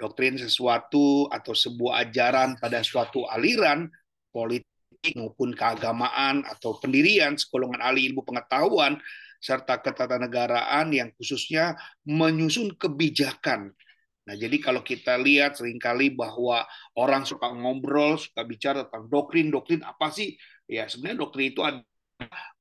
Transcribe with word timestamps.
doktrin 0.00 0.40
sesuatu 0.40 1.28
atau 1.28 1.52
sebuah 1.52 2.08
ajaran 2.08 2.56
pada 2.56 2.80
suatu 2.80 3.28
aliran 3.28 3.84
politik 4.32 4.64
maupun 5.20 5.52
keagamaan 5.52 6.40
atau 6.48 6.80
pendirian 6.80 7.36
sekolongan 7.36 7.84
ahli 7.84 8.08
ilmu 8.08 8.24
pengetahuan 8.24 8.96
serta 9.40 9.80
ketatanegaraan 9.80 10.92
yang 10.92 11.12
khususnya 11.16 11.76
menyusun 12.08 12.76
kebijakan. 12.76 13.72
Nah, 14.28 14.36
jadi 14.36 14.56
kalau 14.60 14.84
kita 14.84 15.16
lihat 15.16 15.56
sering 15.56 15.80
kali 15.80 16.12
bahwa 16.12 16.64
orang 16.96 17.24
suka 17.24 17.48
ngobrol, 17.48 18.20
suka 18.20 18.44
bicara 18.44 18.84
tentang 18.88 19.08
doktrin-doktrin 19.08 19.80
apa 19.84 20.12
sih? 20.12 20.36
Ya, 20.68 20.86
sebenarnya 20.86 21.24
doktrin 21.24 21.56
itu 21.56 21.64
ada 21.64 21.80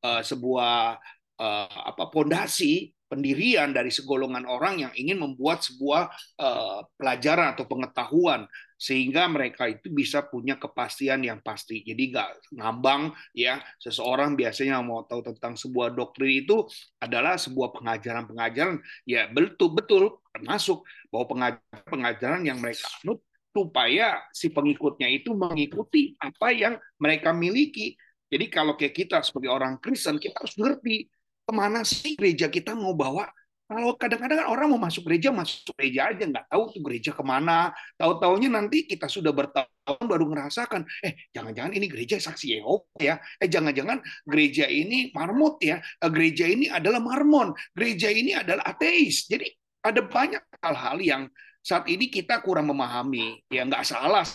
uh, 0.02 0.24
sebuah 0.24 0.98
uh, 1.36 1.80
apa 1.94 2.04
pondasi 2.10 2.96
pendirian 3.10 3.74
dari 3.74 3.90
segolongan 3.90 4.46
orang 4.46 4.86
yang 4.86 4.94
ingin 4.94 5.18
membuat 5.18 5.66
sebuah 5.66 6.14
uh, 6.38 6.86
pelajaran 6.94 7.58
atau 7.58 7.66
pengetahuan 7.66 8.46
sehingga 8.80 9.28
mereka 9.28 9.68
itu 9.68 9.92
bisa 9.92 10.24
punya 10.24 10.56
kepastian 10.56 11.20
yang 11.26 11.44
pasti. 11.44 11.84
Jadi 11.84 12.16
nggak 12.16 12.56
ngambang 12.56 13.12
ya. 13.36 13.60
Seseorang 13.82 14.40
biasanya 14.40 14.80
mau 14.80 15.04
tahu 15.04 15.26
tentang 15.26 15.60
sebuah 15.60 15.92
doktrin 15.92 16.48
itu 16.48 16.64
adalah 17.02 17.36
sebuah 17.36 17.76
pengajaran-pengajaran 17.76 18.80
ya 19.04 19.28
betul 19.28 19.76
betul 19.76 20.22
termasuk 20.32 20.86
bahwa 21.12 21.26
pengajaran 21.28 21.84
pengajaran 21.90 22.42
yang 22.46 22.62
mereka 22.62 22.88
anut 23.04 23.20
supaya 23.50 24.22
si 24.32 24.54
pengikutnya 24.54 25.10
itu 25.10 25.34
mengikuti 25.34 26.16
apa 26.22 26.54
yang 26.54 26.78
mereka 27.02 27.34
miliki. 27.34 27.98
Jadi 28.30 28.46
kalau 28.48 28.78
kayak 28.78 28.94
kita 28.94 29.18
sebagai 29.26 29.50
orang 29.50 29.82
Kristen 29.82 30.22
kita 30.22 30.38
harus 30.46 30.54
ngerti 30.56 31.10
ke 31.50 31.54
mana 31.58 31.82
sih 31.82 32.14
gereja 32.14 32.46
kita 32.46 32.78
mau 32.78 32.94
bawa? 32.94 33.26
Kalau 33.70 33.94
kadang-kadang 33.98 34.50
orang 34.50 34.74
mau 34.74 34.82
masuk 34.82 35.06
gereja, 35.06 35.30
masuk 35.30 35.78
gereja 35.78 36.10
aja, 36.10 36.26
nggak 36.26 36.50
tahu 36.50 36.74
tuh 36.74 36.82
gereja 36.90 37.14
ke 37.14 37.22
mana. 37.22 37.70
Tahu-taunya 38.02 38.50
nanti 38.50 38.90
kita 38.90 39.06
sudah 39.06 39.30
bertahun 39.30 40.06
baru 40.10 40.26
ngerasakan, 40.26 40.90
eh 41.06 41.30
jangan-jangan 41.30 41.78
ini 41.78 41.86
gereja 41.86 42.18
saksi 42.18 42.58
Yehova 42.58 42.98
ya, 42.98 43.22
eh 43.38 43.46
jangan-jangan 43.46 44.02
gereja 44.26 44.66
ini 44.66 45.14
marmut 45.14 45.62
ya, 45.62 45.78
eh, 45.78 46.10
gereja 46.10 46.50
ini 46.50 46.66
adalah 46.66 46.98
marmon, 46.98 47.54
gereja 47.78 48.10
ini 48.10 48.34
adalah 48.34 48.74
ateis. 48.74 49.30
Jadi 49.30 49.46
ada 49.86 50.02
banyak 50.02 50.42
hal-hal 50.66 50.98
yang 50.98 51.22
saat 51.62 51.86
ini 51.94 52.10
kita 52.10 52.42
kurang 52.42 52.74
memahami. 52.74 53.38
Ya 53.54 53.70
nggak 53.70 53.86
salah 53.86 54.26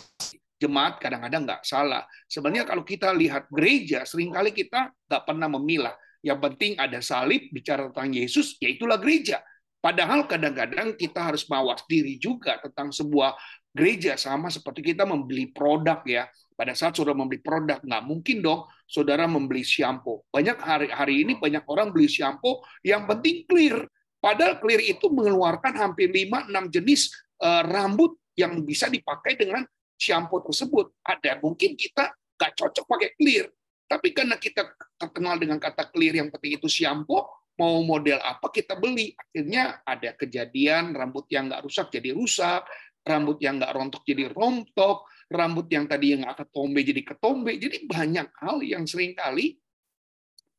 jemaat 0.63 1.03
kadang-kadang 1.03 1.43
nggak 1.43 1.63
salah. 1.67 2.07
Sebenarnya 2.31 2.63
kalau 2.63 2.87
kita 2.87 3.11
lihat 3.11 3.51
gereja, 3.51 4.07
sering 4.07 4.31
kali 4.31 4.55
kita 4.55 4.95
nggak 5.11 5.23
pernah 5.27 5.51
memilah 5.59 5.95
yang 6.25 6.41
penting 6.41 6.73
ada 6.81 6.97
salib, 7.05 7.53
bicara 7.53 7.93
tentang 7.93 8.09
Yesus, 8.09 8.57
yaitulah 8.57 8.97
gereja. 8.97 9.45
Padahal 9.77 10.25
kadang-kadang 10.25 10.97
kita 10.97 11.29
harus 11.29 11.45
mawas 11.45 11.85
diri 11.85 12.17
juga 12.17 12.57
tentang 12.57 12.89
sebuah 12.89 13.37
gereja 13.69 14.17
sama 14.17 14.49
seperti 14.49 14.81
kita 14.81 15.05
membeli 15.05 15.53
produk 15.53 16.01
ya. 16.01 16.25
Pada 16.57 16.73
saat 16.73 16.97
saudara 16.97 17.13
membeli 17.13 17.45
produk, 17.45 17.77
nggak 17.85 18.03
mungkin 18.09 18.41
dong 18.41 18.65
saudara 18.89 19.29
membeli 19.29 19.61
shampoo. 19.61 20.25
Banyak 20.33 20.57
hari 20.57 20.89
hari 20.89 21.15
ini 21.21 21.37
banyak 21.37 21.61
orang 21.69 21.93
beli 21.93 22.09
shampoo 22.09 22.65
yang 22.81 23.05
penting 23.05 23.45
clear. 23.45 23.85
Padahal 24.17 24.57
clear 24.57 24.81
itu 24.81 25.05
mengeluarkan 25.13 25.77
hampir 25.77 26.09
5-6 26.09 26.73
jenis 26.73 27.13
uh, 27.45 27.61
rambut 27.69 28.17
yang 28.33 28.57
bisa 28.65 28.89
dipakai 28.89 29.37
dengan 29.37 29.61
shampoo 30.01 30.41
tersebut. 30.41 30.97
Ada 31.05 31.37
mungkin 31.45 31.77
kita 31.77 32.09
nggak 32.09 32.51
cocok 32.57 32.85
pakai 32.89 33.13
clear. 33.21 33.45
Tapi 33.85 34.11
karena 34.11 34.35
kita 34.41 34.73
terkenal 34.97 35.37
dengan 35.37 35.61
kata 35.61 35.93
clear 35.93 36.17
yang 36.17 36.33
penting 36.33 36.57
itu 36.57 36.65
shampoo, 36.65 37.29
mau 37.55 37.81
model 37.85 38.19
apa 38.19 38.49
kita 38.49 38.75
beli. 38.75 39.13
Akhirnya 39.13 39.81
ada 39.85 40.11
kejadian 40.17 40.91
rambut 40.97 41.29
yang 41.29 41.47
nggak 41.47 41.63
rusak 41.63 41.93
jadi 41.93 42.11
rusak, 42.17 42.65
rambut 43.05 43.37
yang 43.39 43.61
nggak 43.61 43.71
rontok 43.71 44.03
jadi 44.03 44.33
rontok, 44.33 45.05
rambut 45.29 45.67
yang 45.69 45.85
tadi 45.85 46.17
yang 46.17 46.25
nggak 46.25 46.45
ketombe 46.45 46.81
jadi 46.81 47.01
ketombe. 47.05 47.51
Jadi 47.55 47.77
banyak 47.85 48.27
hal 48.41 48.57
yang 48.65 48.83
sering 48.89 49.13
kali 49.13 49.55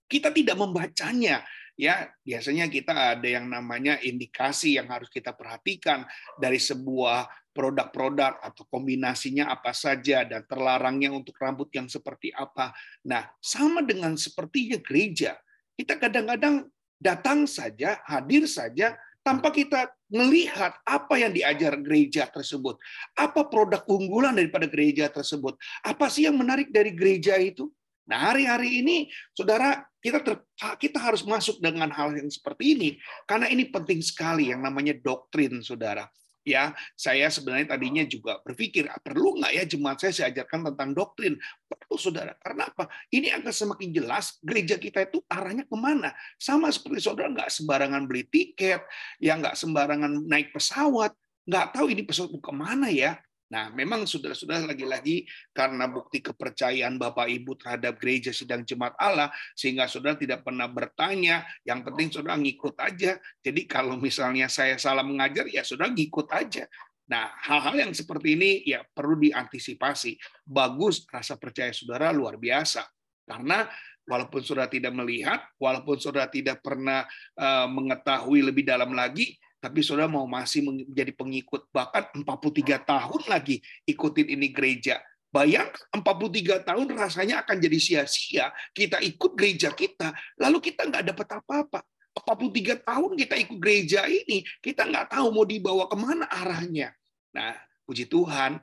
kita 0.07 0.31
tidak 0.31 0.55
membacanya 0.55 1.43
ya 1.77 2.09
biasanya 2.25 2.73
kita 2.73 3.19
ada 3.19 3.29
yang 3.29 3.53
namanya 3.53 4.01
indikasi 4.01 4.81
yang 4.81 4.89
harus 4.89 5.13
kita 5.13 5.37
perhatikan 5.37 6.09
dari 6.41 6.57
sebuah 6.57 7.29
produk-produk 7.57 8.37
atau 8.45 8.69
kombinasinya 8.69 9.49
apa 9.49 9.73
saja 9.73 10.29
dan 10.29 10.45
terlarangnya 10.45 11.09
untuk 11.17 11.33
rambut 11.41 11.73
yang 11.73 11.89
seperti 11.89 12.29
apa. 12.37 12.77
Nah, 13.09 13.25
sama 13.41 13.81
dengan 13.81 14.13
sepertinya 14.21 14.77
gereja. 14.85 15.41
Kita 15.73 15.97
kadang-kadang 15.97 16.69
datang 17.01 17.49
saja, 17.49 17.97
hadir 18.05 18.45
saja 18.45 18.93
tanpa 19.25 19.49
kita 19.49 19.89
melihat 20.13 20.77
apa 20.85 21.17
yang 21.17 21.33
diajar 21.33 21.81
gereja 21.81 22.29
tersebut. 22.29 22.77
Apa 23.17 23.49
produk 23.49 23.83
unggulan 23.89 24.37
daripada 24.37 24.69
gereja 24.69 25.09
tersebut? 25.09 25.57
Apa 25.81 26.13
sih 26.13 26.29
yang 26.29 26.37
menarik 26.37 26.69
dari 26.69 26.93
gereja 26.93 27.41
itu? 27.41 27.73
Nah, 28.07 28.31
hari-hari 28.31 28.85
ini 28.85 29.11
Saudara, 29.35 29.83
kita 29.99 30.23
ter, 30.23 30.39
kita 30.79 31.03
harus 31.03 31.27
masuk 31.27 31.59
dengan 31.59 31.91
hal 31.91 32.15
yang 32.15 32.31
seperti 32.31 32.79
ini 32.79 32.89
karena 33.27 33.51
ini 33.51 33.67
penting 33.67 33.99
sekali 33.99 34.55
yang 34.55 34.63
namanya 34.63 34.95
doktrin, 34.95 35.59
Saudara 35.59 36.07
ya 36.47 36.71
saya 36.95 37.27
sebenarnya 37.27 37.75
tadinya 37.75 38.07
juga 38.07 38.39
berpikir 38.47 38.87
ah, 38.87 39.03
perlu 39.03 39.43
nggak 39.43 39.53
ya 39.53 39.65
jemaat 39.67 39.99
saya 39.99 40.15
saya 40.15 40.31
tentang 40.31 40.95
doktrin? 40.95 41.35
Perlu 41.67 41.99
saudara. 41.99 42.39
Karena 42.39 42.71
apa? 42.71 42.87
Ini 43.11 43.35
akan 43.43 43.51
semakin 43.51 43.91
jelas 43.91 44.39
gereja 44.39 44.79
kita 44.79 45.11
itu 45.11 45.19
arahnya 45.27 45.67
ke 45.67 45.77
mana. 45.77 46.15
Sama 46.39 46.71
seperti 46.71 47.03
saudara 47.03 47.27
nggak 47.35 47.51
sembarangan 47.51 48.07
beli 48.07 48.23
tiket 48.31 48.87
ya 49.19 49.35
nggak 49.35 49.59
sembarangan 49.59 50.23
naik 50.31 50.55
pesawat 50.55 51.11
nggak 51.47 51.67
tahu 51.75 51.87
ini 51.91 52.03
pesawat 52.03 52.31
ke 52.35 52.53
mana 52.55 52.91
ya 52.91 53.19
Nah, 53.47 53.71
memang 53.71 54.11
sudah-sudah 54.11 54.67
lagi-lagi 54.67 55.23
karena 55.55 55.87
bukti 55.87 56.19
kepercayaan 56.19 56.99
Bapak 56.99 57.31
Ibu 57.31 57.55
terhadap 57.55 58.03
gereja 58.03 58.35
sidang 58.35 58.67
jemaat 58.67 58.99
Allah, 58.99 59.31
sehingga 59.55 59.87
saudara 59.87 60.19
tidak 60.19 60.43
pernah 60.43 60.67
bertanya, 60.67 61.47
yang 61.63 61.87
penting 61.87 62.11
saudara 62.11 62.35
ngikut 62.43 62.75
aja. 62.83 63.23
Jadi 63.39 63.71
kalau 63.71 63.95
misalnya 63.95 64.51
saya 64.51 64.75
salah 64.83 65.07
mengajar, 65.07 65.47
ya 65.47 65.63
saudara 65.63 65.95
ngikut 65.95 66.27
aja. 66.35 66.67
Nah, 67.07 67.31
hal-hal 67.39 67.87
yang 67.87 67.93
seperti 67.95 68.35
ini 68.35 68.51
ya 68.67 68.83
perlu 68.83 69.15
diantisipasi. 69.23 70.19
Bagus 70.43 71.07
rasa 71.07 71.39
percaya 71.39 71.71
saudara 71.71 72.11
luar 72.11 72.35
biasa. 72.35 72.83
Karena 73.23 73.63
walaupun 74.07 74.43
saudara 74.43 74.67
tidak 74.67 74.91
melihat, 74.91 75.39
walaupun 75.55 76.03
saudara 76.03 76.27
tidak 76.27 76.63
pernah 76.67 77.07
uh, 77.39 77.71
mengetahui 77.71 78.43
lebih 78.43 78.67
dalam 78.67 78.91
lagi, 78.91 79.39
tapi 79.61 79.81
saudara 79.81 80.07
mau 80.07 80.29
masih 80.29 80.63
menjadi 80.63 81.13
pengikut 81.17 81.67
bahkan 81.73 82.07
43 82.13 82.87
tahun 82.87 83.23
lagi 83.27 83.65
ikutin 83.89 84.29
ini 84.37 84.53
gereja. 84.53 85.01
Bayang 85.33 85.69
43 85.93 86.65
tahun 86.65 86.87
rasanya 86.97 87.45
akan 87.45 87.57
jadi 87.61 87.79
sia-sia. 87.83 88.49
Kita 88.73 89.03
ikut 89.03 89.37
gereja 89.37 89.75
kita, 89.75 90.15
lalu 90.41 90.65
kita 90.71 90.89
nggak 90.89 91.13
dapat 91.13 91.29
apa-apa. 91.43 91.81
43 92.17 92.81
tahun 92.81 93.11
kita 93.21 93.35
ikut 93.45 93.59
gereja 93.61 94.09
ini, 94.09 94.41
kita 94.65 94.89
nggak 94.89 95.13
tahu 95.13 95.27
mau 95.37 95.45
dibawa 95.45 95.85
ke 95.85 95.97
mana 96.01 96.25
arahnya. 96.33 96.97
Nah, 97.37 97.53
puji 97.85 98.09
Tuhan, 98.09 98.57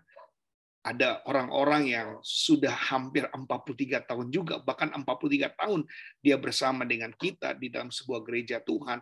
ada 0.83 1.23
orang-orang 1.29 1.95
yang 1.95 2.09
sudah 2.19 2.75
hampir 2.75 3.23
43 3.31 4.03
tahun 4.03 4.27
juga, 4.27 4.59
bahkan 4.59 4.91
43 4.91 5.55
tahun 5.55 5.87
dia 6.19 6.35
bersama 6.35 6.83
dengan 6.83 7.15
kita 7.15 7.55
di 7.55 7.71
dalam 7.71 7.87
sebuah 7.87 8.19
gereja 8.25 8.59
Tuhan. 8.59 8.99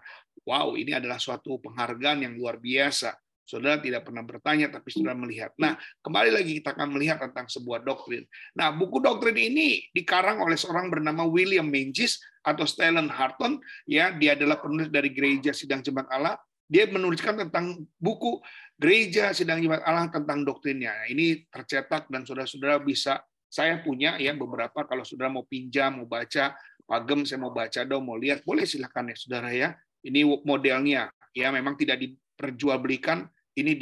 Wow, 0.47 0.73
ini 0.79 0.97
adalah 0.97 1.21
suatu 1.21 1.61
penghargaan 1.61 2.25
yang 2.25 2.33
luar 2.37 2.57
biasa. 2.57 3.13
Saudara 3.45 3.81
tidak 3.83 4.07
pernah 4.07 4.23
bertanya, 4.23 4.71
tapi 4.71 4.95
saudara 4.95 5.17
melihat. 5.17 5.51
Nah, 5.59 5.75
kembali 5.99 6.31
lagi 6.31 6.63
kita 6.63 6.71
akan 6.71 6.95
melihat 6.95 7.19
tentang 7.19 7.51
sebuah 7.51 7.83
doktrin. 7.83 8.23
Nah, 8.55 8.71
buku 8.71 9.03
doktrin 9.03 9.35
ini 9.35 9.83
dikarang 9.91 10.39
oleh 10.39 10.55
seorang 10.55 10.87
bernama 10.87 11.27
William 11.27 11.67
Mengis 11.67 12.21
atau 12.47 12.63
Stellan 12.63 13.11
Harton. 13.11 13.59
Ya, 13.83 14.15
dia 14.15 14.39
adalah 14.39 14.57
penulis 14.63 14.87
dari 14.87 15.11
Gereja 15.11 15.51
Sidang 15.51 15.83
Jemaat 15.83 16.07
Allah. 16.09 16.39
Dia 16.71 16.87
menuliskan 16.87 17.35
tentang 17.35 17.83
buku 17.99 18.39
gereja 18.79 19.35
sidang 19.35 19.59
jemaat 19.59 19.83
Allah 19.83 20.07
tentang 20.07 20.41
doktrinnya. 20.47 20.89
Nah, 20.89 21.07
ini 21.11 21.43
tercetak 21.51 22.07
dan 22.07 22.23
saudara-saudara 22.23 22.79
bisa 22.79 23.19
saya 23.51 23.83
punya 23.83 24.15
ya 24.15 24.31
beberapa 24.31 24.87
kalau 24.87 25.03
saudara 25.03 25.27
mau 25.27 25.43
pinjam, 25.43 25.99
mau 25.99 26.07
baca, 26.07 26.55
pagem 26.87 27.27
saya 27.27 27.43
mau 27.43 27.51
baca 27.51 27.83
dong, 27.83 28.07
mau 28.07 28.15
lihat, 28.15 28.47
boleh 28.47 28.63
silahkan 28.63 29.03
ya 29.11 29.15
saudara 29.19 29.51
ya. 29.51 29.75
Ini 30.01 30.25
modelnya. 30.43 31.09
Ya 31.31 31.47
memang 31.53 31.79
tidak 31.79 32.01
diperjualbelikan, 32.01 33.29
ini 33.55 33.77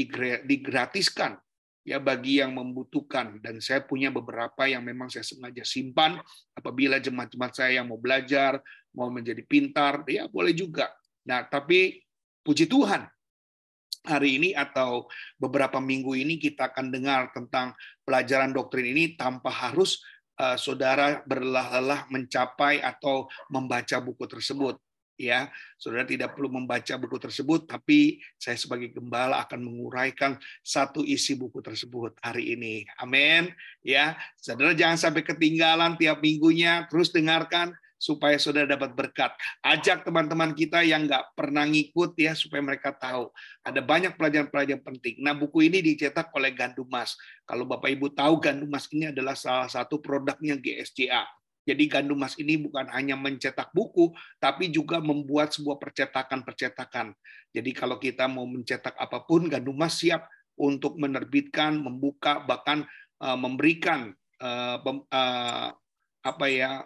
digratiskan. 0.46 1.40
Ya 1.88 1.98
bagi 1.98 2.38
yang 2.44 2.54
membutuhkan. 2.54 3.42
Dan 3.42 3.64
saya 3.64 3.82
punya 3.82 4.14
beberapa 4.14 4.70
yang 4.70 4.86
memang 4.86 5.10
saya 5.10 5.26
sengaja 5.26 5.66
simpan. 5.66 6.22
Apabila 6.54 7.02
jemaat-jemaat 7.02 7.54
saya 7.56 7.82
yang 7.82 7.90
mau 7.90 7.98
belajar 7.98 8.62
mau 8.94 9.10
menjadi 9.14 9.42
pintar 9.46 10.02
ya 10.10 10.26
boleh 10.26 10.54
juga. 10.54 10.90
Nah 11.30 11.46
tapi 11.46 12.02
puji 12.42 12.66
Tuhan 12.66 13.06
hari 14.08 14.40
ini 14.42 14.50
atau 14.56 15.06
beberapa 15.38 15.78
minggu 15.78 16.16
ini 16.16 16.40
kita 16.40 16.72
akan 16.72 16.90
dengar 16.90 17.30
tentang 17.36 17.76
pelajaran 18.08 18.56
doktrin 18.56 18.96
ini 18.96 19.14
tanpa 19.20 19.52
harus 19.52 20.02
uh, 20.40 20.56
saudara 20.56 21.22
berlelah-lelah 21.28 22.08
mencapai 22.10 22.80
atau 22.80 23.28
membaca 23.52 24.00
buku 24.00 24.26
tersebut 24.26 24.80
ya 25.20 25.52
saudara 25.76 26.08
tidak 26.08 26.32
perlu 26.32 26.48
membaca 26.48 26.96
buku 26.96 27.20
tersebut 27.20 27.68
tapi 27.68 28.24
saya 28.40 28.56
sebagai 28.56 28.96
gembala 28.96 29.44
akan 29.44 29.68
menguraikan 29.68 30.40
satu 30.64 31.04
isi 31.04 31.36
buku 31.36 31.60
tersebut 31.60 32.16
hari 32.24 32.56
ini 32.56 32.88
amin 33.04 33.52
ya 33.84 34.16
saudara 34.40 34.72
jangan 34.72 34.96
sampai 34.96 35.28
ketinggalan 35.28 36.00
tiap 36.00 36.24
minggunya 36.24 36.88
terus 36.88 37.12
dengarkan 37.12 37.76
supaya 38.00 38.40
saudara 38.40 38.64
dapat 38.64 38.96
berkat. 38.96 39.36
Ajak 39.60 40.08
teman-teman 40.08 40.56
kita 40.56 40.82
yang 40.88 41.04
nggak 41.04 41.36
pernah 41.36 41.68
ngikut 41.68 42.16
ya 42.16 42.32
supaya 42.32 42.64
mereka 42.64 42.96
tahu. 42.96 43.28
Ada 43.62 43.84
banyak 43.84 44.16
pelajaran-pelajaran 44.16 44.82
penting. 44.82 45.20
Nah 45.20 45.36
buku 45.36 45.68
ini 45.68 45.84
dicetak 45.84 46.32
oleh 46.32 46.56
Gandumas. 46.56 47.20
Kalau 47.44 47.68
Bapak 47.68 47.92
Ibu 47.92 48.16
tahu 48.16 48.40
Gandumas 48.40 48.88
ini 48.96 49.12
adalah 49.12 49.36
salah 49.36 49.68
satu 49.68 50.00
produknya 50.00 50.56
GSJA. 50.56 51.39
Jadi 51.68 51.86
gandum 51.86 52.18
mas 52.18 52.34
ini 52.40 52.58
bukan 52.58 52.90
hanya 52.90 53.14
mencetak 53.14 53.70
buku, 53.76 54.10
tapi 54.42 54.74
juga 54.74 54.98
membuat 55.04 55.54
sebuah 55.54 55.78
percetakan-percetakan. 55.78 57.14
Jadi 57.54 57.72
kalau 57.76 58.02
kita 58.02 58.26
mau 58.26 58.48
mencetak 58.50 58.96
apa 58.98 59.22
pun, 59.28 59.46
gandum 59.46 59.78
mas 59.78 60.00
siap 60.02 60.26
untuk 60.60 60.98
menerbitkan, 60.98 61.78
membuka, 61.80 62.42
bahkan 62.44 62.84
uh, 63.22 63.38
memberikan 63.38 64.12
uh, 64.42 64.82
uh, 64.84 65.68
apa 66.20 66.46
ya 66.52 66.84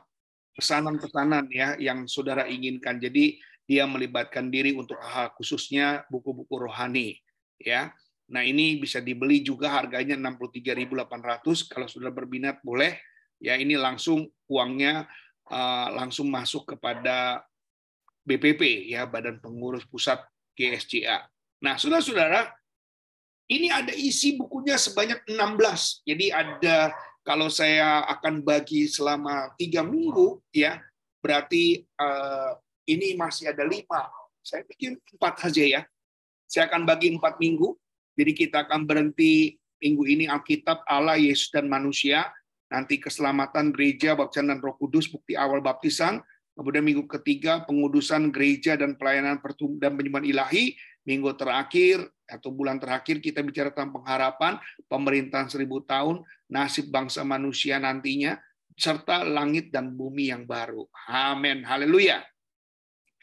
pesanan-pesanan 0.54 1.50
ya 1.50 1.78
yang 1.80 2.06
saudara 2.06 2.46
inginkan. 2.46 3.02
Jadi 3.02 3.40
dia 3.64 3.88
melibatkan 3.88 4.52
diri 4.52 4.76
untuk 4.76 5.00
hal 5.00 5.32
khususnya 5.40 6.04
buku-buku 6.12 6.60
rohani 6.60 7.18
ya. 7.58 7.96
Nah, 8.34 8.42
ini 8.42 8.80
bisa 8.80 9.04
dibeli 9.04 9.44
juga 9.44 9.70
harganya 9.70 10.16
63.800 10.16 11.68
kalau 11.68 11.88
sudah 11.92 12.10
berminat 12.10 12.64
boleh 12.64 12.96
ya 13.44 13.60
ini 13.60 13.76
langsung 13.76 14.32
uangnya 14.48 15.04
uh, 15.52 15.88
langsung 15.92 16.32
masuk 16.32 16.64
kepada 16.72 17.44
BPP 18.24 18.88
ya 18.96 19.04
Badan 19.04 19.44
Pengurus 19.44 19.84
Pusat 19.84 20.24
GSCA. 20.56 21.28
Nah, 21.60 21.76
saudara-saudara, 21.76 22.48
ini 23.52 23.68
ada 23.68 23.92
isi 23.92 24.40
bukunya 24.40 24.80
sebanyak 24.80 25.28
16. 25.28 26.08
Jadi 26.08 26.32
ada 26.32 26.96
kalau 27.24 27.52
saya 27.52 28.08
akan 28.08 28.44
bagi 28.44 28.88
selama 28.88 29.52
tiga 29.60 29.84
minggu, 29.84 30.40
ya 30.56 30.80
berarti 31.20 31.84
uh, 32.00 32.56
ini 32.88 33.16
masih 33.20 33.52
ada 33.52 33.68
lima. 33.68 34.08
Saya 34.44 34.64
pikir 34.68 35.00
empat 35.20 35.44
saja 35.44 35.64
ya. 35.64 35.82
Saya 36.48 36.72
akan 36.72 36.84
bagi 36.88 37.12
empat 37.12 37.40
minggu. 37.40 37.76
Jadi 38.14 38.32
kita 38.36 38.68
akan 38.68 38.86
berhenti 38.86 39.56
minggu 39.84 40.04
ini 40.08 40.26
Alkitab 40.28 40.84
Allah, 40.88 41.20
Yesus 41.20 41.50
dan 41.52 41.68
manusia 41.68 42.30
nanti 42.74 42.98
keselamatan 42.98 43.70
gereja, 43.70 44.18
baptisan 44.18 44.50
dan 44.50 44.58
roh 44.58 44.74
kudus, 44.74 45.06
bukti 45.06 45.38
awal 45.38 45.62
baptisan, 45.62 46.18
kemudian 46.58 46.82
minggu 46.82 47.06
ketiga 47.06 47.62
pengudusan 47.70 48.34
gereja 48.34 48.74
dan 48.74 48.98
pelayanan 48.98 49.38
dan 49.78 49.94
penyembahan 49.94 50.26
ilahi, 50.26 50.74
minggu 51.06 51.38
terakhir 51.38 52.02
atau 52.26 52.50
bulan 52.50 52.82
terakhir 52.82 53.22
kita 53.22 53.46
bicara 53.46 53.70
tentang 53.70 54.02
pengharapan, 54.02 54.58
pemerintahan 54.90 55.54
seribu 55.54 55.86
tahun, 55.86 56.26
nasib 56.50 56.90
bangsa 56.90 57.22
manusia 57.22 57.78
nantinya, 57.78 58.42
serta 58.74 59.22
langit 59.22 59.70
dan 59.70 59.94
bumi 59.94 60.34
yang 60.34 60.50
baru. 60.50 60.90
Amin. 61.06 61.62
Haleluya. 61.62 62.26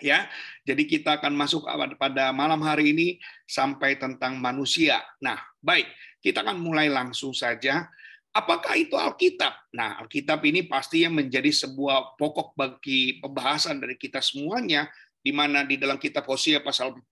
Ya, 0.01 0.33
jadi 0.65 0.89
kita 0.89 1.21
akan 1.21 1.37
masuk 1.37 1.69
pada 2.01 2.33
malam 2.33 2.65
hari 2.65 2.97
ini 2.97 3.09
sampai 3.45 4.01
tentang 4.01 4.41
manusia. 4.41 4.97
Nah, 5.21 5.37
baik, 5.61 5.85
kita 6.25 6.41
akan 6.41 6.57
mulai 6.57 6.89
langsung 6.89 7.37
saja 7.37 7.85
Apakah 8.31 8.79
itu 8.79 8.95
Alkitab? 8.95 9.75
Nah, 9.75 9.99
Alkitab 9.99 10.39
ini 10.47 10.63
pastinya 10.63 11.19
menjadi 11.19 11.51
sebuah 11.51 12.15
pokok 12.15 12.55
bagi 12.55 13.19
pembahasan 13.19 13.83
dari 13.83 13.99
kita 13.99 14.23
semuanya, 14.23 14.87
di 15.19 15.35
mana 15.35 15.67
di 15.67 15.75
dalam 15.75 15.99
kitab 15.99 16.25
Hosea 16.31 16.63
pasal 16.63 16.95
4 16.95 17.05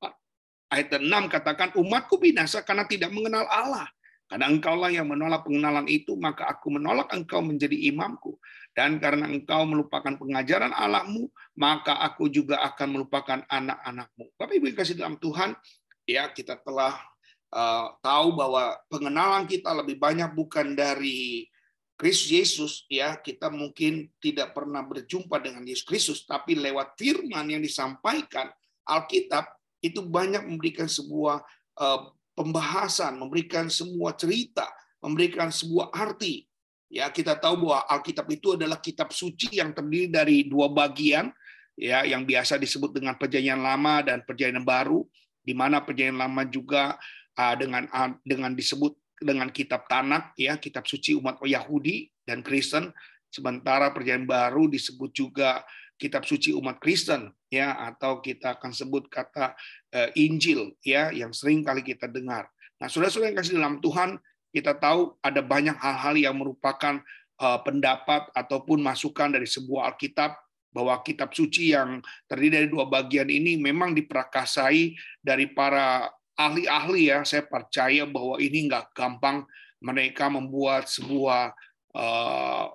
ayat 0.68 1.00
6 1.00 1.32
katakan 1.32 1.68
umatku 1.76 2.20
binasa 2.20 2.60
karena 2.62 2.84
tidak 2.84 3.10
mengenal 3.12 3.48
Allah. 3.48 3.88
Karena 4.28 4.44
engkaulah 4.52 4.92
yang 4.92 5.08
menolak 5.08 5.40
pengenalan 5.48 5.88
itu, 5.88 6.12
maka 6.20 6.44
aku 6.52 6.68
menolak 6.68 7.08
engkau 7.16 7.40
menjadi 7.40 7.72
imamku. 7.88 8.36
Dan 8.76 9.00
karena 9.00 9.24
engkau 9.24 9.64
melupakan 9.64 10.20
pengajaran 10.20 10.68
Allahmu, 10.68 11.32
maka 11.56 11.96
aku 12.04 12.28
juga 12.28 12.60
akan 12.60 12.88
melupakan 12.92 13.40
anak-anakmu. 13.48 14.28
Bapak 14.36 14.52
Ibu 14.52 14.76
kasih 14.76 15.00
dalam 15.00 15.16
Tuhan, 15.16 15.56
ya 16.04 16.28
kita 16.28 16.60
telah 16.60 17.00
uh, 17.52 17.94
tahu 18.00 18.36
bahwa 18.36 18.76
pengenalan 18.88 19.44
kita 19.48 19.72
lebih 19.72 19.96
banyak 20.00 20.30
bukan 20.32 20.76
dari 20.76 21.48
Kristus 21.98 22.30
Yesus 22.30 22.72
ya. 22.86 23.18
Kita 23.18 23.50
mungkin 23.50 24.08
tidak 24.22 24.54
pernah 24.54 24.84
berjumpa 24.86 25.42
dengan 25.42 25.66
Yesus 25.66 25.86
Kristus 25.86 26.22
tapi 26.24 26.54
lewat 26.54 26.94
firman 26.94 27.48
yang 27.50 27.62
disampaikan 27.62 28.48
Alkitab 28.88 29.44
itu 29.84 30.02
banyak 30.02 30.46
memberikan 30.46 30.86
sebuah 30.90 31.42
uh, 31.78 32.00
pembahasan 32.38 33.18
memberikan 33.18 33.66
semua 33.66 34.14
cerita 34.14 34.66
memberikan 35.02 35.50
sebuah 35.50 35.94
arti. 35.94 36.46
Ya 36.88 37.10
kita 37.12 37.36
tahu 37.36 37.68
bahwa 37.68 37.84
Alkitab 37.84 38.26
itu 38.32 38.56
adalah 38.56 38.80
kitab 38.80 39.12
suci 39.12 39.60
yang 39.60 39.76
terdiri 39.76 40.08
dari 40.08 40.36
dua 40.48 40.72
bagian 40.72 41.28
ya 41.76 42.02
yang 42.02 42.24
biasa 42.24 42.56
disebut 42.56 42.96
dengan 42.96 43.14
perjanjian 43.14 43.60
lama 43.60 44.00
dan 44.02 44.24
perjanjian 44.24 44.64
baru 44.64 45.04
di 45.44 45.52
mana 45.52 45.84
perjanjian 45.84 46.16
lama 46.16 46.42
juga 46.48 46.96
dengan 47.54 47.86
ah, 47.94 48.10
dengan 48.26 48.52
disebut 48.54 48.98
dengan 49.18 49.50
kitab 49.50 49.86
Tanak 49.86 50.34
ya 50.38 50.58
kitab 50.58 50.86
suci 50.86 51.14
umat 51.18 51.38
Yahudi 51.42 52.10
dan 52.26 52.42
Kristen 52.42 52.90
sementara 53.30 53.94
perjanjian 53.94 54.26
baru 54.26 54.66
disebut 54.66 55.10
juga 55.14 55.62
kitab 55.98 56.22
suci 56.22 56.54
umat 56.54 56.78
Kristen 56.78 57.34
ya 57.50 57.74
atau 57.74 58.22
kita 58.22 58.56
akan 58.56 58.70
sebut 58.70 59.10
kata 59.10 59.58
uh, 59.92 60.08
Injil 60.14 60.78
ya 60.80 61.10
yang 61.10 61.34
sering 61.34 61.66
kali 61.66 61.82
kita 61.82 62.06
dengar. 62.06 62.46
Nah, 62.78 62.86
saudara-saudara 62.86 63.34
yang 63.34 63.38
kasih 63.42 63.58
dalam 63.58 63.76
Tuhan, 63.82 64.10
kita 64.54 64.78
tahu 64.78 65.18
ada 65.18 65.42
banyak 65.42 65.74
hal-hal 65.74 66.14
yang 66.14 66.38
merupakan 66.38 67.02
uh, 67.42 67.58
pendapat 67.66 68.30
ataupun 68.30 68.78
masukan 68.78 69.34
dari 69.34 69.50
sebuah 69.50 69.92
Alkitab 69.92 70.38
bahwa 70.70 70.94
kitab 71.02 71.34
suci 71.34 71.74
yang 71.74 71.98
terdiri 72.30 72.62
dari 72.62 72.68
dua 72.70 72.86
bagian 72.86 73.26
ini 73.26 73.58
memang 73.58 73.96
diperakasai 73.98 74.94
dari 75.18 75.50
para 75.50 76.06
ahli-ahli 76.38 77.10
ya, 77.10 77.26
saya 77.26 77.42
percaya 77.50 78.06
bahwa 78.06 78.38
ini 78.38 78.70
nggak 78.70 78.94
gampang 78.94 79.42
mereka 79.82 80.30
membuat 80.30 80.86
sebuah 80.86 81.50
uh, 81.98 82.66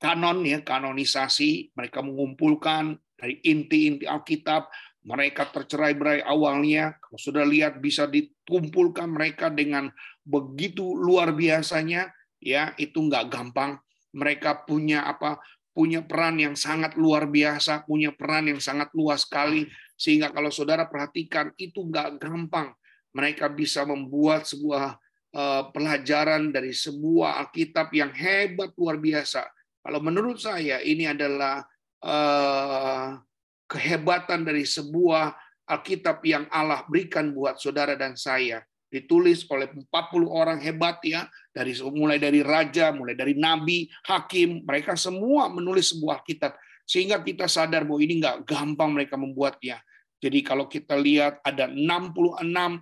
kanon 0.00 0.40
ya, 0.48 0.64
kanonisasi, 0.64 1.76
mereka 1.76 2.00
mengumpulkan 2.00 2.96
dari 3.20 3.36
inti-inti 3.44 4.08
Alkitab, 4.08 4.72
mereka 5.04 5.48
tercerai-berai 5.52 6.24
awalnya, 6.24 6.96
kalau 6.98 7.20
sudah 7.20 7.44
lihat 7.44 7.78
bisa 7.84 8.08
dikumpulkan 8.08 9.12
mereka 9.12 9.52
dengan 9.52 9.92
begitu 10.24 10.96
luar 10.96 11.36
biasanya, 11.36 12.08
ya 12.40 12.72
itu 12.80 12.96
nggak 12.96 13.28
gampang. 13.28 13.76
Mereka 14.16 14.64
punya 14.64 15.04
apa? 15.04 15.36
Punya 15.76 16.00
peran 16.00 16.40
yang 16.40 16.56
sangat 16.56 16.96
luar 16.96 17.28
biasa, 17.28 17.84
punya 17.84 18.08
peran 18.16 18.48
yang 18.48 18.60
sangat 18.60 18.88
luas 18.96 19.28
sekali, 19.28 19.68
sehingga 19.92 20.32
kalau 20.32 20.48
saudara 20.48 20.88
perhatikan 20.88 21.52
itu 21.60 21.84
nggak 21.84 22.16
gampang 22.16 22.72
mereka 23.16 23.48
bisa 23.48 23.88
membuat 23.88 24.44
sebuah 24.44 25.00
uh, 25.32 25.62
pelajaran 25.72 26.52
dari 26.52 26.76
sebuah 26.76 27.40
Alkitab 27.48 27.88
yang 27.96 28.12
hebat 28.12 28.76
luar 28.76 29.00
biasa. 29.00 29.48
Kalau 29.80 30.04
menurut 30.04 30.36
saya 30.36 30.84
ini 30.84 31.08
adalah 31.08 31.64
uh, 32.04 33.16
kehebatan 33.64 34.44
dari 34.44 34.68
sebuah 34.68 35.32
Alkitab 35.64 36.20
yang 36.28 36.44
Allah 36.52 36.84
berikan 36.84 37.32
buat 37.32 37.56
saudara 37.56 37.96
dan 37.96 38.20
saya. 38.20 38.60
Ditulis 38.86 39.48
oleh 39.50 39.66
40 39.66 39.90
orang 40.30 40.62
hebat 40.62 41.02
ya, 41.02 41.26
dari 41.50 41.74
mulai 41.90 42.20
dari 42.22 42.38
raja, 42.44 42.94
mulai 42.94 43.18
dari 43.18 43.34
nabi, 43.34 43.90
hakim, 44.06 44.62
mereka 44.62 44.94
semua 44.94 45.50
menulis 45.50 45.90
sebuah 45.90 46.22
Alkitab 46.22 46.54
sehingga 46.86 47.18
kita 47.18 47.50
sadar 47.50 47.82
bahwa 47.82 47.98
ini 47.98 48.22
nggak 48.22 48.46
gampang 48.46 48.94
mereka 48.94 49.18
membuatnya. 49.18 49.82
Jadi 50.22 50.38
kalau 50.46 50.70
kita 50.70 50.94
lihat 50.94 51.42
ada 51.42 51.66
66 51.66 52.46
uh, 52.46 52.78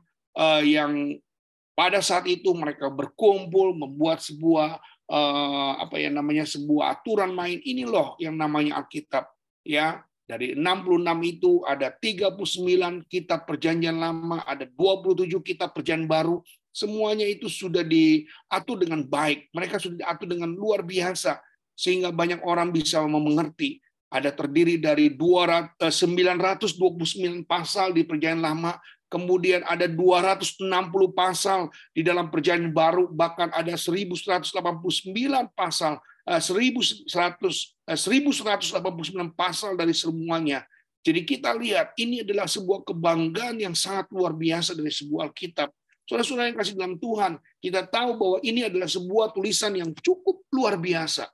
yang 0.66 1.14
pada 1.74 1.98
saat 1.98 2.26
itu 2.30 2.50
mereka 2.54 2.86
berkumpul 2.90 3.74
membuat 3.74 4.22
sebuah 4.22 4.78
uh, 5.10 5.72
apa 5.82 5.98
ya 5.98 6.10
namanya 6.10 6.46
sebuah 6.46 7.00
aturan 7.00 7.34
main 7.34 7.58
ini 7.62 7.82
loh 7.82 8.14
yang 8.22 8.38
namanya 8.38 8.78
Alkitab 8.82 9.26
ya 9.66 10.02
dari 10.24 10.56
66 10.56 11.04
itu 11.36 11.60
ada 11.68 11.92
39 11.92 13.04
kitab 13.12 13.44
perjanjian 13.44 14.00
lama, 14.00 14.40
ada 14.48 14.64
27 14.64 15.28
kitab 15.44 15.76
perjanjian 15.76 16.08
baru, 16.08 16.40
semuanya 16.72 17.28
itu 17.28 17.52
sudah 17.52 17.84
diatur 17.84 18.80
dengan 18.80 19.04
baik. 19.04 19.52
Mereka 19.52 19.76
sudah 19.76 20.00
diatur 20.00 20.32
dengan 20.32 20.48
luar 20.48 20.80
biasa 20.80 21.44
sehingga 21.76 22.08
banyak 22.08 22.40
orang 22.40 22.72
bisa 22.72 23.04
mengerti. 23.04 23.84
Ada 24.08 24.32
terdiri 24.32 24.80
dari 24.80 25.12
200, 25.12 25.76
929 25.76 27.44
pasal 27.44 27.92
di 27.92 28.06
Perjanjian 28.06 28.40
Lama, 28.40 28.78
kemudian 29.14 29.62
ada 29.62 29.86
260 29.86 30.58
pasal 31.14 31.70
di 31.94 32.02
dalam 32.02 32.26
Perjanjian 32.34 32.74
Baru, 32.74 33.06
bahkan 33.06 33.46
ada 33.54 33.78
1189 33.78 34.50
pasal 35.54 36.02
1100 36.26 37.06
1189 37.06 38.74
pasal 39.38 39.78
dari 39.78 39.94
semuanya. 39.94 40.66
Jadi 41.06 41.22
kita 41.22 41.54
lihat 41.54 41.94
ini 41.94 42.26
adalah 42.26 42.50
sebuah 42.50 42.82
kebanggaan 42.82 43.62
yang 43.62 43.76
sangat 43.78 44.10
luar 44.10 44.34
biasa 44.34 44.74
dari 44.74 44.90
sebuah 44.90 45.30
Alkitab. 45.30 45.70
Saudara-saudara 46.08 46.50
yang 46.50 46.58
kasih 46.58 46.74
dalam 46.74 46.96
Tuhan, 46.98 47.38
kita 47.62 47.86
tahu 47.86 48.10
bahwa 48.18 48.38
ini 48.42 48.66
adalah 48.66 48.88
sebuah 48.90 49.30
tulisan 49.30 49.78
yang 49.78 49.94
cukup 50.02 50.42
luar 50.50 50.74
biasa 50.80 51.30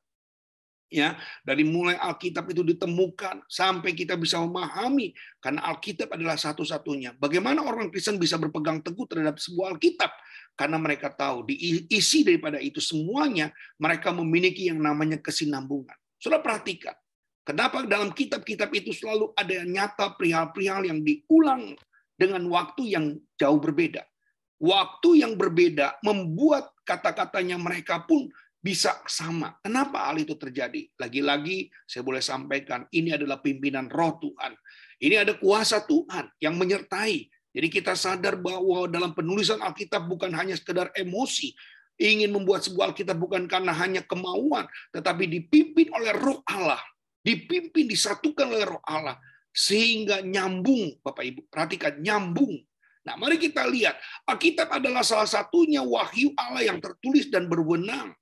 ya 0.91 1.15
dari 1.47 1.63
mulai 1.63 1.95
Alkitab 1.97 2.51
itu 2.51 2.67
ditemukan 2.67 3.47
sampai 3.47 3.95
kita 3.95 4.19
bisa 4.19 4.43
memahami 4.43 5.15
karena 5.39 5.63
Alkitab 5.71 6.11
adalah 6.11 6.35
satu-satunya. 6.37 7.15
Bagaimana 7.17 7.63
orang 7.63 7.89
Kristen 7.89 8.19
bisa 8.19 8.37
berpegang 8.37 8.83
teguh 8.83 9.07
terhadap 9.07 9.39
sebuah 9.39 9.79
Alkitab? 9.79 10.11
Karena 10.59 10.77
mereka 10.77 11.09
tahu 11.09 11.49
di 11.49 11.87
isi 11.89 12.27
daripada 12.27 12.61
itu 12.61 12.83
semuanya 12.83 13.49
mereka 13.81 14.13
memiliki 14.13 14.69
yang 14.69 14.83
namanya 14.83 15.17
kesinambungan. 15.17 15.97
Sudah 16.21 16.43
perhatikan, 16.45 16.93
kenapa 17.47 17.87
dalam 17.89 18.13
kitab-kitab 18.13 18.69
itu 18.77 18.93
selalu 18.93 19.33
ada 19.39 19.65
nyata 19.65 20.13
perihal-perihal 20.21 20.85
yang 20.85 21.01
diulang 21.01 21.73
dengan 22.13 22.45
waktu 22.53 22.93
yang 22.93 23.17
jauh 23.41 23.57
berbeda. 23.57 24.05
Waktu 24.61 25.25
yang 25.25 25.41
berbeda 25.41 25.97
membuat 26.05 26.69
kata-katanya 26.85 27.57
mereka 27.57 28.05
pun 28.05 28.29
bisa 28.61 29.01
sama. 29.09 29.57
Kenapa 29.65 30.13
hal 30.13 30.21
itu 30.21 30.37
terjadi? 30.37 30.85
Lagi-lagi 31.01 31.73
saya 31.89 32.05
boleh 32.05 32.21
sampaikan, 32.21 32.85
ini 32.93 33.17
adalah 33.17 33.41
pimpinan 33.41 33.89
roh 33.89 34.21
Tuhan. 34.21 34.53
Ini 35.01 35.25
ada 35.25 35.33
kuasa 35.41 35.81
Tuhan 35.89 36.29
yang 36.45 36.61
menyertai. 36.61 37.25
Jadi 37.51 37.69
kita 37.73 37.97
sadar 37.97 38.39
bahwa 38.39 38.87
dalam 38.87 39.17
penulisan 39.17 39.59
Alkitab 39.59 40.07
bukan 40.07 40.31
hanya 40.37 40.55
sekedar 40.55 40.93
emosi, 40.95 41.51
ingin 41.99 42.31
membuat 42.31 42.63
sebuah 42.63 42.93
Alkitab 42.93 43.17
bukan 43.19 43.49
karena 43.51 43.75
hanya 43.75 44.05
kemauan, 44.05 44.69
tetapi 44.95 45.27
dipimpin 45.27 45.91
oleh 45.97 46.15
roh 46.15 46.45
Allah. 46.47 46.79
Dipimpin, 47.21 47.89
disatukan 47.89 48.49
oleh 48.49 48.65
roh 48.65 48.85
Allah. 48.87 49.17
Sehingga 49.51 50.23
nyambung, 50.23 51.01
Bapak 51.03 51.27
Ibu. 51.27 51.41
Perhatikan, 51.51 51.99
nyambung. 52.01 52.61
Nah, 53.05 53.17
mari 53.17 53.41
kita 53.41 53.67
lihat. 53.67 53.99
Alkitab 54.29 54.69
adalah 54.71 55.03
salah 55.03 55.27
satunya 55.27 55.83
wahyu 55.83 56.33
Allah 56.37 56.71
yang 56.71 56.79
tertulis 56.79 57.29
dan 57.33 57.49
berwenang. 57.49 58.15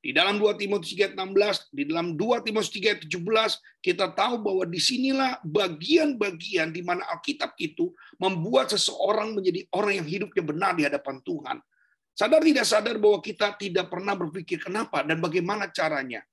Di 0.00 0.16
dalam 0.16 0.40
2 0.40 0.56
Timotius 0.56 0.96
3 0.96 1.12
16, 1.12 1.76
di 1.76 1.84
dalam 1.84 2.16
2 2.16 2.40
Timotius 2.40 2.72
3 2.72 3.04
17, 3.04 3.84
kita 3.84 4.08
tahu 4.16 4.40
bahwa 4.40 4.64
di 4.64 4.80
sinilah 4.80 5.36
bagian-bagian 5.44 6.72
di 6.72 6.80
mana 6.80 7.04
Alkitab 7.12 7.52
itu 7.60 7.92
membuat 8.16 8.72
seseorang 8.72 9.36
menjadi 9.36 9.68
orang 9.76 10.00
yang 10.00 10.08
hidupnya 10.08 10.40
benar 10.40 10.72
di 10.72 10.88
hadapan 10.88 11.20
Tuhan. 11.20 11.60
Sadar 12.16 12.40
tidak 12.40 12.64
sadar 12.64 12.96
bahwa 12.96 13.20
kita 13.20 13.52
tidak 13.60 13.92
pernah 13.92 14.16
berpikir 14.16 14.64
kenapa 14.64 15.04
dan 15.04 15.20
bagaimana 15.20 15.68
caranya. 15.68 16.24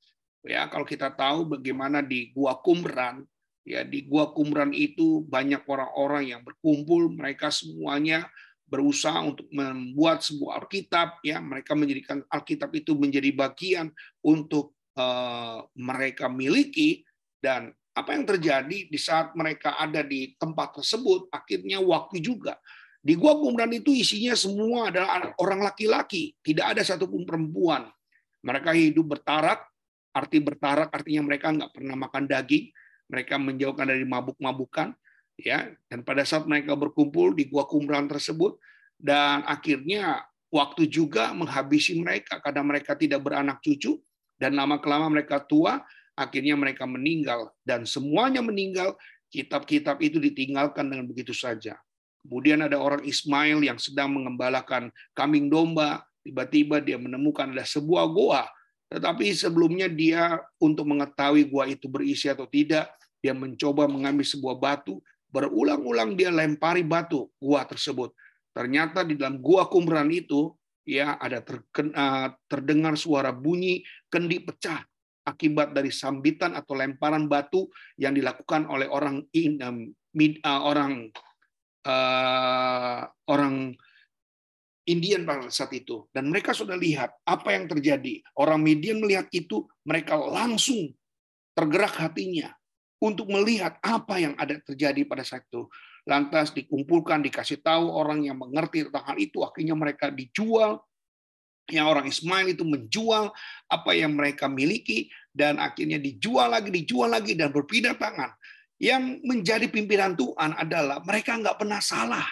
Ya, 0.47 0.63
kalau 0.71 0.87
kita 0.87 1.11
tahu 1.11 1.59
bagaimana 1.59 1.99
di 1.99 2.31
Gua 2.31 2.55
Kumran, 2.63 3.27
ya 3.67 3.83
di 3.83 4.07
Gua 4.07 4.31
Kumran 4.31 4.71
itu 4.71 5.27
banyak 5.27 5.67
orang-orang 5.67 6.23
yang 6.31 6.41
berkumpul, 6.47 7.11
mereka 7.11 7.51
semuanya 7.51 8.31
berusaha 8.67 9.15
untuk 9.23 9.47
membuat 9.49 10.21
sebuah 10.21 10.63
Alkitab 10.63 11.23
ya. 11.23 11.39
Mereka 11.39 11.73
menjadikan 11.73 12.19
Alkitab 12.27 12.69
itu 12.75 12.93
menjadi 12.99 13.31
bagian 13.31 13.89
untuk 14.21 14.75
uh, 14.99 15.63
mereka 15.79 16.27
miliki 16.27 17.07
dan 17.39 17.71
apa 17.97 18.13
yang 18.13 18.29
terjadi 18.29 18.91
di 18.91 18.99
saat 18.99 19.33
mereka 19.33 19.73
ada 19.79 20.05
di 20.05 20.37
tempat 20.37 20.77
tersebut 20.77 21.31
akhirnya 21.33 21.81
waktu 21.81 22.21
juga. 22.21 22.59
Di 23.01 23.15
gua 23.15 23.39
Qumran 23.39 23.71
itu 23.71 23.95
isinya 23.95 24.35
semua 24.35 24.91
adalah 24.91 25.31
orang 25.39 25.63
laki-laki. 25.63 26.35
Tidak 26.43 26.75
ada 26.75 26.83
satupun 26.83 27.23
perempuan. 27.23 27.87
Mereka 28.43 28.75
hidup 28.75 29.17
bertarak. 29.17 29.63
Arti 30.11 30.41
bertarak 30.43 30.91
artinya 30.91 31.29
mereka 31.29 31.55
nggak 31.55 31.71
pernah 31.71 31.95
makan 31.95 32.27
daging. 32.27 32.67
Mereka 33.07 33.39
menjauhkan 33.39 33.87
dari 33.87 34.03
mabuk-mabukan 34.03 34.91
ya 35.37 35.69
dan 35.87 36.01
pada 36.01 36.25
saat 36.25 36.49
mereka 36.49 36.73
berkumpul 36.73 37.37
di 37.37 37.45
gua 37.47 37.69
kumran 37.69 38.09
tersebut 38.09 38.57
dan 38.97 39.45
akhirnya 39.45 40.25
waktu 40.49 40.89
juga 40.89 41.31
menghabisi 41.37 41.97
mereka 42.01 42.41
karena 42.41 42.65
mereka 42.65 42.97
tidak 42.97 43.21
beranak 43.21 43.61
cucu 43.61 44.01
dan 44.41 44.57
lama 44.57 44.81
kelama 44.81 45.09
mereka 45.13 45.41
tua 45.41 45.85
akhirnya 46.17 46.57
mereka 46.57 46.89
meninggal. 46.89 47.53
Dan 47.61 47.85
semuanya 47.85 48.41
meninggal 48.41 48.97
kitab-kitab 49.29 50.01
itu 50.01 50.17
ditinggalkan 50.17 50.89
dengan 50.89 51.05
begitu 51.05 51.31
saja. 51.31 51.77
Kemudian 52.25 52.65
ada 52.65 52.81
orang 52.81 53.05
Ismail 53.05 53.61
yang 53.61 53.77
sedang 53.77 54.17
mengembalakan 54.17 54.89
kambing 55.13 55.47
domba. 55.47 56.03
Tiba-tiba 56.25 56.83
dia 56.83 56.99
menemukan 56.99 57.53
ada 57.53 57.63
sebuah 57.63 58.09
goa. 58.11 58.43
Tetapi 58.91 59.31
sebelumnya 59.31 59.87
dia 59.87 60.41
untuk 60.59 60.89
mengetahui 60.89 61.47
gua 61.47 61.69
itu 61.69 61.87
berisi 61.87 62.27
atau 62.27 62.49
tidak 62.49 62.89
dia 63.17 63.33
mencoba 63.33 63.89
mengambil 63.89 64.23
sebuah 64.23 64.55
batu 64.55 65.01
berulang-ulang 65.37 66.17
dia 66.17 66.33
lempari 66.33 66.81
batu 66.81 67.29
gua 67.37 67.61
tersebut. 67.69 68.09
Ternyata 68.57 69.05
di 69.05 69.13
dalam 69.13 69.37
gua 69.37 69.69
kumran 69.69 70.09
itu 70.09 70.49
ya 70.81 71.21
ada 71.21 71.45
terkena, 71.45 72.33
terdengar 72.49 72.97
suara 72.97 73.29
bunyi 73.29 73.85
kendi 74.09 74.41
pecah 74.41 74.81
akibat 75.29 75.77
dari 75.77 75.93
sambitan 75.93 76.57
atau 76.57 76.73
lemparan 76.73 77.29
batu 77.29 77.69
yang 78.01 78.17
dilakukan 78.17 78.65
oleh 78.65 78.89
orang 78.89 79.21
uh, 79.21 80.61
orang 80.65 80.93
uh, 81.85 83.01
orang 83.29 83.77
Indian 84.89 85.21
pada 85.27 85.53
saat 85.53 85.69
itu. 85.77 86.09
Dan 86.09 86.33
mereka 86.33 86.55
sudah 86.57 86.79
lihat 86.79 87.13
apa 87.29 87.53
yang 87.53 87.69
terjadi. 87.69 88.23
Orang 88.41 88.65
Midian 88.65 89.03
melihat 89.03 89.29
itu 89.29 89.69
mereka 89.85 90.17
langsung 90.17 90.95
tergerak 91.53 91.93
hatinya 92.01 92.56
untuk 92.97 93.29
melihat 93.29 93.77
apa 93.85 94.17
yang 94.17 94.33
ada 94.37 94.57
terjadi 94.61 95.05
pada 95.05 95.21
saat 95.21 95.45
itu. 95.45 95.69
Lantas 96.07 96.55
dikumpulkan, 96.55 97.19
dikasih 97.19 97.59
tahu 97.61 97.91
orang 97.91 98.23
yang 98.23 98.39
mengerti 98.39 98.87
tentang 98.87 99.05
hal 99.13 99.17
itu, 99.19 99.43
akhirnya 99.43 99.75
mereka 99.75 100.07
dijual. 100.09 100.81
Yang 101.67 101.87
orang 101.91 102.05
Ismail 102.07 102.47
itu 102.55 102.63
menjual 102.63 103.27
apa 103.67 103.91
yang 103.91 104.15
mereka 104.15 104.47
miliki, 104.47 105.11
dan 105.35 105.59
akhirnya 105.59 105.99
dijual 105.99 106.47
lagi, 106.47 106.71
dijual 106.71 107.11
lagi, 107.11 107.35
dan 107.35 107.51
berpindah 107.51 107.99
tangan. 107.99 108.31
Yang 108.79 109.19
menjadi 109.27 109.67
pimpinan 109.67 110.15
Tuhan 110.15 110.55
adalah 110.55 111.03
mereka 111.03 111.35
nggak 111.35 111.59
pernah 111.59 111.83
salah 111.83 112.23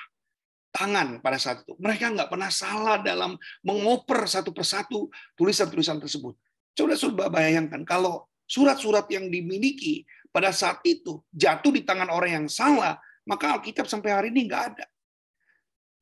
tangan 0.72 1.20
pada 1.20 1.36
saat 1.36 1.64
itu. 1.68 1.76
Mereka 1.80 2.16
nggak 2.16 2.30
pernah 2.32 2.52
salah 2.52 3.00
dalam 3.00 3.40
mengoper 3.64 4.24
satu 4.24 4.56
persatu 4.56 5.08
tulisan-tulisan 5.40 6.00
tersebut. 6.00 6.36
Coba 6.76 6.96
coba 7.00 7.24
bayangkan 7.32 7.84
kalau 7.88 8.28
surat-surat 8.44 9.08
yang 9.08 9.32
dimiliki 9.32 10.04
pada 10.36 10.52
saat 10.52 10.84
itu 10.84 11.24
jatuh 11.32 11.72
di 11.72 11.88
tangan 11.88 12.12
orang 12.12 12.44
yang 12.44 12.48
salah, 12.52 13.00
maka 13.24 13.56
Alkitab 13.56 13.88
sampai 13.88 14.12
hari 14.12 14.28
ini 14.36 14.52
nggak 14.52 14.64
ada. 14.76 14.86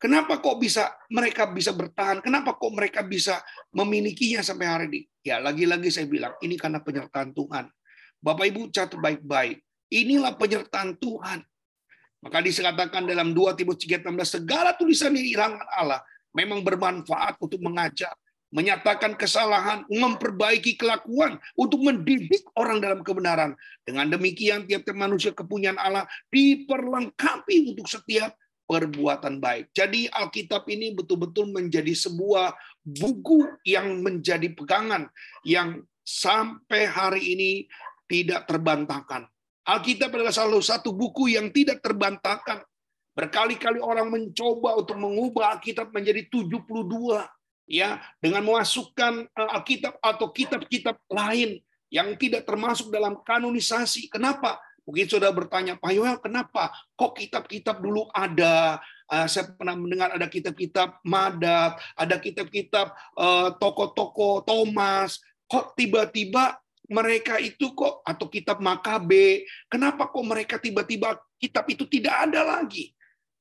Kenapa 0.02 0.42
kok 0.42 0.58
bisa 0.58 0.90
mereka 1.14 1.46
bisa 1.54 1.70
bertahan? 1.70 2.18
Kenapa 2.18 2.58
kok 2.58 2.74
mereka 2.74 3.06
bisa 3.06 3.38
memilikinya 3.70 4.42
sampai 4.42 4.66
hari 4.66 4.86
ini? 4.90 5.02
Ya, 5.22 5.38
lagi-lagi 5.38 5.94
saya 5.94 6.10
bilang, 6.10 6.34
ini 6.42 6.58
karena 6.58 6.82
penyertaan 6.82 7.30
Tuhan. 7.32 7.70
Bapak 8.18 8.46
Ibu 8.50 8.74
catat 8.74 8.98
baik-baik. 8.98 9.62
Inilah 9.94 10.34
penyertaan 10.34 10.98
Tuhan. 10.98 11.46
Maka 12.26 12.42
dikatakan 12.42 13.06
dalam 13.06 13.38
2 13.38 13.54
Timotius 13.54 14.02
3:16 14.02 14.42
segala 14.42 14.74
tulisan 14.74 15.14
yang 15.14 15.30
hilangan 15.30 15.68
Allah 15.78 16.02
memang 16.34 16.66
bermanfaat 16.66 17.38
untuk 17.38 17.62
mengajar, 17.62 18.16
menyatakan 18.54 19.18
kesalahan, 19.18 19.82
memperbaiki 19.90 20.78
kelakuan, 20.78 21.42
untuk 21.58 21.82
mendidik 21.82 22.46
orang 22.54 22.78
dalam 22.78 23.02
kebenaran. 23.02 23.58
Dengan 23.82 24.14
demikian, 24.14 24.70
tiap-tiap 24.70 24.94
manusia 24.94 25.34
kepunyaan 25.34 25.82
Allah 25.82 26.06
diperlengkapi 26.30 27.74
untuk 27.74 27.90
setiap 27.90 28.38
perbuatan 28.70 29.42
baik. 29.42 29.74
Jadi 29.74 30.06
Alkitab 30.08 30.70
ini 30.70 30.94
betul-betul 30.94 31.50
menjadi 31.50 31.92
sebuah 31.98 32.54
buku 32.86 33.60
yang 33.66 34.00
menjadi 34.06 34.54
pegangan 34.54 35.10
yang 35.44 35.82
sampai 36.06 36.88
hari 36.88 37.36
ini 37.36 37.52
tidak 38.06 38.46
terbantahkan. 38.46 39.28
Alkitab 39.64 40.12
adalah 40.12 40.36
salah 40.36 40.60
satu 40.60 40.94
buku 40.94 41.34
yang 41.34 41.50
tidak 41.50 41.82
terbantahkan. 41.82 42.62
Berkali-kali 43.14 43.78
orang 43.80 44.10
mencoba 44.10 44.78
untuk 44.78 44.98
mengubah 44.98 45.58
Alkitab 45.58 45.94
menjadi 45.94 46.28
72 46.28 46.54
ya 47.68 48.02
dengan 48.20 48.44
memasukkan 48.44 49.28
eh, 49.28 49.56
Alkitab 49.56 50.00
atau 50.00 50.28
kitab-kitab 50.32 51.00
lain 51.12 51.60
yang 51.94 52.18
tidak 52.18 52.44
termasuk 52.50 52.90
dalam 52.90 53.22
kanonisasi. 53.22 54.10
Kenapa? 54.10 54.58
Mungkin 54.84 55.08
sudah 55.08 55.32
bertanya, 55.32 55.80
Pak 55.80 55.92
Yoel, 55.96 56.18
kenapa? 56.20 56.74
Kok 57.00 57.16
kitab-kitab 57.16 57.80
dulu 57.80 58.12
ada, 58.12 58.84
uh, 59.08 59.28
saya 59.32 59.48
pernah 59.56 59.80
mendengar 59.80 60.12
ada 60.12 60.28
kitab-kitab 60.28 61.00
Madat, 61.08 61.80
ada 61.96 62.16
kitab-kitab 62.20 62.92
uh, 63.16 63.56
toko-toko 63.56 64.44
Thomas. 64.44 65.24
Kok 65.48 65.80
tiba-tiba 65.80 66.60
mereka 66.92 67.40
itu 67.40 67.72
kok 67.72 68.04
atau 68.04 68.28
kitab 68.28 68.60
Makabe, 68.60 69.48
kenapa 69.72 70.12
kok 70.12 70.26
mereka 70.28 70.60
tiba-tiba 70.60 71.16
kitab 71.40 71.64
itu 71.72 71.88
tidak 71.88 72.28
ada 72.28 72.44
lagi? 72.44 72.92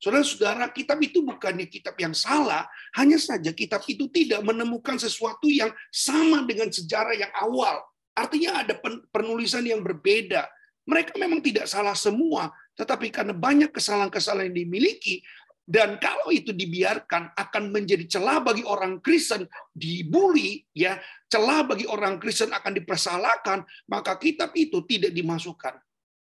Saudara-saudara, 0.03 0.67
kitab 0.75 0.99
itu 0.99 1.23
bukannya 1.23 1.71
kitab 1.71 1.95
yang 1.95 2.11
salah, 2.11 2.67
hanya 2.99 3.23
saja 3.23 3.55
kitab 3.55 3.87
itu 3.87 4.11
tidak 4.11 4.43
menemukan 4.43 4.99
sesuatu 4.99 5.47
yang 5.47 5.71
sama 5.95 6.43
dengan 6.43 6.75
sejarah 6.75 7.15
yang 7.15 7.31
awal. 7.39 7.79
Artinya 8.11 8.67
ada 8.67 8.75
penulisan 9.15 9.63
yang 9.63 9.79
berbeda. 9.79 10.51
Mereka 10.91 11.15
memang 11.15 11.39
tidak 11.39 11.71
salah 11.71 11.95
semua, 11.95 12.51
tetapi 12.75 13.15
karena 13.15 13.31
banyak 13.31 13.71
kesalahan-kesalahan 13.71 14.51
yang 14.51 14.67
dimiliki, 14.67 15.23
dan 15.63 16.03
kalau 16.03 16.35
itu 16.35 16.51
dibiarkan 16.51 17.39
akan 17.39 17.71
menjadi 17.71 18.19
celah 18.19 18.43
bagi 18.43 18.67
orang 18.67 18.99
Kristen 18.99 19.47
dibully 19.71 20.67
ya. 20.75 20.99
Celah 21.31 21.63
bagi 21.63 21.87
orang 21.87 22.19
Kristen 22.19 22.51
akan 22.51 22.75
dipersalahkan 22.83 23.63
maka 23.87 24.19
kitab 24.19 24.51
itu 24.59 24.83
tidak 24.83 25.15
dimasukkan. 25.15 25.79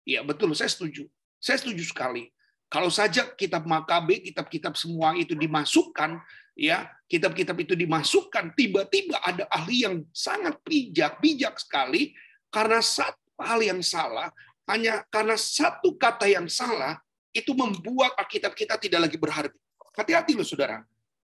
Ya 0.05 0.21
betul. 0.21 0.53
Saya 0.53 0.69
setuju. 0.69 1.09
Saya 1.41 1.57
setuju 1.57 1.81
sekali 1.81 2.29
kalau 2.73 2.89
saja 2.89 3.29
kitab 3.37 3.69
Makabe, 3.69 4.17
kitab-kitab 4.17 4.73
semua 4.73 5.13
itu 5.13 5.37
dimasukkan, 5.37 6.17
ya 6.57 6.89
kitab-kitab 7.05 7.53
itu 7.61 7.77
dimasukkan, 7.77 8.57
tiba-tiba 8.57 9.21
ada 9.21 9.45
ahli 9.53 9.85
yang 9.85 10.01
sangat 10.09 10.57
bijak, 10.65 11.21
bijak 11.21 11.53
sekali, 11.61 12.17
karena 12.49 12.81
satu 12.81 13.29
hal 13.37 13.61
yang 13.61 13.77
salah, 13.85 14.33
hanya 14.65 15.05
karena 15.13 15.37
satu 15.37 15.93
kata 16.01 16.25
yang 16.25 16.49
salah, 16.49 16.97
itu 17.29 17.53
membuat 17.53 18.17
Alkitab 18.17 18.57
kita 18.57 18.81
tidak 18.81 19.05
lagi 19.05 19.21
berharga. 19.21 19.57
Hati-hati 19.93 20.33
loh 20.33 20.45
saudara. 20.45 20.81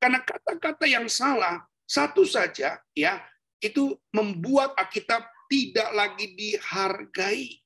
Karena 0.03 0.19
kata-kata 0.19 0.91
yang 0.91 1.07
salah, 1.07 1.63
satu 1.87 2.27
saja 2.27 2.83
ya 2.99 3.23
itu 3.63 3.95
membuat 4.11 4.75
Alkitab 4.75 5.23
tidak 5.47 5.89
lagi 5.95 6.35
dihargai. 6.35 7.63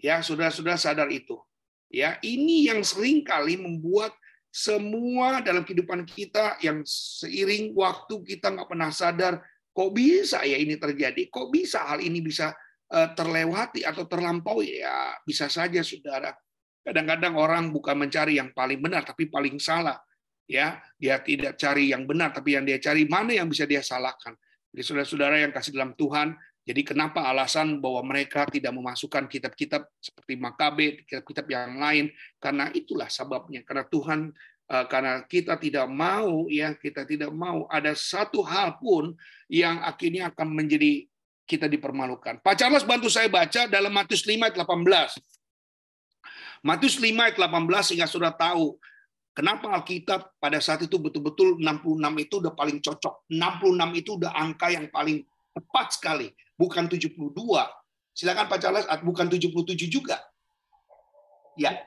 Ya, 0.00 0.20
saudara-saudara 0.20 0.80
sadar 0.80 1.08
itu. 1.08 1.40
Ya, 1.86 2.18
ini 2.20 2.66
yang 2.66 2.82
sering 2.82 3.22
kali 3.22 3.54
membuat 3.54 4.10
semua 4.50 5.44
dalam 5.44 5.62
kehidupan 5.62 6.08
kita 6.08 6.56
yang 6.64 6.80
seiring 6.82 7.76
waktu 7.76 8.24
kita 8.24 8.50
nggak 8.56 8.68
pernah 8.72 8.88
sadar 8.88 9.44
kok 9.76 9.92
bisa 9.92 10.40
ya 10.48 10.56
ini 10.56 10.80
terjadi, 10.80 11.28
kok 11.28 11.52
bisa 11.52 11.84
hal 11.84 12.00
ini 12.00 12.24
bisa 12.24 12.56
eh, 12.88 13.08
terlewati 13.12 13.84
atau 13.84 14.08
terlampaui 14.08 14.80
ya 14.80 15.20
bisa 15.28 15.52
saja 15.52 15.84
saudara. 15.84 16.32
Kadang-kadang 16.80 17.36
orang 17.36 17.68
bukan 17.68 17.98
mencari 18.00 18.40
yang 18.40 18.56
paling 18.56 18.80
benar 18.80 19.04
tapi 19.04 19.28
paling 19.28 19.60
salah. 19.60 20.00
Ya, 20.46 20.78
dia 20.94 21.18
tidak 21.20 21.58
cari 21.58 21.90
yang 21.90 22.06
benar 22.06 22.30
tapi 22.32 22.54
yang 22.54 22.64
dia 22.64 22.78
cari 22.78 23.04
mana 23.04 23.36
yang 23.36 23.50
bisa 23.50 23.68
dia 23.68 23.82
salahkan. 23.82 24.32
Jadi 24.72 24.82
saudara-saudara 24.86 25.42
yang 25.42 25.52
kasih 25.52 25.74
dalam 25.74 25.92
Tuhan, 25.98 26.32
jadi 26.66 26.82
kenapa 26.82 27.22
alasan 27.22 27.78
bahwa 27.78 28.02
mereka 28.02 28.42
tidak 28.50 28.74
memasukkan 28.74 29.30
kitab-kitab 29.30 29.86
seperti 30.02 30.34
Makabe, 30.34 31.06
kitab-kitab 31.06 31.46
yang 31.46 31.78
lain? 31.78 32.10
Karena 32.42 32.66
itulah 32.74 33.06
sebabnya. 33.06 33.62
Karena 33.62 33.86
Tuhan, 33.86 34.34
eh, 34.66 34.86
karena 34.90 35.22
kita 35.30 35.54
tidak 35.62 35.86
mau, 35.86 36.50
ya 36.50 36.74
kita 36.74 37.06
tidak 37.06 37.30
mau 37.30 37.70
ada 37.70 37.94
satu 37.94 38.42
hal 38.42 38.82
pun 38.82 39.14
yang 39.46 39.78
akhirnya 39.78 40.34
akan 40.34 40.48
menjadi 40.58 41.06
kita 41.46 41.70
dipermalukan. 41.70 42.42
Pak 42.42 42.58
Charles 42.58 42.82
bantu 42.82 43.06
saya 43.06 43.30
baca 43.30 43.70
dalam 43.70 43.94
Matius 43.94 44.26
5 44.26 44.50
ayat 44.50 44.58
18. 44.58 45.22
Matius 46.66 46.98
5 46.98 47.14
ayat 47.14 47.38
18 47.38 47.86
sehingga 47.86 48.10
sudah 48.10 48.34
tahu 48.34 48.74
Kenapa 49.36 49.68
Alkitab 49.68 50.40
pada 50.40 50.64
saat 50.64 50.80
itu 50.88 50.96
betul-betul 50.96 51.60
66 51.60 52.24
itu 52.24 52.40
udah 52.40 52.56
paling 52.56 52.80
cocok. 52.80 53.28
66 53.28 54.00
itu 54.00 54.10
udah 54.16 54.32
angka 54.32 54.72
yang 54.72 54.88
paling 54.88 55.28
tepat 55.52 55.92
sekali 55.92 56.32
bukan 56.56 56.88
72. 56.88 57.32
Silakan 58.16 58.48
Pak 58.48 58.58
Charles, 58.64 58.88
ah, 58.88 59.00
bukan 59.00 59.28
77 59.28 59.92
juga. 59.92 60.16
Ya. 61.56 61.84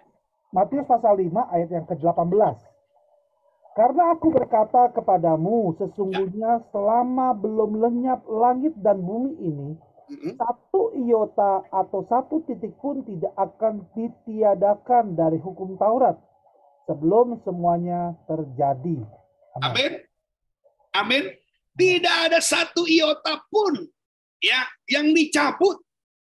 Matius 0.54 0.86
pasal 0.86 1.18
5 1.18 1.30
ayat 1.50 1.70
yang 1.70 1.86
ke-18. 1.90 2.58
Karena 3.78 4.04
aku 4.14 4.34
berkata 4.34 4.90
kepadamu, 4.94 5.78
sesungguhnya 5.78 6.62
ya. 6.62 6.66
selama 6.74 7.38
belum 7.38 7.82
lenyap 7.82 8.26
langit 8.26 8.74
dan 8.82 9.02
bumi 9.02 9.38
ini, 9.40 9.70
mm-hmm. 10.10 10.34
satu 10.42 10.94
iota 10.98 11.64
atau 11.70 12.02
satu 12.10 12.42
titik 12.50 12.74
pun 12.82 13.06
tidak 13.06 13.34
akan 13.38 13.86
ditiadakan 13.94 15.14
dari 15.14 15.38
hukum 15.38 15.78
Taurat 15.78 16.18
sebelum 16.90 17.38
semuanya 17.46 18.18
terjadi. 18.26 19.06
Amin. 19.62 20.02
Amin. 20.98 21.30
Tidak 21.78 22.16
ada 22.28 22.42
satu 22.42 22.90
iota 22.90 23.38
pun 23.54 23.86
ya 24.40 24.66
yang 24.88 25.12
dicabut. 25.12 25.84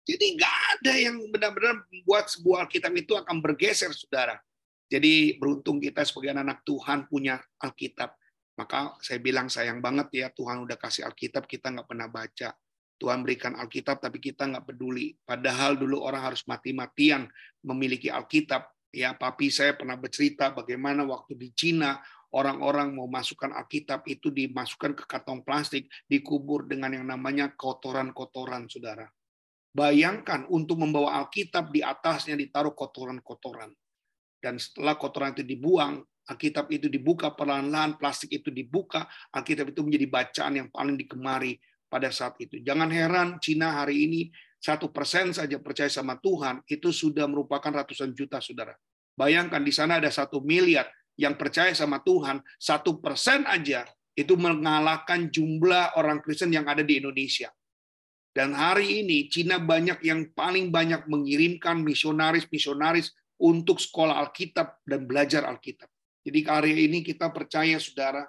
Jadi 0.09 0.41
nggak 0.41 0.57
ada 0.81 0.93
yang 0.97 1.21
benar-benar 1.29 1.85
membuat 1.93 2.33
sebuah 2.33 2.65
Alkitab 2.65 2.93
itu 2.97 3.13
akan 3.13 3.45
bergeser, 3.45 3.93
saudara. 3.93 4.41
Jadi 4.89 5.37
beruntung 5.37 5.85
kita 5.85 6.01
sebagai 6.01 6.33
anak 6.33 6.65
Tuhan 6.65 7.05
punya 7.13 7.37
Alkitab. 7.61 8.17
Maka 8.57 8.97
saya 9.05 9.21
bilang 9.21 9.53
sayang 9.53 9.85
banget 9.85 10.09
ya 10.17 10.27
Tuhan 10.33 10.65
udah 10.65 10.81
kasih 10.81 11.05
Alkitab 11.05 11.45
kita 11.45 11.69
nggak 11.71 11.87
pernah 11.87 12.09
baca. 12.09 12.57
Tuhan 12.99 13.23
berikan 13.23 13.55
Alkitab 13.55 14.01
tapi 14.01 14.19
kita 14.19 14.49
nggak 14.49 14.65
peduli. 14.65 15.15
Padahal 15.23 15.79
dulu 15.79 16.03
orang 16.03 16.33
harus 16.33 16.43
mati-matian 16.49 17.29
memiliki 17.63 18.11
Alkitab. 18.11 18.67
Ya, 18.89 19.13
papi 19.13 19.53
saya 19.53 19.77
pernah 19.77 20.01
bercerita 20.01 20.49
bagaimana 20.51 21.05
waktu 21.05 21.37
di 21.37 21.53
Cina 21.53 22.01
orang-orang 22.35 22.93
mau 22.93 23.09
masukkan 23.09 23.53
Alkitab 23.53 24.05
itu 24.09 24.29
dimasukkan 24.29 24.93
ke 24.97 25.05
kantong 25.09 25.41
plastik, 25.45 25.89
dikubur 26.05 26.69
dengan 26.69 26.93
yang 26.93 27.07
namanya 27.09 27.53
kotoran-kotoran, 27.57 28.69
saudara. 28.69 29.09
Bayangkan 29.73 30.49
untuk 30.49 30.81
membawa 30.81 31.23
Alkitab 31.25 31.71
di 31.73 31.85
atasnya 31.85 32.35
ditaruh 32.35 32.73
kotoran-kotoran. 32.73 33.71
Dan 34.39 34.57
setelah 34.57 34.97
kotoran 34.97 35.35
itu 35.35 35.45
dibuang, 35.45 36.03
Alkitab 36.29 36.69
itu 36.69 36.93
dibuka 36.93 37.33
perlahan-lahan, 37.33 37.97
plastik 37.97 38.37
itu 38.37 38.53
dibuka, 38.53 39.09
Alkitab 39.33 39.73
itu 39.73 39.81
menjadi 39.81 40.07
bacaan 40.09 40.53
yang 40.61 40.69
paling 40.69 40.97
digemari 41.01 41.57
pada 41.89 42.13
saat 42.13 42.37
itu. 42.37 42.61
Jangan 42.61 42.93
heran 42.93 43.29
Cina 43.41 43.81
hari 43.81 44.05
ini 44.05 44.21
satu 44.59 44.91
persen 44.91 45.31
saja 45.31 45.57
percaya 45.63 45.89
sama 45.89 46.19
Tuhan, 46.19 46.61
itu 46.67 46.91
sudah 46.91 47.25
merupakan 47.31 47.71
ratusan 47.71 48.13
juta, 48.13 48.43
saudara. 48.43 48.75
Bayangkan 49.15 49.63
di 49.63 49.71
sana 49.71 49.99
ada 49.99 50.11
satu 50.11 50.43
miliar, 50.43 50.87
yang 51.19 51.35
percaya 51.35 51.75
sama 51.75 51.99
Tuhan, 52.07 52.39
satu 52.63 53.03
persen 53.03 53.43
aja 53.45 53.83
itu 54.15 54.39
mengalahkan 54.39 55.27
jumlah 55.29 55.99
orang 55.99 56.23
Kristen 56.23 56.55
yang 56.55 56.71
ada 56.71 56.87
di 56.87 57.03
Indonesia. 57.03 57.51
Dan 58.31 58.55
hari 58.55 59.03
ini 59.03 59.27
Cina 59.27 59.59
banyak 59.59 59.99
yang 60.07 60.31
paling 60.31 60.71
banyak 60.71 61.11
mengirimkan 61.11 61.83
misionaris-misionaris 61.83 63.11
untuk 63.43 63.83
sekolah 63.83 64.15
Alkitab 64.23 64.87
dan 64.87 65.11
belajar 65.11 65.43
Alkitab. 65.43 65.91
Jadi 66.23 66.39
hari 66.47 66.87
ini 66.87 67.03
kita 67.03 67.35
percaya 67.35 67.83
saudara, 67.83 68.27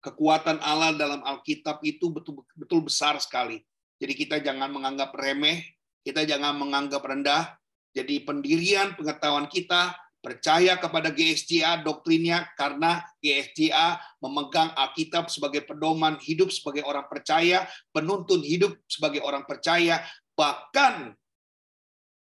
kekuatan 0.00 0.64
Allah 0.64 0.96
dalam 0.96 1.20
Alkitab 1.24 1.84
itu 1.84 2.08
betul-betul 2.08 2.88
besar 2.88 3.20
sekali. 3.20 3.60
Jadi 4.00 4.12
kita 4.16 4.40
jangan 4.40 4.72
menganggap 4.72 5.12
remeh, 5.12 5.60
kita 6.04 6.24
jangan 6.24 6.56
menganggap 6.56 7.04
rendah. 7.04 7.52
Jadi 7.96 8.24
pendirian 8.28 8.92
pengetahuan 8.92 9.48
kita 9.48 9.96
percaya 10.26 10.74
kepada 10.74 11.14
GSCA 11.14 11.86
doktrinnya 11.86 12.50
karena 12.58 12.98
GSCA 13.22 14.18
memegang 14.18 14.74
Alkitab 14.74 15.30
sebagai 15.30 15.62
pedoman 15.62 16.18
hidup 16.18 16.50
sebagai 16.50 16.82
orang 16.82 17.06
percaya, 17.06 17.62
penuntun 17.94 18.42
hidup 18.42 18.74
sebagai 18.90 19.22
orang 19.22 19.46
percaya, 19.46 20.02
bahkan 20.34 21.14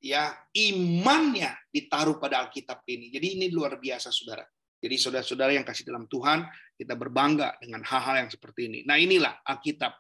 ya 0.05 0.37
imannya 0.53 1.57
ditaruh 1.73 2.21
pada 2.21 2.45
Alkitab 2.45 2.85
ini. 2.85 3.09
Jadi 3.09 3.41
ini 3.41 3.47
luar 3.49 3.81
biasa 3.81 4.13
Saudara. 4.13 4.45
Jadi 4.77 5.01
saudara-saudara 5.01 5.57
yang 5.57 5.65
kasih 5.65 5.89
dalam 5.89 6.05
Tuhan, 6.05 6.45
kita 6.77 7.01
berbangga 7.01 7.57
dengan 7.57 7.81
hal-hal 7.81 8.29
yang 8.29 8.31
seperti 8.31 8.69
ini. 8.69 8.79
Nah, 8.85 9.01
inilah 9.01 9.41
Alkitab 9.41 9.97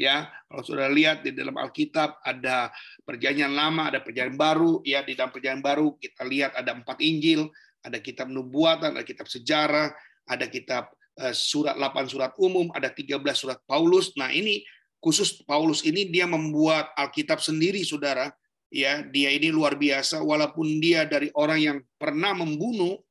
ya 0.00 0.32
kalau 0.48 0.64
sudah 0.64 0.88
lihat 0.88 1.20
di 1.20 1.36
dalam 1.36 1.60
Alkitab 1.60 2.24
ada 2.24 2.72
perjanjian 3.04 3.52
lama 3.52 3.92
ada 3.92 4.00
perjanjian 4.00 4.40
baru 4.40 4.80
ya 4.80 5.04
di 5.04 5.12
dalam 5.12 5.28
perjanjian 5.28 5.60
baru 5.60 6.00
kita 6.00 6.24
lihat 6.24 6.56
ada 6.56 6.72
empat 6.72 7.04
Injil 7.04 7.52
ada 7.84 8.00
kitab 8.00 8.32
nubuatan 8.32 8.96
ada 8.96 9.04
kitab 9.04 9.28
sejarah 9.28 9.92
ada 10.24 10.46
kitab 10.48 10.88
eh, 11.20 11.36
surat 11.36 11.74
8 11.74 12.06
surat 12.08 12.32
umum 12.40 12.70
ada 12.70 12.86
13 12.88 13.18
surat 13.34 13.58
Paulus. 13.66 14.14
Nah 14.14 14.30
ini 14.30 14.62
khusus 15.02 15.42
Paulus 15.42 15.82
ini 15.82 16.06
dia 16.06 16.30
membuat 16.30 16.94
Alkitab 16.94 17.42
sendiri 17.42 17.82
saudara. 17.82 18.30
Ya 18.70 19.02
dia 19.02 19.34
ini 19.34 19.50
luar 19.50 19.74
biasa 19.74 20.22
walaupun 20.22 20.78
dia 20.78 21.02
dari 21.02 21.26
orang 21.34 21.58
yang 21.58 21.78
pernah 21.98 22.30
membunuh 22.38 23.02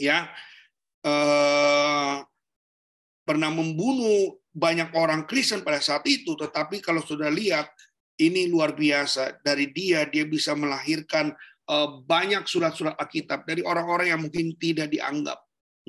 ya 0.00 0.24
eh, 1.04 2.16
pernah 3.28 3.52
membunuh 3.52 4.40
banyak 4.58 4.90
orang 4.98 5.24
Kristen 5.24 5.62
pada 5.62 5.78
saat 5.78 6.02
itu, 6.10 6.34
tetapi 6.34 6.82
kalau 6.82 7.00
sudah 7.00 7.30
lihat 7.30 7.70
ini 8.18 8.50
luar 8.50 8.74
biasa 8.74 9.38
dari 9.46 9.70
dia 9.70 10.02
dia 10.10 10.26
bisa 10.26 10.58
melahirkan 10.58 11.30
eh, 11.70 11.88
banyak 12.02 12.42
surat-surat 12.44 12.98
Alkitab 12.98 13.46
dari 13.46 13.62
orang-orang 13.62 14.10
yang 14.10 14.20
mungkin 14.26 14.58
tidak 14.58 14.90
dianggap. 14.90 15.38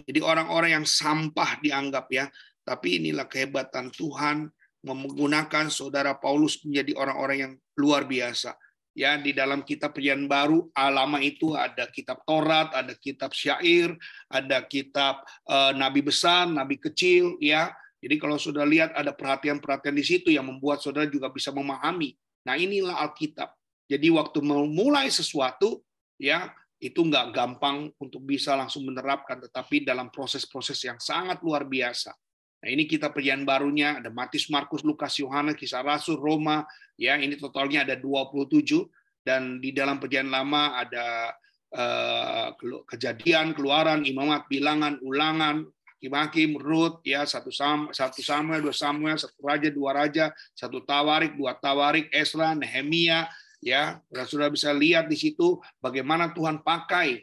Jadi 0.05 0.19
orang-orang 0.23 0.79
yang 0.81 0.87
sampah 0.87 1.59
dianggap 1.59 2.07
ya. 2.13 2.29
Tapi 2.63 3.01
inilah 3.01 3.25
kehebatan 3.25 3.89
Tuhan 3.89 4.45
menggunakan 4.85 5.67
saudara 5.67 6.15
Paulus 6.15 6.61
menjadi 6.63 6.95
orang-orang 6.95 7.37
yang 7.37 7.53
luar 7.75 8.05
biasa. 8.05 8.55
Ya, 8.93 9.15
di 9.15 9.31
dalam 9.31 9.63
kitab 9.63 9.95
Perjanjian 9.95 10.27
Baru 10.27 10.67
alama 10.75 11.23
itu 11.23 11.55
ada 11.55 11.87
kitab 11.87 12.19
Taurat, 12.27 12.73
ada 12.75 12.91
kitab 12.99 13.31
syair, 13.31 13.95
ada 14.27 14.59
kitab 14.65 15.23
uh, 15.47 15.71
nabi 15.71 16.03
besar, 16.03 16.49
nabi 16.51 16.75
kecil, 16.75 17.39
ya. 17.39 17.71
Jadi 17.99 18.15
kalau 18.15 18.39
sudah 18.39 18.63
lihat 18.63 18.95
ada 18.95 19.11
perhatian-perhatian 19.11 19.95
di 19.95 20.05
situ 20.07 20.31
yang 20.31 20.47
membuat 20.47 20.79
saudara 20.79 21.05
juga 21.07 21.27
bisa 21.27 21.51
memahami. 21.51 22.15
Nah, 22.47 22.55
inilah 22.55 22.95
Alkitab. 23.03 23.51
Jadi 23.91 24.07
waktu 24.13 24.39
memulai 24.39 25.11
sesuatu, 25.11 25.83
ya, 26.15 26.47
itu 26.79 27.03
nggak 27.03 27.35
gampang 27.35 27.91
untuk 27.99 28.23
bisa 28.23 28.55
langsung 28.55 28.87
menerapkan, 28.87 29.43
tetapi 29.43 29.83
dalam 29.83 30.07
proses-proses 30.07 30.79
yang 30.87 30.95
sangat 30.95 31.43
luar 31.43 31.67
biasa. 31.67 32.15
Nah, 32.59 32.67
ini 32.71 32.87
kita 32.87 33.11
perjanjian 33.11 33.43
barunya 33.43 33.99
ada 33.99 34.07
Matius, 34.11 34.47
Markus, 34.47 34.83
Lukas, 34.83 35.19
Yohanes, 35.19 35.59
Kisah 35.59 35.83
Rasul, 35.83 36.19
Roma, 36.19 36.63
ya 36.95 37.19
ini 37.19 37.35
totalnya 37.35 37.83
ada 37.87 37.95
27 37.99 38.87
dan 39.23 39.59
di 39.59 39.71
dalam 39.71 39.99
perjanjian 39.99 40.31
lama 40.31 40.75
ada 40.75 41.35
uh, 41.75 42.47
kejadian, 42.87 43.55
keluaran, 43.55 44.03
imamat, 44.03 44.47
bilangan, 44.51 44.99
ulangan, 45.03 45.63
hakim-hakim, 45.99 46.55
ya 47.03 47.27
satu 47.27 47.51
Sam, 47.51 47.91
satu 47.91 48.23
Samuel, 48.23 48.63
dua 48.63 48.71
Samuel, 48.71 49.19
satu 49.19 49.35
raja, 49.43 49.67
dua 49.67 49.91
raja, 49.91 50.31
satu 50.55 50.79
Tawarik, 50.87 51.35
dua 51.35 51.59
Tawarik, 51.59 52.07
Esra, 52.15 52.55
Nehemia, 52.55 53.27
ya 53.59 53.99
sudah 54.23 54.47
bisa 54.47 54.71
lihat 54.71 55.11
di 55.11 55.19
situ 55.19 55.59
bagaimana 55.83 56.31
Tuhan 56.31 56.63
pakai 56.63 57.19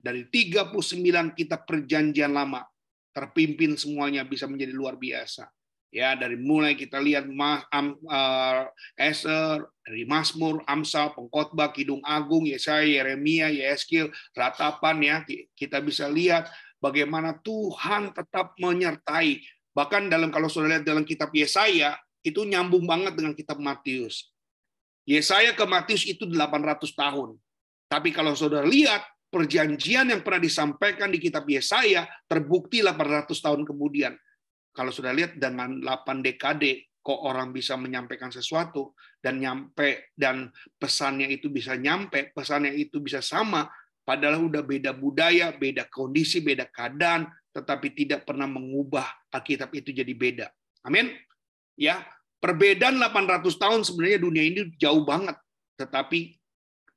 dari 0.00 0.24
39 0.28 1.36
kitab 1.36 1.68
perjanjian 1.68 2.32
lama 2.32 2.64
terpimpin 3.12 3.76
semuanya 3.76 4.24
bisa 4.24 4.48
menjadi 4.48 4.72
luar 4.72 4.96
biasa. 4.96 5.48
Ya, 5.94 6.18
dari 6.18 6.34
mulai 6.34 6.74
kita 6.74 6.98
lihat 6.98 7.30
uh, 7.30 8.66
Eser, 8.98 9.62
dari 9.86 10.02
Mazmur, 10.02 10.66
Amsal, 10.66 11.14
Pengkhotbah, 11.14 11.70
Kidung 11.70 12.02
Agung, 12.02 12.50
Yesaya, 12.50 12.82
Yeremia, 12.82 13.46
Yeskil, 13.46 14.10
Ratapan 14.34 14.98
ya, 14.98 15.16
kita 15.54 15.78
bisa 15.78 16.10
lihat 16.10 16.50
bagaimana 16.84 17.40
Tuhan 17.40 18.12
tetap 18.12 18.52
menyertai. 18.60 19.40
Bahkan 19.72 20.12
dalam 20.12 20.28
kalau 20.28 20.52
sudah 20.52 20.76
lihat 20.76 20.84
dalam 20.84 21.08
kitab 21.08 21.32
Yesaya, 21.32 21.96
itu 22.20 22.44
nyambung 22.44 22.84
banget 22.84 23.16
dengan 23.16 23.32
kitab 23.32 23.56
Matius. 23.56 24.28
Yesaya 25.08 25.56
ke 25.56 25.64
Matius 25.64 26.04
itu 26.04 26.28
800 26.28 26.92
tahun. 26.92 27.36
Tapi 27.88 28.12
kalau 28.12 28.36
saudara 28.36 28.64
lihat 28.64 29.04
perjanjian 29.28 30.08
yang 30.08 30.20
pernah 30.24 30.40
disampaikan 30.40 31.08
di 31.12 31.20
kitab 31.20 31.44
Yesaya 31.48 32.08
terbukti 32.28 32.80
800 32.80 33.32
tahun 33.32 33.64
kemudian. 33.64 34.12
Kalau 34.74 34.90
sudah 34.90 35.12
lihat 35.12 35.36
dengan 35.36 35.80
8 35.80 36.24
dekade 36.24 36.92
kok 37.04 37.20
orang 37.20 37.52
bisa 37.52 37.76
menyampaikan 37.76 38.32
sesuatu 38.32 38.96
dan 39.20 39.36
nyampe 39.36 40.08
dan 40.16 40.48
pesannya 40.80 41.28
itu 41.28 41.52
bisa 41.52 41.76
nyampe, 41.76 42.32
pesannya 42.32 42.72
itu 42.72 42.96
bisa 43.04 43.20
sama 43.20 43.68
padahal 44.04 44.46
udah 44.46 44.62
beda 44.62 44.92
budaya, 44.92 45.50
beda 45.50 45.88
kondisi, 45.90 46.44
beda 46.44 46.68
keadaan 46.68 47.28
tetapi 47.54 47.94
tidak 47.94 48.26
pernah 48.26 48.50
mengubah 48.50 49.06
Alkitab 49.30 49.70
itu 49.74 49.94
jadi 49.94 50.10
beda. 50.10 50.46
Amin. 50.84 51.14
Ya, 51.78 52.02
perbedaan 52.42 52.98
800 52.98 53.46
tahun 53.56 53.80
sebenarnya 53.86 54.18
dunia 54.22 54.44
ini 54.44 54.60
jauh 54.78 55.06
banget. 55.06 55.38
Tetapi 55.78 56.34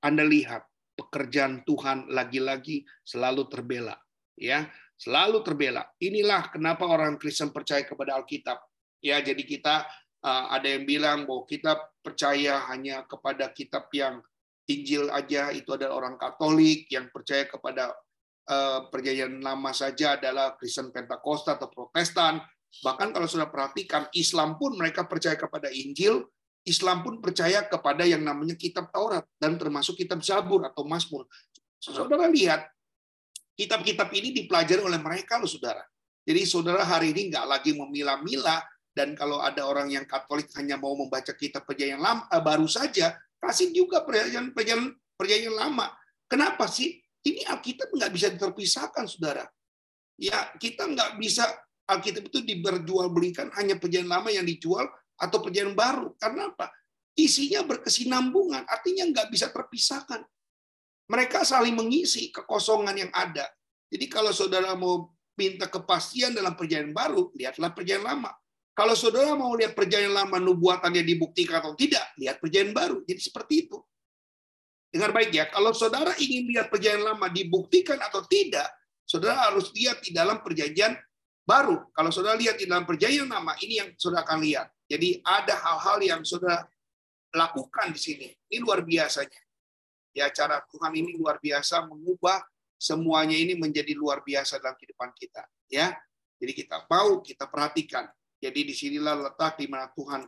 Anda 0.01 0.25
lihat 0.25 0.65
pekerjaan 0.97 1.61
Tuhan 1.61 2.09
lagi-lagi 2.09 2.81
selalu 3.05 3.45
terbela 3.53 3.93
ya 4.33 4.65
selalu 4.97 5.45
terbela 5.45 5.85
inilah 6.01 6.49
kenapa 6.49 6.89
orang 6.89 7.21
Kristen 7.21 7.53
percaya 7.53 7.85
kepada 7.85 8.17
Alkitab 8.17 8.57
ya 9.01 9.21
jadi 9.21 9.41
kita 9.45 9.85
uh, 10.25 10.45
ada 10.49 10.65
yang 10.73 10.89
bilang 10.89 11.29
bahwa 11.29 11.45
kita 11.45 11.77
percaya 12.01 12.65
hanya 12.73 13.05
kepada 13.05 13.53
kitab 13.53 13.85
yang 13.93 14.25
Injil 14.67 15.07
aja 15.11 15.51
itu 15.55 15.71
adalah 15.71 15.95
orang 15.95 16.15
Katolik 16.19 16.91
yang 16.91 17.07
percaya 17.07 17.47
kepada 17.47 17.95
uh, 18.51 18.91
perjanjian 18.91 19.39
lama 19.39 19.71
saja 19.71 20.19
adalah 20.19 20.59
Kristen 20.59 20.91
Pentakosta 20.91 21.55
atau 21.55 21.71
Protestan 21.71 22.43
bahkan 22.83 23.15
kalau 23.15 23.25
sudah 23.25 23.47
perhatikan 23.47 24.11
Islam 24.11 24.59
pun 24.59 24.75
mereka 24.75 25.07
percaya 25.07 25.39
kepada 25.39 25.71
Injil 25.71 26.27
Islam 26.67 26.99
pun 26.99 27.23
percaya 27.23 27.63
kepada 27.63 28.03
yang 28.03 28.27
namanya 28.27 28.59
kitab 28.59 28.91
Taurat 28.91 29.23
dan 29.39 29.55
termasuk 29.55 29.95
kitab 29.95 30.19
Zabur 30.19 30.67
atau 30.67 30.83
Mazmur. 30.83 31.23
Saudara 31.79 32.27
lihat, 32.27 32.67
kitab-kitab 33.55 34.11
ini 34.11 34.35
dipelajari 34.35 34.83
oleh 34.83 34.99
mereka 34.99 35.39
loh 35.39 35.47
saudara. 35.47 35.79
Jadi 36.27 36.43
saudara 36.43 36.83
hari 36.83 37.15
ini 37.15 37.31
nggak 37.31 37.45
lagi 37.47 37.71
memilah-milah 37.71 38.59
dan 38.91 39.15
kalau 39.15 39.39
ada 39.39 39.63
orang 39.63 39.87
yang 39.95 40.03
Katolik 40.03 40.51
hanya 40.59 40.75
mau 40.75 40.91
membaca 40.99 41.31
kitab 41.31 41.63
perjanjian 41.63 42.03
lama 42.03 42.27
eh, 42.27 42.43
baru 42.43 42.67
saja, 42.67 43.15
kasih 43.41 43.73
juga 43.73 44.03
perjanjian 44.03 44.51
perjanjian 44.51 44.93
perjanjian 45.17 45.55
lama. 45.55 45.89
Kenapa 46.27 46.67
sih? 46.67 46.99
Ini 47.23 47.43
Alkitab 47.49 47.91
nggak 47.91 48.11
bisa 48.13 48.27
terpisahkan, 48.35 49.03
saudara. 49.09 49.43
Ya 50.15 50.53
kita 50.57 50.87
nggak 50.87 51.19
bisa 51.19 51.43
Alkitab 51.87 52.27
itu 52.27 52.43
diperjualbelikan 52.43 53.51
hanya 53.55 53.79
perjanjian 53.79 54.11
lama 54.11 54.29
yang 54.31 54.43
dijual 54.43 54.87
atau 55.17 55.37
perjanjian 55.39 55.75
baru. 55.75 56.13
Karena 56.19 56.51
apa? 56.51 56.71
Isinya 57.17 57.65
berkesinambungan, 57.65 58.69
artinya 58.69 59.09
nggak 59.09 59.27
bisa 59.33 59.49
terpisahkan. 59.49 60.21
Mereka 61.07 61.47
saling 61.47 61.73
mengisi 61.73 62.29
kekosongan 62.29 63.07
yang 63.07 63.11
ada. 63.15 63.47
Jadi 63.87 64.05
kalau 64.11 64.35
saudara 64.35 64.75
mau 64.75 65.15
minta 65.39 65.65
kepastian 65.71 66.35
dalam 66.35 66.53
perjanjian 66.53 66.91
baru, 66.91 67.31
lihatlah 67.33 67.71
perjanjian 67.71 68.03
lama. 68.03 68.31
Kalau 68.77 68.93
saudara 68.93 69.33
mau 69.33 69.57
lihat 69.57 69.73
perjanjian 69.73 70.13
lama 70.13 70.37
nubuatannya 70.37 71.01
dibuktikan 71.01 71.65
atau 71.65 71.73
tidak, 71.73 72.13
lihat 72.21 72.37
perjanjian 72.37 72.77
baru. 72.77 73.01
Jadi 73.09 73.21
seperti 73.25 73.65
itu. 73.65 73.81
Dengar 74.93 75.09
baik 75.09 75.33
ya, 75.33 75.49
kalau 75.49 75.73
saudara 75.73 76.13
ingin 76.21 76.45
lihat 76.53 76.69
perjanjian 76.69 77.01
lama 77.01 77.25
dibuktikan 77.25 77.97
atau 77.97 78.21
tidak, 78.29 78.69
saudara 79.01 79.49
harus 79.49 79.73
lihat 79.73 80.05
di 80.05 80.13
dalam 80.13 80.45
perjanjian 80.45 80.93
baru. 81.41 81.89
Kalau 81.89 82.13
saudara 82.13 82.37
lihat 82.37 82.61
di 82.61 82.69
dalam 82.69 82.85
perjanjian 82.85 83.25
lama, 83.25 83.57
ini 83.65 83.81
yang 83.81 83.89
saudara 83.97 84.21
akan 84.21 84.45
lihat. 84.45 84.69
Jadi 84.85 85.25
ada 85.25 85.57
hal-hal 85.57 85.97
yang 86.05 86.21
sudah 86.21 86.61
lakukan 87.33 87.97
di 87.97 87.99
sini. 87.99 88.27
Ini 88.45 88.61
luar 88.61 88.85
biasanya. 88.85 89.41
Ya 90.13 90.29
cara 90.29 90.61
Tuhan 90.69 90.93
ini 90.93 91.17
luar 91.17 91.41
biasa 91.41 91.81
mengubah 91.89 92.45
semuanya 92.77 93.33
ini 93.33 93.57
menjadi 93.57 93.97
luar 93.97 94.21
biasa 94.21 94.61
dalam 94.61 94.77
kehidupan 94.77 95.09
kita. 95.17 95.49
Ya, 95.65 95.97
jadi 96.37 96.53
kita 96.53 96.85
mau 96.85 97.19
kita 97.25 97.49
perhatikan. 97.49 98.05
Jadi 98.37 98.69
di 98.69 98.73
sinilah 98.73 99.29
letak 99.29 99.57
di 99.57 99.65
mana 99.65 99.89
Tuhan 99.93 100.25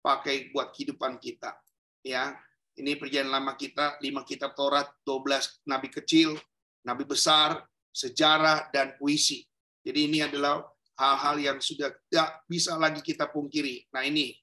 pakai 0.00 0.48
buat 0.52 0.72
kehidupan 0.72 1.20
kita. 1.20 1.52
Ya, 2.00 2.32
ini 2.80 2.96
perjanjian 2.96 3.28
lama 3.28 3.52
kita, 3.60 4.00
lima 4.00 4.24
kitab 4.24 4.56
Taurat, 4.56 4.88
12 5.04 5.68
nabi 5.68 5.92
kecil, 5.92 6.40
nabi 6.88 7.04
besar, 7.04 7.60
sejarah 7.92 8.72
dan 8.72 8.96
puisi. 8.96 9.44
Jadi 9.84 10.08
ini 10.08 10.24
adalah 10.24 10.64
hal-hal 10.96 11.36
yang 11.40 11.58
sudah 11.60 11.92
tidak 12.08 12.44
bisa 12.48 12.76
lagi 12.76 13.04
kita 13.04 13.28
pungkiri. 13.28 13.88
Nah 13.92 14.04
ini 14.04 14.36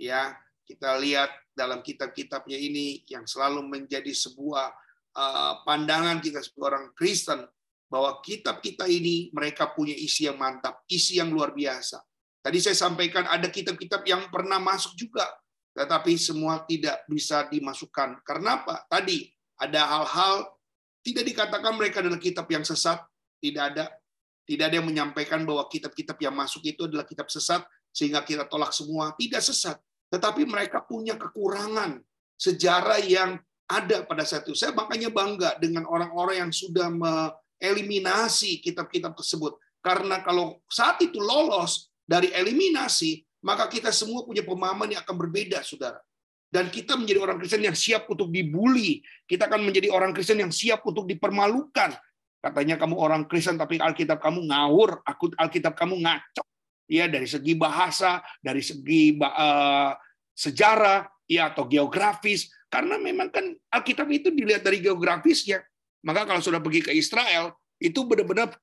ya 0.00 0.32
kita 0.64 0.96
lihat 1.00 1.28
dalam 1.52 1.84
kitab-kitabnya 1.84 2.56
ini 2.56 3.04
yang 3.08 3.28
selalu 3.28 3.64
menjadi 3.68 4.12
sebuah 4.12 4.66
uh, 5.16 5.54
pandangan 5.64 6.24
kita 6.24 6.40
sebagai 6.40 6.66
orang 6.72 6.86
Kristen 6.96 7.44
bahwa 7.90 8.22
kitab 8.22 8.62
kita 8.62 8.86
ini 8.86 9.28
mereka 9.34 9.68
punya 9.74 9.92
isi 9.92 10.24
yang 10.24 10.38
mantap, 10.38 10.86
isi 10.86 11.18
yang 11.18 11.28
luar 11.34 11.52
biasa. 11.52 12.00
Tadi 12.40 12.58
saya 12.60 12.76
sampaikan 12.76 13.28
ada 13.28 13.48
kitab-kitab 13.52 14.00
yang 14.08 14.32
pernah 14.32 14.56
masuk 14.56 14.96
juga, 14.96 15.28
tetapi 15.76 16.16
semua 16.16 16.64
tidak 16.64 17.04
bisa 17.04 17.44
dimasukkan. 17.52 18.24
Karena 18.24 18.64
apa? 18.64 18.88
Tadi 18.88 19.28
ada 19.60 19.84
hal-hal 19.84 20.48
tidak 21.04 21.24
dikatakan 21.28 21.72
mereka 21.76 22.00
adalah 22.00 22.20
kitab 22.20 22.48
yang 22.48 22.64
sesat, 22.64 23.00
tidak 23.40 23.64
ada 23.76 23.84
tidak 24.48 24.64
ada 24.66 24.82
yang 24.82 24.88
menyampaikan 24.88 25.46
bahwa 25.46 25.62
kitab-kitab 25.70 26.18
yang 26.18 26.34
masuk 26.34 26.66
itu 26.66 26.88
adalah 26.88 27.06
kitab 27.06 27.30
sesat 27.30 27.62
sehingga 27.94 28.24
kita 28.26 28.50
tolak 28.50 28.74
semua. 28.74 29.14
Tidak 29.14 29.38
sesat. 29.38 29.78
Tetapi 30.10 30.42
mereka 30.42 30.82
punya 30.82 31.14
kekurangan 31.14 32.02
sejarah 32.34 32.98
yang 32.98 33.38
ada 33.70 34.02
pada 34.02 34.26
saat 34.26 34.42
itu. 34.42 34.58
Saya 34.58 34.74
makanya 34.74 35.06
bangga 35.12 35.54
dengan 35.62 35.86
orang-orang 35.86 36.42
yang 36.42 36.50
sudah 36.50 36.90
mengeliminasi 36.90 38.58
kitab-kitab 38.58 39.14
tersebut. 39.14 39.54
Karena 39.78 40.18
kalau 40.26 40.58
saat 40.66 40.98
itu 40.98 41.22
lolos 41.22 41.89
dari 42.10 42.34
eliminasi, 42.34 43.22
maka 43.46 43.70
kita 43.70 43.94
semua 43.94 44.26
punya 44.26 44.42
pemahaman 44.42 44.98
yang 44.98 45.02
akan 45.06 45.14
berbeda, 45.14 45.62
saudara. 45.62 46.02
Dan 46.50 46.66
kita 46.66 46.98
menjadi 46.98 47.22
orang 47.22 47.38
Kristen 47.38 47.62
yang 47.62 47.78
siap 47.78 48.10
untuk 48.10 48.26
dibully. 48.34 48.98
Kita 49.22 49.46
akan 49.46 49.70
menjadi 49.70 49.86
orang 49.94 50.10
Kristen 50.10 50.42
yang 50.42 50.50
siap 50.50 50.82
untuk 50.82 51.06
dipermalukan 51.06 51.94
Katanya 52.40 52.80
kamu 52.80 52.96
orang 52.96 53.22
Kristen 53.28 53.60
tapi 53.60 53.76
Alkitab 53.76 54.16
kamu 54.16 54.48
ngawur, 54.48 55.04
Alkitab 55.36 55.76
kamu 55.76 56.00
ngaco. 56.00 56.42
Ya 56.88 57.06
dari 57.06 57.28
segi 57.28 57.52
bahasa, 57.54 58.24
dari 58.40 58.64
segi 58.64 59.14
uh, 59.20 59.92
sejarah, 60.32 61.06
ya 61.28 61.52
atau 61.52 61.68
geografis, 61.68 62.50
Karena 62.70 62.96
memang 62.96 63.28
kan 63.28 63.44
Alkitab 63.68 64.08
itu 64.08 64.32
dilihat 64.32 64.64
dari 64.64 64.80
geografisnya. 64.80 65.60
Maka 66.00 66.24
kalau 66.24 66.40
sudah 66.40 66.64
pergi 66.64 66.80
ke 66.80 66.92
Israel, 66.96 67.52
itu 67.80 68.04
benar-benar 68.04 68.60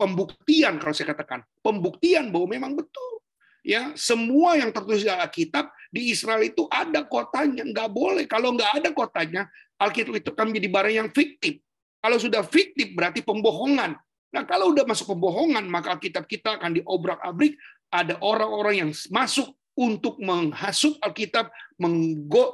pembuktian 0.00 0.80
kalau 0.80 0.96
saya 0.96 1.12
katakan, 1.12 1.44
pembuktian 1.60 2.32
bahwa 2.32 2.56
memang 2.56 2.72
betul. 2.72 3.20
Ya, 3.66 3.92
semua 3.98 4.54
yang 4.56 4.70
tertulis 4.70 5.02
di 5.02 5.10
Alkitab 5.10 5.68
di 5.90 6.14
Israel 6.14 6.38
itu 6.40 6.70
ada 6.70 7.02
kotanya, 7.04 7.66
nggak 7.66 7.90
boleh. 7.92 8.24
Kalau 8.24 8.54
nggak 8.54 8.80
ada 8.80 8.88
kotanya, 8.96 9.50
Alkitab 9.76 10.16
itu 10.16 10.30
akan 10.32 10.54
menjadi 10.54 10.68
barang 10.70 10.94
yang 10.94 11.08
fiktif. 11.10 11.60
Kalau 11.98 12.16
sudah 12.22 12.46
fiktif 12.46 12.94
berarti 12.94 13.26
pembohongan. 13.26 13.98
Nah, 14.30 14.42
kalau 14.46 14.70
udah 14.70 14.86
masuk 14.86 15.12
pembohongan, 15.18 15.66
maka 15.66 15.98
Alkitab 15.98 16.30
kita 16.30 16.62
akan 16.62 16.78
diobrak-abrik. 16.78 17.58
Ada 17.90 18.22
orang-orang 18.22 18.86
yang 18.86 18.90
masuk 19.10 19.52
untuk 19.74 20.16
menghasut 20.22 20.96
Alkitab, 21.02 21.50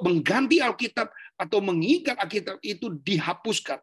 mengganti 0.02 0.64
Alkitab, 0.64 1.12
atau 1.36 1.60
mengikat 1.60 2.16
Alkitab 2.18 2.56
itu 2.64 2.88
dihapuskan. 3.04 3.78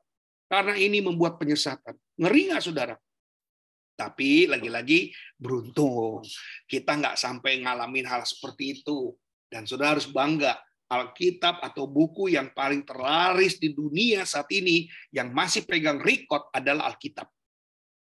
Karena 0.50 0.74
ini 0.74 0.98
membuat 0.98 1.38
penyesatan. 1.38 1.94
Ngeri 2.20 2.52
nggak, 2.52 2.64
saudara? 2.64 2.96
Tapi 3.96 4.48
lagi-lagi 4.48 5.12
beruntung. 5.40 6.24
Kita 6.68 7.00
nggak 7.00 7.16
sampai 7.16 7.64
ngalamin 7.64 8.08
hal 8.08 8.28
seperti 8.28 8.80
itu. 8.80 9.16
Dan 9.48 9.64
saudara 9.64 9.96
harus 9.96 10.08
bangga. 10.08 10.60
Alkitab 10.90 11.62
atau 11.62 11.86
buku 11.86 12.34
yang 12.34 12.50
paling 12.50 12.82
terlaris 12.82 13.62
di 13.62 13.78
dunia 13.78 14.26
saat 14.26 14.50
ini 14.50 14.90
yang 15.14 15.30
masih 15.30 15.62
pegang 15.62 16.02
record 16.02 16.50
adalah 16.50 16.90
Alkitab. 16.90 17.30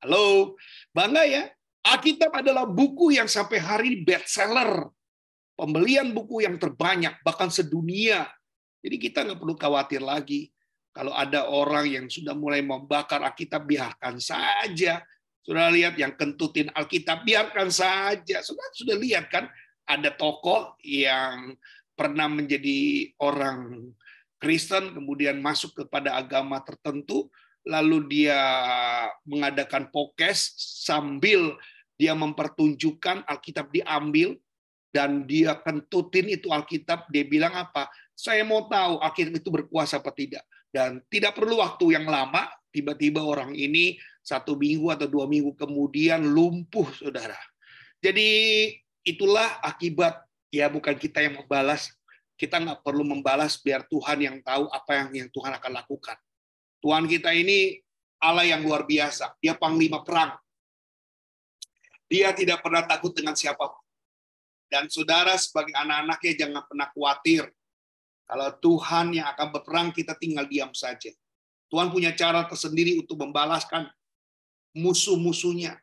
Halo, 0.02 0.58
bangga 0.90 1.22
ya? 1.22 1.46
Alkitab 1.86 2.34
adalah 2.34 2.66
buku 2.66 3.14
yang 3.14 3.30
sampai 3.30 3.62
hari 3.62 3.84
ini 3.94 3.98
bestseller 4.02 4.90
pembelian 5.54 6.10
buku 6.10 6.42
yang 6.42 6.58
terbanyak, 6.58 7.14
bahkan 7.22 7.50
sedunia. 7.50 8.26
Jadi 8.82 8.96
kita 9.00 9.22
nggak 9.24 9.38
perlu 9.40 9.54
khawatir 9.56 10.02
lagi. 10.02 10.53
Kalau 10.94 11.10
ada 11.10 11.50
orang 11.50 11.90
yang 11.90 12.06
sudah 12.06 12.38
mulai 12.38 12.62
membakar 12.62 13.18
Alkitab, 13.18 13.66
biarkan 13.66 14.22
saja. 14.22 15.02
Sudah 15.42 15.66
lihat 15.68 15.98
yang 15.98 16.14
kentutin 16.14 16.70
Alkitab, 16.70 17.26
biarkan 17.26 17.68
saja. 17.68 18.38
Sudah 18.46 18.62
sudah 18.72 18.94
lihat 18.94 19.26
kan, 19.26 19.50
ada 19.84 20.14
tokoh 20.14 20.78
yang 20.86 21.58
pernah 21.98 22.30
menjadi 22.30 23.10
orang 23.18 23.90
Kristen, 24.38 24.94
kemudian 24.94 25.42
masuk 25.42 25.84
kepada 25.84 26.14
agama 26.14 26.62
tertentu, 26.62 27.26
lalu 27.66 28.06
dia 28.06 28.38
mengadakan 29.26 29.90
pokes 29.90 30.54
sambil 30.86 31.58
dia 31.98 32.14
mempertunjukkan 32.14 33.26
Alkitab 33.26 33.74
diambil, 33.74 34.38
dan 34.94 35.26
dia 35.26 35.58
kentutin 35.58 36.30
itu 36.30 36.54
Alkitab, 36.54 37.10
dia 37.10 37.26
bilang 37.26 37.50
apa? 37.50 37.90
Saya 38.14 38.46
mau 38.46 38.70
tahu 38.70 39.02
Alkitab 39.02 39.42
itu 39.42 39.50
berkuasa 39.50 39.98
apa 39.98 40.14
tidak. 40.14 40.46
Dan 40.74 40.98
tidak 41.06 41.38
perlu 41.38 41.62
waktu 41.62 41.94
yang 41.94 42.10
lama, 42.10 42.50
tiba-tiba 42.74 43.22
orang 43.22 43.54
ini 43.54 43.94
satu 44.18 44.58
minggu 44.58 44.90
atau 44.90 45.06
dua 45.06 45.30
minggu 45.30 45.54
kemudian 45.54 46.26
lumpuh, 46.26 46.90
saudara. 46.98 47.38
Jadi 48.02 48.26
itulah 49.06 49.62
akibat, 49.62 50.18
ya 50.50 50.66
bukan 50.66 50.98
kita 50.98 51.22
yang 51.22 51.38
membalas, 51.38 51.94
kita 52.34 52.58
nggak 52.58 52.82
perlu 52.82 53.06
membalas 53.06 53.54
biar 53.62 53.86
Tuhan 53.86 54.18
yang 54.18 54.36
tahu 54.42 54.66
apa 54.66 54.98
yang, 54.98 55.08
yang 55.14 55.28
Tuhan 55.30 55.54
akan 55.54 55.72
lakukan. 55.78 56.18
Tuhan 56.82 57.06
kita 57.06 57.30
ini 57.30 57.78
Allah 58.18 58.42
yang 58.42 58.66
luar 58.66 58.82
biasa, 58.82 59.38
dia 59.38 59.54
panglima 59.54 60.02
perang. 60.02 60.34
Dia 62.10 62.34
tidak 62.34 62.66
pernah 62.66 62.82
takut 62.82 63.14
dengan 63.14 63.38
siapa 63.38 63.62
pun. 63.62 63.84
Dan 64.66 64.90
saudara 64.90 65.38
sebagai 65.38 65.70
anak-anaknya 65.70 66.32
jangan 66.34 66.66
pernah 66.66 66.90
khawatir. 66.90 67.46
Kalau 68.24 68.48
Tuhan 68.56 69.12
yang 69.12 69.28
akan 69.36 69.48
berperang, 69.52 69.88
kita 69.92 70.16
tinggal 70.16 70.48
diam 70.48 70.72
saja. 70.72 71.12
Tuhan 71.68 71.92
punya 71.92 72.16
cara 72.16 72.48
tersendiri 72.48 72.96
untuk 73.00 73.20
membalaskan 73.20 73.88
musuh-musuhnya. 74.76 75.76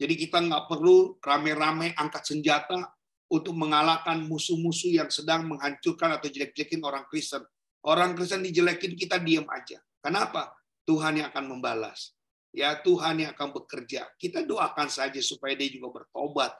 Jadi 0.00 0.14
kita 0.16 0.40
nggak 0.40 0.70
perlu 0.70 1.18
rame-rame 1.20 1.92
angkat 1.98 2.24
senjata 2.24 2.88
untuk 3.30 3.52
mengalahkan 3.54 4.22
musuh-musuh 4.26 4.96
yang 4.96 5.10
sedang 5.12 5.46
menghancurkan 5.50 6.16
atau 6.18 6.30
jelek-jelekin 6.30 6.80
orang 6.82 7.04
Kristen. 7.10 7.44
Orang 7.84 8.16
Kristen 8.16 8.44
dijelekin, 8.44 8.96
kita 8.96 9.20
diam 9.20 9.44
aja. 9.50 9.80
Kenapa? 10.00 10.52
Tuhan 10.88 11.20
yang 11.20 11.28
akan 11.30 11.56
membalas. 11.56 12.16
Ya 12.50 12.74
Tuhan 12.82 13.22
yang 13.22 13.30
akan 13.36 13.54
bekerja. 13.62 14.10
Kita 14.18 14.42
doakan 14.42 14.90
saja 14.90 15.20
supaya 15.22 15.54
dia 15.54 15.70
juga 15.70 16.02
bertobat 16.02 16.50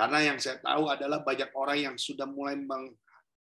karena 0.00 0.32
yang 0.32 0.38
saya 0.40 0.56
tahu 0.64 0.88
adalah 0.88 1.20
banyak 1.20 1.52
orang 1.52 1.78
yang 1.92 1.96
sudah 2.00 2.24
mulai 2.24 2.56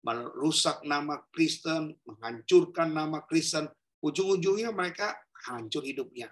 merusak 0.03 0.81
nama 0.87 1.19
Kristen, 1.31 1.95
menghancurkan 2.07 2.91
nama 2.91 3.23
Kristen. 3.27 3.67
Ujung-ujungnya 3.99 4.71
mereka 4.71 5.19
hancur 5.49 5.83
hidupnya. 5.83 6.31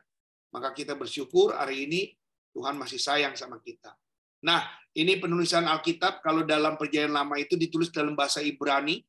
Maka 0.55 0.71
kita 0.71 0.95
bersyukur 0.95 1.51
hari 1.51 1.87
ini 1.87 2.01
Tuhan 2.55 2.79
masih 2.79 2.97
sayang 2.97 3.35
sama 3.35 3.59
kita. 3.59 3.91
Nah, 4.47 4.63
ini 4.95 5.19
penulisan 5.19 5.67
Alkitab 5.67 6.23
kalau 6.23 6.47
dalam 6.47 6.79
perjanjian 6.79 7.11
lama 7.13 7.35
itu 7.35 7.59
ditulis 7.59 7.91
dalam 7.91 8.15
bahasa 8.15 8.39
Ibrani, 8.39 9.03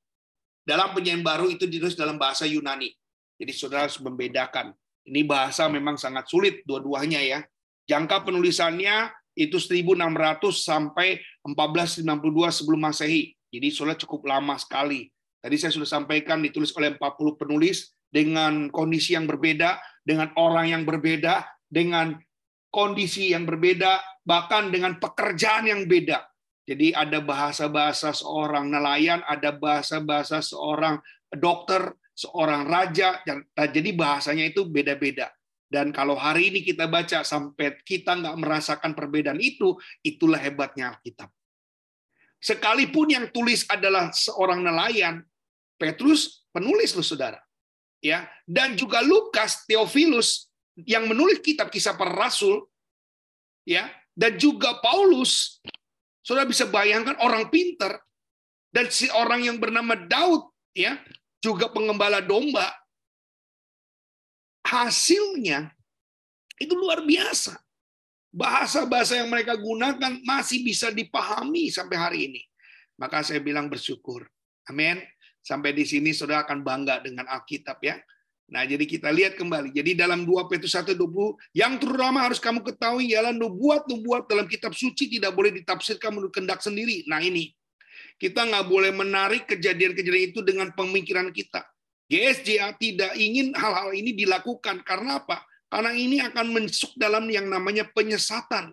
dalam 0.66 0.90
perjanjian 0.92 1.22
baru 1.22 1.46
itu 1.48 1.64
ditulis 1.64 1.94
dalam 1.94 2.18
bahasa 2.18 2.44
Yunani. 2.44 2.90
Jadi 3.38 3.52
saudara 3.54 3.86
harus 3.86 4.02
membedakan. 4.02 4.74
Ini 5.08 5.24
bahasa 5.24 5.70
memang 5.70 5.96
sangat 5.96 6.28
sulit 6.28 6.66
dua-duanya 6.66 7.22
ya. 7.22 7.40
Jangka 7.88 8.28
penulisannya 8.28 9.08
itu 9.38 9.56
1600 9.56 9.94
sampai 10.52 11.22
1492 11.46 12.04
sebelum 12.52 12.80
Masehi. 12.84 13.37
Jadi 13.48 13.68
sudah 13.72 13.96
cukup 13.96 14.28
lama 14.28 14.54
sekali. 14.60 15.08
Tadi 15.38 15.56
saya 15.56 15.72
sudah 15.72 15.88
sampaikan 15.88 16.44
ditulis 16.44 16.74
oleh 16.76 16.94
40 16.98 17.40
penulis 17.40 17.94
dengan 18.08 18.68
kondisi 18.68 19.16
yang 19.16 19.28
berbeda, 19.28 19.80
dengan 20.04 20.32
orang 20.36 20.72
yang 20.72 20.82
berbeda, 20.84 21.46
dengan 21.68 22.16
kondisi 22.68 23.32
yang 23.32 23.48
berbeda, 23.48 24.00
bahkan 24.24 24.68
dengan 24.68 25.00
pekerjaan 25.00 25.68
yang 25.68 25.88
beda. 25.88 26.24
Jadi 26.68 26.92
ada 26.92 27.24
bahasa-bahasa 27.24 28.12
seorang 28.12 28.68
nelayan, 28.68 29.24
ada 29.24 29.56
bahasa-bahasa 29.56 30.44
seorang 30.44 31.00
dokter, 31.32 31.96
seorang 32.12 32.68
raja, 32.68 33.24
jadi 33.56 33.90
bahasanya 33.96 34.52
itu 34.52 34.68
beda-beda. 34.68 35.32
Dan 35.68 35.92
kalau 35.96 36.16
hari 36.16 36.52
ini 36.52 36.60
kita 36.64 36.88
baca 36.88 37.24
sampai 37.24 37.80
kita 37.84 38.20
nggak 38.20 38.36
merasakan 38.36 38.92
perbedaan 38.92 39.40
itu, 39.40 39.76
itulah 40.04 40.40
hebatnya 40.40 40.92
Alkitab. 40.92 41.32
Sekalipun 42.38 43.10
yang 43.10 43.26
tulis 43.34 43.66
adalah 43.66 44.14
seorang 44.14 44.62
nelayan, 44.62 45.26
Petrus 45.78 46.46
penulis 46.54 46.94
loh 46.94 47.06
saudara. 47.06 47.38
ya 47.98 48.26
Dan 48.46 48.78
juga 48.78 49.02
Lukas, 49.02 49.66
Theophilus, 49.66 50.46
yang 50.86 51.10
menulis 51.10 51.42
kitab 51.42 51.70
kisah 51.74 51.98
para 51.98 52.14
rasul, 52.14 52.62
ya 53.66 53.90
dan 54.14 54.38
juga 54.38 54.78
Paulus, 54.78 55.62
saudara 56.22 56.46
bisa 56.46 56.66
bayangkan 56.70 57.18
orang 57.22 57.50
pinter, 57.50 57.98
dan 58.70 58.90
si 58.90 59.10
orang 59.10 59.46
yang 59.46 59.58
bernama 59.58 59.98
Daud, 59.98 60.50
ya 60.74 60.98
juga 61.42 61.70
pengembala 61.70 62.22
domba, 62.22 62.66
hasilnya 64.66 65.70
itu 66.58 66.74
luar 66.74 67.02
biasa. 67.06 67.58
Bahasa-bahasa 68.28 69.16
yang 69.16 69.32
mereka 69.32 69.56
gunakan 69.56 70.20
masih 70.24 70.60
bisa 70.60 70.92
dipahami 70.92 71.72
sampai 71.72 71.96
hari 71.96 72.18
ini. 72.28 72.42
Maka 73.00 73.24
saya 73.24 73.40
bilang 73.40 73.72
bersyukur. 73.72 74.28
Amin. 74.68 75.00
Sampai 75.40 75.72
di 75.72 75.88
sini 75.88 76.12
saudara 76.12 76.44
akan 76.44 76.60
bangga 76.60 77.00
dengan 77.00 77.24
Alkitab 77.24 77.80
ya. 77.80 77.96
Nah, 78.48 78.64
jadi 78.64 78.84
kita 78.88 79.12
lihat 79.12 79.36
kembali. 79.36 79.76
Jadi 79.76 79.92
dalam 79.92 80.24
2 80.24 80.48
Petrus 80.48 80.72
1 80.72 80.96
20, 80.96 81.36
yang 81.52 81.76
terutama 81.76 82.24
harus 82.24 82.40
kamu 82.40 82.64
ketahui 82.64 83.12
ialah 83.12 83.32
nubuat-nubuat 83.36 84.24
dalam 84.24 84.48
kitab 84.48 84.72
suci 84.72 85.08
tidak 85.08 85.36
boleh 85.36 85.52
ditafsirkan 85.52 86.16
menurut 86.16 86.32
kehendak 86.32 86.64
sendiri. 86.64 87.04
Nah, 87.04 87.20
ini. 87.20 87.52
Kita 88.18 88.48
nggak 88.48 88.66
boleh 88.66 88.90
menarik 88.90 89.46
kejadian-kejadian 89.46 90.32
itu 90.32 90.40
dengan 90.42 90.72
pemikiran 90.72 91.28
kita. 91.30 91.62
GSJA 92.08 92.72
tidak 92.80 93.12
ingin 93.20 93.52
hal-hal 93.52 93.92
ini 93.92 94.16
dilakukan. 94.16 94.80
Karena 94.80 95.20
apa? 95.20 95.44
Karena 95.68 95.92
ini 95.92 96.16
akan 96.24 96.46
masuk 96.48 96.96
dalam 96.96 97.28
yang 97.28 97.44
namanya 97.48 97.84
penyesatan. 97.92 98.72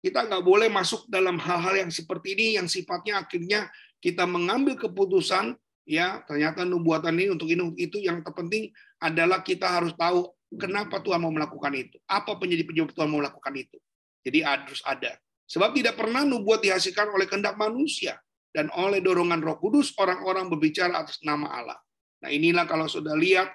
Kita 0.00 0.24
nggak 0.28 0.44
boleh 0.44 0.68
masuk 0.72 1.08
dalam 1.08 1.36
hal-hal 1.36 1.84
yang 1.84 1.90
seperti 1.92 2.32
ini 2.36 2.46
yang 2.56 2.68
sifatnya 2.68 3.20
akhirnya 3.20 3.68
kita 4.00 4.24
mengambil 4.24 4.76
keputusan 4.76 5.52
ya 5.84 6.24
ternyata 6.24 6.64
nubuatan 6.64 7.12
ini 7.20 7.36
untuk 7.36 7.48
ini 7.52 7.76
itu 7.76 8.00
yang 8.00 8.24
terpenting 8.24 8.72
adalah 8.96 9.44
kita 9.44 9.68
harus 9.68 9.92
tahu 9.96 10.32
kenapa 10.56 11.04
Tuhan 11.04 11.20
mau 11.20 11.32
melakukan 11.32 11.72
itu. 11.76 12.00
Apa 12.08 12.36
penyebab 12.40 12.72
penyebab 12.72 12.90
Tuhan 12.96 13.08
mau 13.12 13.20
melakukan 13.20 13.52
itu. 13.56 13.76
Jadi 14.24 14.40
harus 14.44 14.80
ada. 14.88 15.16
Sebab 15.50 15.74
tidak 15.76 15.98
pernah 15.98 16.24
nubuat 16.24 16.64
dihasilkan 16.64 17.10
oleh 17.12 17.26
kehendak 17.26 17.56
manusia 17.60 18.16
dan 18.54 18.70
oleh 18.74 19.02
dorongan 19.02 19.42
Roh 19.42 19.58
Kudus 19.58 19.94
orang-orang 19.98 20.46
berbicara 20.50 21.00
atas 21.00 21.18
nama 21.22 21.48
Allah. 21.50 21.78
Nah 22.22 22.30
inilah 22.30 22.64
kalau 22.68 22.86
sudah 22.86 23.16
lihat 23.16 23.50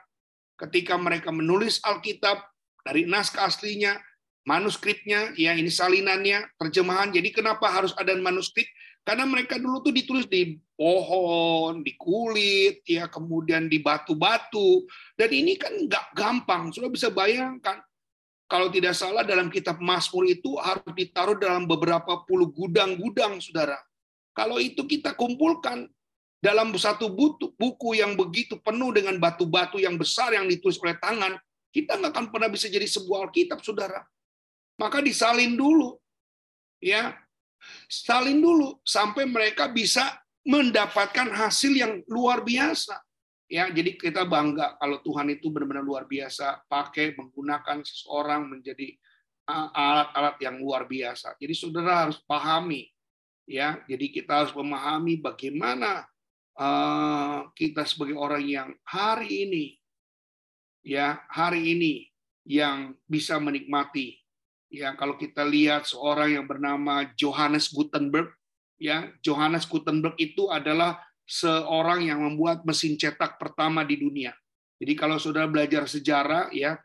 ketika 0.60 0.96
mereka 0.96 1.32
menulis 1.32 1.80
Alkitab 1.84 2.55
dari 2.86 3.10
naskah 3.10 3.50
aslinya, 3.50 3.98
manuskripnya, 4.46 5.34
ya 5.34 5.58
ini 5.58 5.74
salinannya, 5.74 6.54
terjemahan. 6.62 7.10
Jadi 7.10 7.34
kenapa 7.34 7.66
harus 7.74 7.98
ada 7.98 8.14
manuskrip? 8.14 8.70
Karena 9.02 9.26
mereka 9.26 9.58
dulu 9.58 9.82
tuh 9.86 9.94
ditulis 9.94 10.30
di 10.30 10.62
pohon, 10.78 11.82
di 11.82 11.98
kulit, 11.98 12.86
ya 12.86 13.10
kemudian 13.10 13.66
di 13.66 13.82
batu-batu. 13.82 14.86
Dan 15.18 15.30
ini 15.34 15.58
kan 15.58 15.74
nggak 15.74 16.06
gampang. 16.14 16.70
Sudah 16.74 16.90
bisa 16.90 17.10
bayangkan, 17.14 17.82
kalau 18.46 18.70
tidak 18.70 18.94
salah 18.94 19.26
dalam 19.26 19.50
kitab 19.50 19.82
Mazmur 19.82 20.30
itu 20.30 20.54
harus 20.62 20.90
ditaruh 20.94 21.38
dalam 21.38 21.66
beberapa 21.66 22.22
puluh 22.26 22.50
gudang-gudang, 22.54 23.42
saudara. 23.42 23.78
Kalau 24.34 24.62
itu 24.62 24.86
kita 24.86 25.14
kumpulkan 25.18 25.90
dalam 26.42 26.70
satu 26.78 27.10
buku 27.58 27.90
yang 27.98 28.14
begitu 28.14 28.62
penuh 28.62 28.94
dengan 28.94 29.18
batu-batu 29.18 29.82
yang 29.82 29.98
besar 29.98 30.34
yang 30.34 30.46
ditulis 30.46 30.78
oleh 30.82 30.98
tangan, 31.02 31.38
kita 31.76 32.00
nggak 32.00 32.16
akan 32.16 32.28
pernah 32.32 32.48
bisa 32.48 32.72
jadi 32.72 32.88
sebuah 32.88 33.28
Alkitab, 33.28 33.60
saudara. 33.60 34.00
Maka 34.80 35.04
disalin 35.04 35.60
dulu, 35.60 36.00
ya, 36.80 37.12
salin 37.92 38.40
dulu 38.40 38.80
sampai 38.88 39.28
mereka 39.28 39.68
bisa 39.68 40.16
mendapatkan 40.48 41.36
hasil 41.36 41.76
yang 41.76 42.00
luar 42.08 42.48
biasa. 42.48 42.96
Ya, 43.52 43.68
jadi 43.68 44.00
kita 44.00 44.24
bangga 44.24 44.80
kalau 44.80 45.04
Tuhan 45.04 45.36
itu 45.36 45.52
benar-benar 45.52 45.84
luar 45.84 46.08
biasa 46.08 46.64
pakai 46.66 47.14
menggunakan 47.14 47.84
seseorang 47.84 48.48
menjadi 48.48 48.96
alat-alat 49.76 50.40
yang 50.42 50.58
luar 50.58 50.90
biasa. 50.90 51.38
Jadi 51.38 51.54
saudara 51.54 52.08
harus 52.08 52.18
pahami 52.26 52.90
ya. 53.46 53.84
Jadi 53.86 54.10
kita 54.10 54.42
harus 54.42 54.54
memahami 54.58 55.22
bagaimana 55.22 56.10
uh, 56.58 57.46
kita 57.54 57.86
sebagai 57.86 58.18
orang 58.18 58.44
yang 58.48 58.70
hari 58.82 59.46
ini 59.46 59.66
ya, 60.86 61.26
hari 61.34 61.74
ini 61.74 61.94
yang 62.46 62.94
bisa 63.10 63.42
menikmati 63.42 64.22
ya 64.76 64.92
kalau 65.00 65.16
kita 65.16 65.48
lihat 65.48 65.88
seorang 65.88 66.36
yang 66.36 66.46
bernama 66.46 67.08
Johannes 67.16 67.72
Gutenberg 67.72 68.28
ya 68.76 69.08
Johannes 69.24 69.64
Gutenberg 69.66 70.20
itu 70.20 70.52
adalah 70.52 71.00
seorang 71.26 72.06
yang 72.06 72.22
membuat 72.22 72.62
mesin 72.68 73.00
cetak 73.00 73.42
pertama 73.42 73.82
di 73.82 73.98
dunia. 73.98 74.36
Jadi 74.78 74.94
kalau 74.94 75.18
saudara 75.18 75.50
belajar 75.50 75.88
sejarah 75.88 76.52
ya 76.52 76.78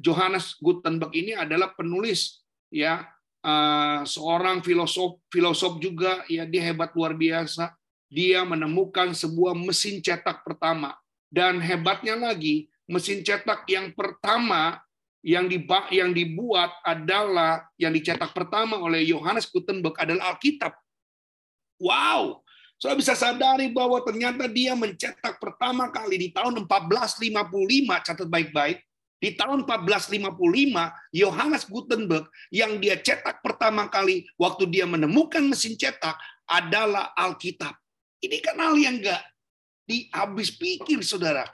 Johannes 0.00 0.56
Gutenberg 0.62 1.12
ini 1.12 1.34
adalah 1.34 1.74
penulis 1.74 2.40
ya 2.70 3.04
eh, 3.42 4.00
seorang 4.06 4.62
filosof 4.62 5.20
filosof 5.28 5.82
juga 5.82 6.22
ya 6.30 6.46
dia 6.46 6.62
hebat 6.70 6.94
luar 6.94 7.12
biasa. 7.18 7.74
Dia 8.10 8.42
menemukan 8.42 9.14
sebuah 9.14 9.54
mesin 9.54 10.02
cetak 10.02 10.42
pertama 10.42 10.98
dan 11.30 11.62
hebatnya 11.62 12.18
lagi 12.18 12.69
mesin 12.90 13.22
cetak 13.22 13.70
yang 13.70 13.94
pertama 13.94 14.82
yang 15.22 15.46
yang 15.94 16.10
dibuat 16.10 16.74
adalah 16.82 17.62
yang 17.78 17.94
dicetak 17.94 18.34
pertama 18.34 18.80
oleh 18.80 19.06
Johannes 19.06 19.46
Gutenberg 19.46 19.94
adalah 20.00 20.34
Alkitab. 20.34 20.74
Wow, 21.80 22.42
saya 22.80 22.96
bisa 22.96 23.12
sadari 23.12 23.68
bahwa 23.68 24.00
ternyata 24.00 24.48
dia 24.48 24.72
mencetak 24.72 25.36
pertama 25.36 25.92
kali 25.92 26.16
di 26.16 26.28
tahun 26.32 26.64
1455, 26.64 28.00
catat 28.04 28.28
baik-baik, 28.28 28.80
di 29.20 29.36
tahun 29.36 29.68
1455, 29.68 31.12
Yohanes 31.12 31.68
Gutenberg 31.68 32.24
yang 32.48 32.80
dia 32.80 32.96
cetak 32.96 33.44
pertama 33.44 33.92
kali 33.92 34.24
waktu 34.40 34.64
dia 34.72 34.88
menemukan 34.88 35.44
mesin 35.44 35.76
cetak 35.76 36.16
adalah 36.48 37.12
Alkitab. 37.12 37.76
Ini 38.24 38.40
kan 38.40 38.56
hal 38.56 38.76
yang 38.80 38.96
enggak 38.96 39.20
dihabis 39.84 40.56
pikir, 40.56 41.04
saudara. 41.04 41.44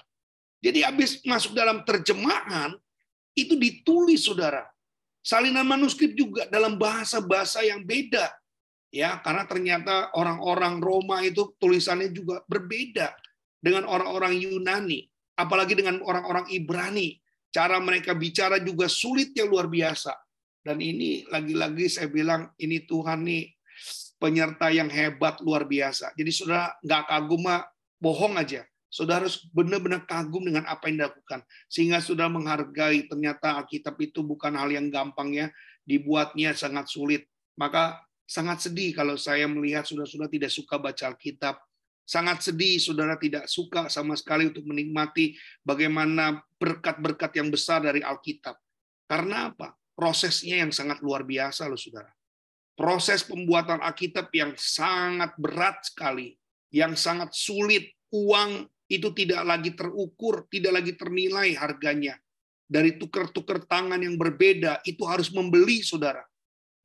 Jadi 0.67 0.83
habis 0.83 1.23
masuk 1.23 1.55
dalam 1.55 1.87
terjemahan, 1.87 2.75
itu 3.39 3.55
ditulis, 3.55 4.27
saudara. 4.27 4.67
Salinan 5.23 5.67
manuskrip 5.67 6.19
juga 6.19 6.51
dalam 6.51 6.75
bahasa-bahasa 6.75 7.63
yang 7.63 7.87
beda 7.87 8.31
ya 8.97 9.21
karena 9.21 9.45
ternyata 9.45 10.15
orang-orang 10.17 10.81
Roma 10.81 11.21
itu 11.21 11.53
tulisannya 11.61 12.09
juga 12.15 12.41
berbeda 12.49 13.13
dengan 13.61 13.85
orang-orang 13.89 14.39
Yunani, 14.41 15.05
apalagi 15.37 15.75
dengan 15.77 16.01
orang-orang 16.01 16.49
Ibrani. 16.49 17.19
Cara 17.51 17.81
mereka 17.81 18.13
bicara 18.13 18.61
juga 18.61 18.85
sulit 18.85 19.33
yang 19.33 19.49
luar 19.49 19.67
biasa. 19.67 20.13
Dan 20.61 20.83
ini 20.83 21.25
lagi-lagi 21.31 21.89
saya 21.89 22.11
bilang 22.11 22.53
ini 22.61 22.85
Tuhan 22.85 23.25
nih 23.25 23.49
penyerta 24.21 24.69
yang 24.69 24.93
hebat 24.93 25.41
luar 25.41 25.65
biasa. 25.65 26.13
Jadi 26.13 26.31
saudara 26.37 26.77
nggak 26.85 27.03
kagum 27.09 27.49
bohong 27.97 28.37
aja. 28.37 28.61
Saudara 28.87 29.27
benar-benar 29.53 30.07
kagum 30.07 30.47
dengan 30.47 30.65
apa 30.67 30.89
yang 30.89 31.05
dilakukan. 31.05 31.43
Sehingga 31.67 31.99
sudah 32.01 32.31
menghargai 32.31 33.07
ternyata 33.11 33.59
Alkitab 33.61 33.99
itu 34.01 34.23
bukan 34.23 34.55
hal 34.55 34.71
yang 34.73 34.89
gampang 34.89 35.35
ya. 35.35 35.47
Dibuatnya 35.83 36.55
sangat 36.57 36.91
sulit. 36.91 37.27
Maka 37.57 38.07
Sangat 38.27 38.67
sedih 38.67 38.91
kalau 38.91 39.15
saya 39.15 39.47
melihat 39.47 39.87
saudara-saudara 39.87 40.27
tidak 40.27 40.51
suka 40.51 40.83
baca 40.83 41.15
Alkitab. 41.15 41.63
Sangat 42.03 42.43
sedih 42.43 42.83
saudara 42.83 43.15
tidak 43.15 43.47
suka 43.47 43.87
sama 43.87 44.19
sekali 44.19 44.51
untuk 44.51 44.67
menikmati 44.67 45.39
bagaimana 45.63 46.43
berkat-berkat 46.59 47.39
yang 47.39 47.55
besar 47.55 47.87
dari 47.87 48.03
Alkitab. 48.03 48.59
Karena 49.07 49.55
apa? 49.55 49.79
Prosesnya 49.95 50.59
yang 50.59 50.75
sangat 50.75 50.99
luar 51.07 51.23
biasa 51.23 51.71
loh 51.71 51.79
saudara. 51.79 52.11
Proses 52.75 53.23
pembuatan 53.23 53.79
Alkitab 53.79 54.29
yang 54.35 54.53
sangat 54.59 55.33
berat 55.39 55.87
sekali, 55.87 56.35
yang 56.75 56.99
sangat 56.99 57.31
sulit. 57.31 57.95
Uang 58.11 58.71
itu 58.87 59.11
tidak 59.15 59.43
lagi 59.43 59.75
terukur, 59.75 60.47
tidak 60.47 60.83
lagi 60.83 60.95
ternilai 60.95 61.59
harganya. 61.59 62.15
Dari 62.67 62.99
tukar-tukar 62.99 63.63
tangan 63.67 64.03
yang 64.03 64.19
berbeda, 64.19 64.83
itu 64.83 65.07
harus 65.07 65.31
membeli 65.31 65.83
saudara. 65.83 66.23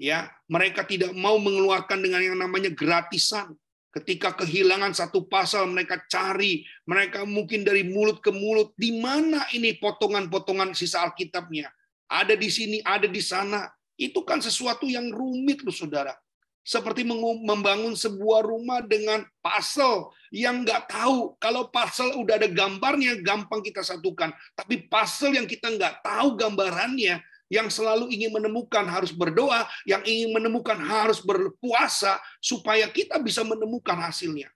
Ya 0.02 0.34
mereka 0.50 0.82
tidak 0.82 1.14
mau 1.14 1.38
mengeluarkan 1.38 2.02
dengan 2.02 2.22
yang 2.22 2.38
namanya 2.38 2.74
gratisan. 2.74 3.54
Ketika 3.92 4.34
kehilangan 4.34 4.96
satu 4.96 5.28
pasal 5.30 5.70
mereka 5.70 6.02
cari. 6.10 6.66
Mereka 6.90 7.28
mungkin 7.28 7.62
dari 7.62 7.86
mulut 7.86 8.24
ke 8.24 8.34
mulut. 8.34 8.74
Di 8.74 8.98
mana 8.98 9.46
ini 9.54 9.78
potongan-potongan 9.78 10.74
sisa 10.74 11.06
Alkitabnya? 11.06 11.70
Ada 12.10 12.34
di 12.34 12.50
sini 12.50 12.78
ada 12.82 13.06
di 13.06 13.22
sana. 13.22 13.70
Itu 13.94 14.26
kan 14.26 14.42
sesuatu 14.42 14.90
yang 14.90 15.14
rumit 15.14 15.62
loh 15.62 15.76
saudara 15.76 16.16
seperti 16.62 17.02
membangun 17.42 17.98
sebuah 17.98 18.46
rumah 18.46 18.86
dengan 18.86 19.26
pasal 19.42 20.14
yang 20.30 20.62
nggak 20.62 20.94
tahu 20.94 21.34
kalau 21.42 21.74
pasal 21.74 22.14
udah 22.22 22.38
ada 22.38 22.46
gambarnya 22.46 23.18
gampang 23.26 23.66
kita 23.66 23.82
satukan 23.82 24.30
tapi 24.54 24.86
pasal 24.86 25.34
yang 25.34 25.50
kita 25.50 25.74
nggak 25.74 26.06
tahu 26.06 26.38
gambarannya 26.38 27.18
yang 27.52 27.68
selalu 27.68 28.08
ingin 28.16 28.32
menemukan 28.32 28.88
harus 28.88 29.12
berdoa, 29.12 29.68
yang 29.84 30.00
ingin 30.08 30.32
menemukan 30.32 30.80
harus 30.80 31.20
berpuasa 31.20 32.16
supaya 32.40 32.88
kita 32.88 33.20
bisa 33.20 33.44
menemukan 33.44 34.00
hasilnya. 34.00 34.48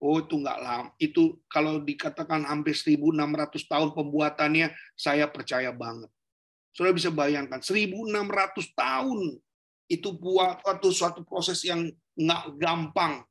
Oh 0.00 0.16
itu 0.24 0.40
enggak 0.40 0.56
lama. 0.64 0.88
Itu 0.96 1.36
kalau 1.52 1.84
dikatakan 1.84 2.48
hampir 2.48 2.72
1600 2.72 3.12
tahun 3.68 3.92
pembuatannya, 3.92 4.72
saya 4.96 5.28
percaya 5.28 5.68
banget. 5.68 6.08
Sudah 6.72 6.96
bisa 6.96 7.12
bayangkan 7.12 7.60
1600 7.60 8.08
tahun 8.72 9.36
itu 9.90 10.14
buat 10.14 10.62
suatu 10.62 10.88
suatu 10.94 11.20
proses 11.26 11.58
yang 11.66 11.90
enggak 12.14 12.44
gampang. 12.56 13.26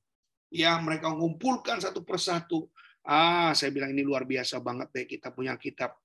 Ya 0.51 0.75
mereka 0.83 1.09
mengumpulkan 1.15 1.79
satu 1.79 2.03
persatu. 2.03 2.67
Ah, 3.07 3.55
saya 3.55 3.71
bilang 3.71 3.95
ini 3.95 4.03
luar 4.03 4.27
biasa 4.27 4.59
banget 4.59 4.91
deh 4.91 5.05
kita 5.07 5.31
punya 5.31 5.55
kitab 5.55 5.95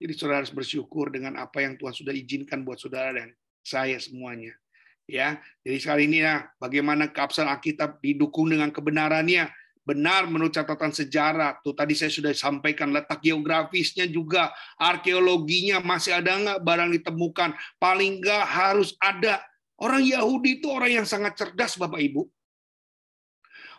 jadi 0.00 0.12
saudara 0.16 0.40
harus 0.40 0.50
bersyukur 0.56 1.12
dengan 1.12 1.36
apa 1.36 1.60
yang 1.60 1.76
Tuhan 1.76 1.92
sudah 1.92 2.16
izinkan 2.16 2.64
buat 2.64 2.80
saudara 2.80 3.12
dan 3.12 3.36
saya 3.60 4.00
semuanya. 4.00 4.56
Ya, 5.04 5.42
jadi 5.60 5.76
sekali 5.76 6.08
ini 6.08 6.24
ya, 6.24 6.48
bagaimana 6.56 7.12
keabsahan 7.12 7.50
Alkitab 7.52 8.00
didukung 8.00 8.48
dengan 8.48 8.72
kebenarannya, 8.72 9.52
benar 9.84 10.24
menurut 10.24 10.54
catatan 10.54 10.94
sejarah. 10.94 11.60
Tuh 11.60 11.76
tadi 11.76 11.92
saya 11.98 12.08
sudah 12.08 12.32
sampaikan 12.32 12.94
letak 12.94 13.20
geografisnya 13.20 14.08
juga, 14.08 14.54
arkeologinya 14.80 15.84
masih 15.84 16.16
ada 16.16 16.32
nggak 16.32 16.60
barang 16.64 16.90
ditemukan? 16.96 17.52
Paling 17.76 18.24
nggak 18.24 18.44
harus 18.48 18.96
ada. 19.02 19.44
Orang 19.80 20.04
Yahudi 20.04 20.60
itu 20.60 20.68
orang 20.68 21.02
yang 21.02 21.06
sangat 21.08 21.40
cerdas, 21.40 21.80
Bapak 21.80 22.00
Ibu. 22.04 22.22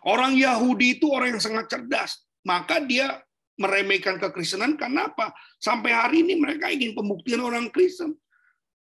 Orang 0.10 0.34
Yahudi 0.34 0.98
itu 0.98 1.14
orang 1.14 1.38
yang 1.38 1.44
sangat 1.44 1.70
cerdas. 1.70 2.26
Maka 2.42 2.82
dia 2.82 3.22
meremehkan 3.62 4.18
kekristenan 4.18 4.74
karena 4.74 5.14
apa? 5.14 5.30
Sampai 5.62 5.94
hari 5.94 6.26
ini 6.26 6.34
mereka 6.42 6.74
ingin 6.74 6.98
pembuktian 6.98 7.46
orang 7.46 7.70
Kristen. 7.70 8.18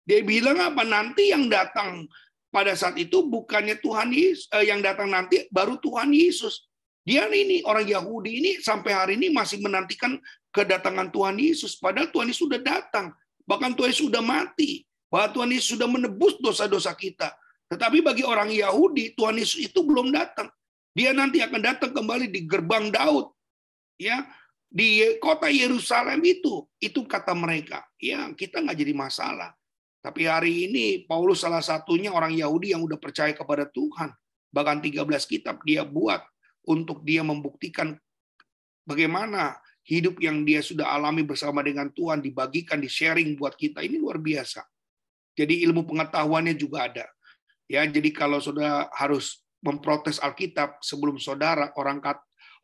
Dia 0.04 0.20
bilang 0.20 0.60
apa? 0.60 0.84
Nanti 0.84 1.32
yang 1.32 1.48
datang 1.48 2.04
pada 2.52 2.76
saat 2.76 3.00
itu 3.00 3.24
bukannya 3.24 3.80
Tuhan 3.80 4.12
Yesus, 4.12 4.52
eh, 4.52 4.68
yang 4.68 4.84
datang 4.84 5.08
nanti 5.08 5.48
baru 5.48 5.80
Tuhan 5.80 6.12
Yesus. 6.12 6.68
Dia 7.06 7.30
ini 7.30 7.62
orang 7.62 7.86
Yahudi 7.86 8.30
ini 8.42 8.50
sampai 8.58 8.92
hari 8.92 9.12
ini 9.16 9.30
masih 9.30 9.62
menantikan 9.62 10.18
kedatangan 10.50 11.08
Tuhan 11.14 11.38
Yesus. 11.38 11.78
Padahal 11.78 12.10
Tuhan 12.10 12.28
Yesus 12.28 12.44
sudah 12.44 12.60
datang. 12.60 13.14
Bahkan 13.46 13.78
Tuhan 13.78 13.88
Yesus 13.94 14.04
sudah 14.10 14.20
mati. 14.20 14.82
Bahwa 15.06 15.30
Tuhan 15.32 15.50
Yesus 15.54 15.78
sudah 15.78 15.88
menebus 15.88 16.36
dosa-dosa 16.42 16.92
kita. 16.94 17.32
Tetapi 17.70 18.02
bagi 18.02 18.22
orang 18.22 18.50
Yahudi, 18.50 19.14
Tuhan 19.14 19.38
Yesus 19.38 19.70
itu 19.70 19.82
belum 19.82 20.10
datang. 20.14 20.50
Dia 20.96 21.12
nanti 21.12 21.42
akan 21.42 21.60
datang 21.60 21.92
kembali 21.92 22.30
di 22.30 22.46
gerbang 22.46 22.88
Daud. 22.88 23.30
Ya, 23.96 24.28
di 24.66 25.16
kota 25.22 25.48
Yerusalem 25.48 26.20
itu, 26.26 26.66
itu 26.82 27.00
kata 27.06 27.32
mereka, 27.32 27.86
ya 27.96 28.28
kita 28.36 28.60
nggak 28.60 28.76
jadi 28.76 28.92
masalah. 28.92 29.56
Tapi 30.04 30.28
hari 30.28 30.70
ini 30.70 31.02
Paulus 31.08 31.42
salah 31.42 31.64
satunya 31.64 32.14
orang 32.14 32.36
Yahudi 32.36 32.70
yang 32.76 32.84
udah 32.84 33.00
percaya 33.00 33.34
kepada 33.34 33.66
Tuhan. 33.66 34.12
bahkan 34.46 34.80
13 34.80 35.04
kitab 35.28 35.60
dia 35.68 35.84
buat 35.84 36.24
untuk 36.64 37.04
dia 37.04 37.20
membuktikan 37.20 37.92
bagaimana 38.88 39.58
hidup 39.84 40.16
yang 40.16 40.48
dia 40.48 40.64
sudah 40.64 40.96
alami 40.96 41.26
bersama 41.26 41.60
dengan 41.60 41.92
Tuhan 41.92 42.24
dibagikan, 42.24 42.80
di 42.80 42.88
sharing 42.88 43.36
buat 43.36 43.52
kita. 43.52 43.84
Ini 43.84 44.00
luar 44.00 44.16
biasa. 44.16 44.64
Jadi 45.36 45.62
ilmu 45.68 45.84
pengetahuannya 45.84 46.56
juga 46.56 46.88
ada. 46.88 47.06
Ya, 47.68 47.84
jadi 47.84 48.08
kalau 48.14 48.40
saudara 48.40 48.88
harus 48.94 49.44
memprotes 49.60 50.22
Alkitab 50.22 50.80
sebelum 50.80 51.18
saudara 51.18 51.74
orang 51.76 51.98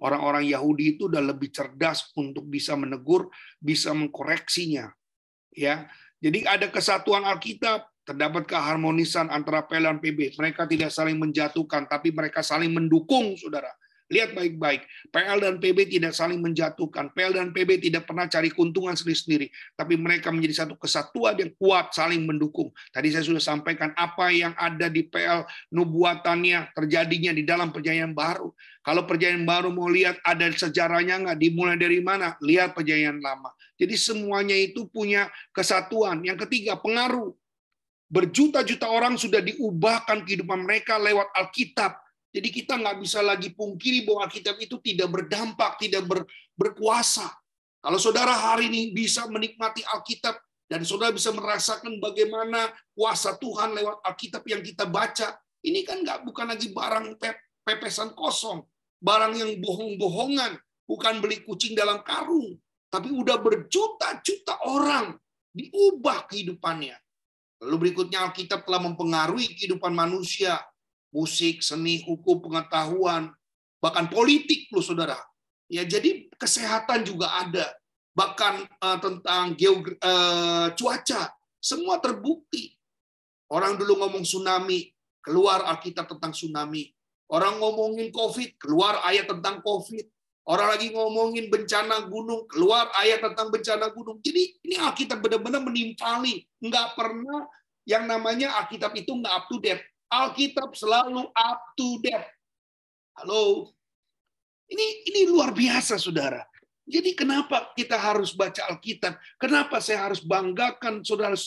orang-orang 0.02 0.46
Yahudi 0.46 0.96
itu 0.96 1.06
udah 1.06 1.22
lebih 1.22 1.50
cerdas 1.54 2.10
untuk 2.18 2.46
bisa 2.48 2.74
menegur, 2.74 3.30
bisa 3.58 3.94
mengkoreksinya. 3.94 4.90
Ya. 5.54 5.86
Jadi 6.22 6.46
ada 6.46 6.70
kesatuan 6.70 7.26
Alkitab, 7.26 7.82
terdapat 8.02 8.46
keharmonisan 8.46 9.30
antara 9.30 9.66
PL 9.66 9.90
dan 9.90 9.98
PB. 9.98 10.38
Mereka 10.38 10.66
tidak 10.70 10.90
saling 10.90 11.18
menjatuhkan, 11.18 11.86
tapi 11.86 12.14
mereka 12.14 12.42
saling 12.42 12.70
mendukung, 12.70 13.34
Saudara. 13.38 13.70
Lihat 14.12 14.36
baik-baik, 14.36 14.84
PL 15.08 15.40
dan 15.40 15.56
PB 15.56 15.88
tidak 15.88 16.12
saling 16.12 16.36
menjatuhkan. 16.44 17.08
PL 17.16 17.32
dan 17.32 17.48
PB 17.48 17.80
tidak 17.80 18.04
pernah 18.04 18.28
cari 18.28 18.52
keuntungan 18.52 18.92
sendiri-sendiri, 18.92 19.48
tapi 19.72 19.96
mereka 19.96 20.28
menjadi 20.28 20.68
satu 20.68 20.76
kesatuan 20.76 21.32
yang 21.40 21.48
kuat 21.56 21.96
saling 21.96 22.20
mendukung. 22.28 22.68
Tadi 22.92 23.08
saya 23.08 23.24
sudah 23.24 23.40
sampaikan 23.40 23.96
apa 23.96 24.28
yang 24.28 24.52
ada 24.60 24.92
di 24.92 25.08
PL 25.08 25.48
nubuatannya 25.72 26.76
terjadinya 26.76 27.32
di 27.32 27.40
dalam 27.48 27.72
perjanjian 27.72 28.12
baru. 28.12 28.52
Kalau 28.84 29.08
perjanjian 29.08 29.48
baru 29.48 29.72
mau 29.72 29.88
lihat 29.88 30.20
ada 30.20 30.44
sejarahnya 30.52 31.24
nggak, 31.24 31.38
dimulai 31.40 31.80
dari 31.80 32.04
mana? 32.04 32.36
Lihat 32.44 32.76
perjanjian 32.76 33.16
lama. 33.16 33.48
Jadi 33.80 33.96
semuanya 33.96 34.52
itu 34.60 34.92
punya 34.92 35.32
kesatuan. 35.56 36.20
Yang 36.20 36.44
ketiga, 36.44 36.76
pengaruh. 36.76 37.32
Berjuta-juta 38.12 38.92
orang 38.92 39.16
sudah 39.16 39.40
diubahkan 39.40 40.28
kehidupan 40.28 40.68
mereka 40.68 41.00
lewat 41.00 41.32
Alkitab 41.32 41.96
jadi 42.32 42.48
kita 42.48 42.80
nggak 42.80 42.96
bisa 43.04 43.20
lagi 43.20 43.52
pungkiri 43.52 44.08
bahwa 44.08 44.24
Alkitab 44.24 44.56
itu 44.56 44.80
tidak 44.80 45.12
berdampak, 45.12 45.76
tidak 45.76 46.08
ber, 46.08 46.24
berkuasa. 46.56 47.28
Kalau 47.84 48.00
saudara 48.00 48.32
hari 48.32 48.72
ini 48.72 48.96
bisa 48.96 49.28
menikmati 49.28 49.84
Alkitab 49.84 50.40
dan 50.64 50.80
saudara 50.88 51.12
bisa 51.12 51.28
merasakan 51.28 52.00
bagaimana 52.00 52.72
kuasa 52.96 53.36
Tuhan 53.36 53.76
lewat 53.76 54.00
Alkitab 54.00 54.48
yang 54.48 54.64
kita 54.64 54.88
baca, 54.88 55.36
ini 55.60 55.84
kan 55.84 56.00
nggak 56.00 56.24
bukan 56.24 56.56
lagi 56.56 56.72
barang 56.72 57.20
pepesan 57.68 58.16
kosong, 58.16 58.64
barang 59.04 59.36
yang 59.36 59.52
bohong-bohongan, 59.60 60.56
bukan 60.88 61.20
beli 61.20 61.44
kucing 61.44 61.76
dalam 61.76 62.00
karung, 62.00 62.56
tapi 62.88 63.12
udah 63.12 63.36
berjuta-juta 63.44 64.64
orang 64.72 65.20
diubah 65.52 66.32
kehidupannya. 66.32 66.96
Lalu 67.60 67.76
berikutnya 67.76 68.24
Alkitab 68.24 68.64
telah 68.64 68.80
mempengaruhi 68.80 69.52
kehidupan 69.52 69.92
manusia 69.92 70.56
musik, 71.12 71.60
seni, 71.60 72.02
hukum, 72.02 72.40
pengetahuan, 72.40 73.30
bahkan 73.78 74.08
politik 74.08 74.66
loh 74.72 74.82
saudara. 74.82 75.14
Ya, 75.68 75.84
jadi 75.84 76.28
kesehatan 76.36 77.04
juga 77.04 77.32
ada, 77.32 77.68
bahkan 78.16 78.64
uh, 78.80 78.98
tentang 78.98 79.54
uh, 79.54 80.68
cuaca, 80.74 81.22
semua 81.60 82.00
terbukti. 82.00 82.74
Orang 83.52 83.76
dulu 83.76 84.00
ngomong 84.00 84.24
tsunami, 84.24 84.88
keluar 85.20 85.68
Alkitab 85.68 86.08
tentang 86.08 86.32
tsunami. 86.32 86.88
Orang 87.32 87.60
ngomongin 87.60 88.12
COVID, 88.12 88.60
keluar 88.60 89.00
ayat 89.04 89.28
tentang 89.28 89.64
COVID. 89.64 90.04
Orang 90.42 90.74
lagi 90.74 90.90
ngomongin 90.90 91.48
bencana 91.48 92.10
gunung, 92.10 92.50
keluar 92.50 92.90
ayat 92.98 93.22
tentang 93.22 93.48
bencana 93.48 93.94
gunung. 93.94 94.18
Jadi 94.20 94.58
ini 94.66 94.74
Alkitab 94.76 95.22
benar-benar 95.22 95.62
menimpali. 95.62 96.42
Nggak 96.58 96.98
pernah 96.98 97.46
yang 97.86 98.10
namanya 98.10 98.58
Alkitab 98.58 98.92
itu 98.98 99.14
nggak 99.14 99.32
up 99.32 99.46
to 99.46 99.62
date. 99.62 99.80
Alkitab 100.12 100.76
selalu 100.76 101.24
up 101.32 101.60
to 101.72 101.96
date. 102.04 102.28
Halo. 103.16 103.72
Ini 104.68 105.08
ini 105.08 105.20
luar 105.24 105.56
biasa 105.56 105.96
Saudara. 105.96 106.44
Jadi 106.84 107.16
kenapa 107.16 107.72
kita 107.72 107.96
harus 107.96 108.36
baca 108.36 108.68
Alkitab? 108.68 109.16
Kenapa 109.40 109.80
saya 109.80 110.10
harus 110.10 110.20
banggakan 110.20 111.00
saudara 111.06 111.38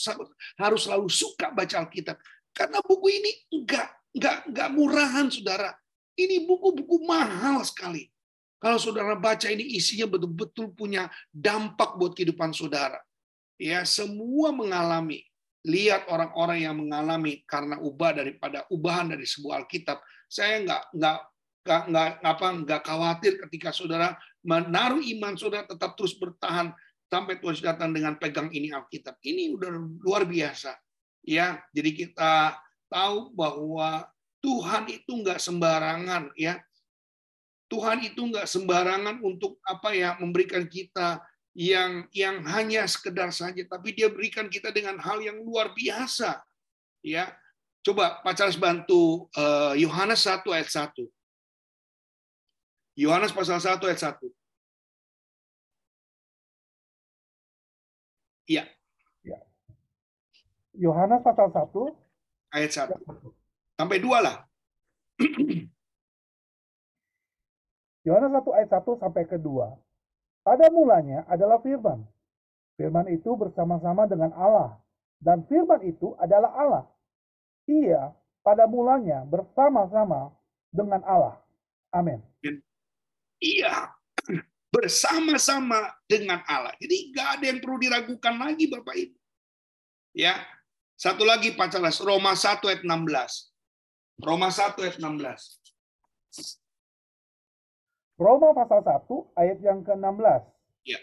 harus 0.57 0.81
selalu 0.87 1.11
suka 1.11 1.51
baca 1.51 1.85
Alkitab? 1.85 2.17
Karena 2.55 2.79
buku 2.79 3.11
ini 3.11 3.31
enggak 3.51 3.93
enggak 4.15 4.37
enggak 4.47 4.69
murahan 4.71 5.27
saudara. 5.27 5.69
Ini 6.15 6.47
buku-buku 6.47 7.03
mahal 7.03 7.59
sekali. 7.67 8.07
Kalau 8.63 8.79
saudara 8.79 9.13
baca 9.19 9.51
ini 9.51 9.75
isinya 9.75 10.07
betul-betul 10.07 10.71
punya 10.71 11.11
dampak 11.29 11.99
buat 11.99 12.15
kehidupan 12.15 12.55
saudara. 12.55 12.97
Ya, 13.59 13.83
semua 13.83 14.55
mengalami 14.55 15.27
lihat 15.65 16.05
orang-orang 16.13 16.61
yang 16.61 16.75
mengalami 16.77 17.41
karena 17.49 17.81
ubah 17.81 18.21
daripada 18.21 18.69
ubahan 18.69 19.09
dari 19.09 19.25
sebuah 19.25 19.65
Alkitab, 19.65 19.97
saya 20.29 20.61
nggak 20.61 20.83
nggak 20.93 21.17
nggak 21.65 21.81
nggak 21.89 22.09
apa 22.21 22.47
nggak 22.61 22.81
khawatir 22.85 23.33
ketika 23.41 23.73
saudara 23.73 24.13
menaruh 24.45 25.01
iman 25.01 25.33
saudara 25.33 25.65
tetap 25.65 25.97
terus 25.97 26.13
bertahan 26.13 26.69
sampai 27.09 27.41
Tuhan 27.41 27.57
datang 27.61 27.89
dengan 27.93 28.13
pegang 28.17 28.49
ini 28.53 28.69
Alkitab. 28.69 29.17
Ini 29.21 29.53
udah 29.57 29.69
luar 30.05 30.25
biasa, 30.25 30.77
ya. 31.25 31.57
Jadi 31.73 31.91
kita 32.05 32.57
tahu 32.89 33.33
bahwa 33.33 34.05
Tuhan 34.41 34.85
itu 34.89 35.11
nggak 35.25 35.41
sembarangan, 35.41 36.33
ya. 36.37 36.61
Tuhan 37.65 38.05
itu 38.05 38.21
nggak 38.21 38.45
sembarangan 38.45 39.25
untuk 39.25 39.57
apa 39.65 39.89
ya 39.97 40.13
memberikan 40.21 40.69
kita 40.69 41.17
yang 41.55 42.03
yang 42.11 42.43
hanya 42.51 42.83
sekedar 42.83 43.31
saja 43.31 43.63
tapi 43.63 43.95
dia 43.95 44.11
berikan 44.11 44.51
kita 44.51 44.75
dengan 44.75 44.99
hal 44.99 45.23
yang 45.23 45.39
luar 45.39 45.71
biasa 45.71 46.43
ya 46.99 47.31
coba 47.79 48.19
Pak 48.19 48.35
Charles 48.35 48.59
bantu 48.59 49.31
eh, 49.31 49.79
Yohanes 49.79 50.27
uh, 50.27 50.35
1 50.35 50.43
ayat 50.51 50.67
1 50.67 50.99
Yohanes 52.99 53.31
pasal 53.31 53.63
1 53.63 53.79
ayat 53.87 54.19
1 54.19 54.35
Iya. 58.45 58.69
Ya. 59.25 59.41
Yohanes 60.77 61.25
pasal 61.25 61.49
1 61.49 61.65
ayat 62.53 62.93
1. 62.93 63.01
Sampai 63.73 63.97
2 63.97 64.21
lah. 64.21 64.45
Yohanes 68.05 68.31
1 68.37 68.53
ayat 68.53 68.69
1 68.69 69.01
sampai 69.01 69.25
ke 69.25 69.41
2. 69.41 69.49
Pada 70.45 70.69
mulanya 70.69 71.25
adalah 71.25 71.57
firman. 71.57 72.05
Firman 72.77 73.09
itu 73.09 73.33
bersama-sama 73.33 74.05
dengan 74.05 74.29
Allah. 74.37 74.77
Dan 75.17 75.41
firman 75.49 75.81
itu 75.81 76.13
adalah 76.21 76.53
Allah. 76.53 76.85
Ia 77.65 78.13
pada 78.45 78.69
mulanya 78.69 79.25
bersama-sama 79.25 80.29
dengan 80.69 81.01
Allah. 81.01 81.41
Amin. 81.89 82.21
Iya, 83.41 83.89
bersama-sama 84.75 85.97
dengan 86.05 86.45
Allah. 86.45 86.77
Jadi 86.77 87.09
nggak 87.09 87.27
ada 87.41 87.45
yang 87.49 87.59
perlu 87.65 87.81
diragukan 87.81 88.37
lagi 88.37 88.69
Bapak 88.69 88.95
Ibu. 89.01 89.17
Ya, 90.13 90.45
satu 90.93 91.25
lagi 91.25 91.57
Pak 91.57 91.73
Roma 92.05 92.37
1 92.37 92.61
ayat 92.69 92.85
16. 92.85 94.21
Roma 94.21 94.53
1 94.53 94.77
ayat 94.77 95.01
16. 95.01 95.65
Roma 98.15 98.55
pasal 98.55 98.79
1 98.79 99.11
ayat 99.35 99.59
yang 99.59 99.83
ke-16. 99.83 100.41
Ya. 100.87 100.99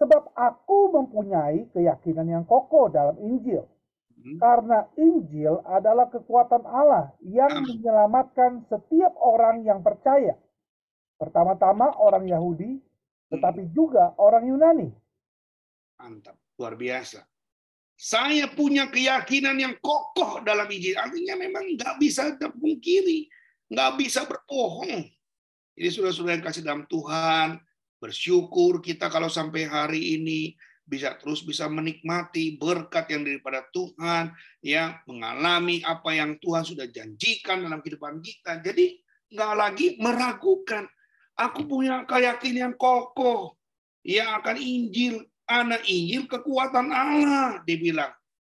Sebab 0.00 0.32
aku 0.32 0.96
mempunyai 0.96 1.68
keyakinan 1.76 2.26
yang 2.26 2.44
kokoh 2.48 2.88
dalam 2.88 3.20
Injil. 3.20 3.68
Hmm. 4.16 4.38
Karena 4.40 4.88
Injil 4.96 5.60
adalah 5.68 6.08
kekuatan 6.08 6.64
Allah 6.64 7.12
yang 7.20 7.52
Amin. 7.52 7.78
menyelamatkan 7.78 8.64
setiap 8.72 9.12
orang 9.20 9.62
yang 9.68 9.84
percaya. 9.84 10.34
Pertama-tama 11.20 11.92
orang 12.00 12.26
Yahudi, 12.26 12.80
tetapi 13.28 13.68
hmm. 13.68 13.72
juga 13.76 14.16
orang 14.16 14.48
Yunani. 14.48 14.88
Mantap, 16.00 16.34
luar 16.56 16.74
biasa. 16.74 17.22
Saya 17.92 18.50
punya 18.50 18.90
keyakinan 18.90 19.54
yang 19.60 19.74
kokoh 19.78 20.42
dalam 20.42 20.66
Injil. 20.66 20.96
Artinya 20.96 21.38
memang 21.38 21.76
nggak 21.76 22.00
bisa 22.00 22.34
terpungkiri, 22.40 23.28
nggak 23.68 24.00
bisa 24.00 24.26
berbohong. 24.26 25.06
Jadi 25.72 25.88
saudara-saudara 25.88 26.34
yang 26.36 26.44
kasih 26.44 26.62
dalam 26.64 26.84
Tuhan, 26.84 27.56
bersyukur 27.96 28.84
kita 28.84 29.08
kalau 29.08 29.32
sampai 29.32 29.64
hari 29.64 30.20
ini 30.20 30.52
bisa 30.82 31.14
terus 31.16 31.40
bisa 31.46 31.70
menikmati 31.70 32.58
berkat 32.60 33.08
yang 33.08 33.22
daripada 33.24 33.64
Tuhan, 33.72 34.34
ya 34.60 35.00
mengalami 35.08 35.80
apa 35.86 36.12
yang 36.12 36.36
Tuhan 36.42 36.66
sudah 36.66 36.84
janjikan 36.90 37.64
dalam 37.64 37.80
kehidupan 37.80 38.20
kita. 38.20 38.60
Jadi 38.60 39.00
nggak 39.32 39.54
lagi 39.56 39.86
meragukan. 39.96 40.84
Aku 41.32 41.64
punya 41.64 42.04
keyakinan 42.04 42.76
kokoh 42.76 43.56
yang 44.04 44.36
akan 44.36 44.60
Injil, 44.60 45.24
anak 45.48 45.80
Injil 45.88 46.28
kekuatan 46.28 46.92
Allah, 46.92 47.64
dibilang. 47.64 48.12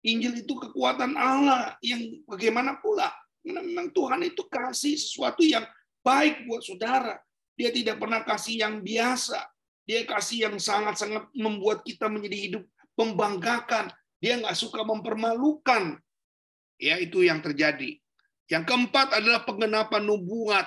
Injil 0.02 0.40
itu 0.40 0.56
kekuatan 0.56 1.14
Allah 1.14 1.76
yang 1.84 2.24
bagaimana 2.26 2.80
pula 2.80 3.12
memang 3.44 3.90
Tuhan 3.90 4.22
itu 4.22 4.46
kasih 4.46 4.98
sesuatu 4.98 5.42
yang 5.42 5.62
baik 6.02 6.46
buat 6.46 6.62
saudara. 6.62 7.18
Dia 7.56 7.70
tidak 7.70 7.98
pernah 8.02 8.26
kasih 8.26 8.62
yang 8.62 8.82
biasa. 8.82 9.38
Dia 9.82 10.06
kasih 10.06 10.50
yang 10.50 10.56
sangat-sangat 10.58 11.30
membuat 11.34 11.82
kita 11.82 12.06
menjadi 12.06 12.38
hidup 12.38 12.64
membanggakan. 12.94 13.90
Dia 14.22 14.38
nggak 14.38 14.54
suka 14.54 14.86
mempermalukan. 14.86 15.98
Ya, 16.78 16.98
itu 16.98 17.22
yang 17.22 17.42
terjadi. 17.42 17.98
Yang 18.50 18.64
keempat 18.66 19.18
adalah 19.18 19.42
penggenapan 19.46 20.02
nubuat. 20.02 20.66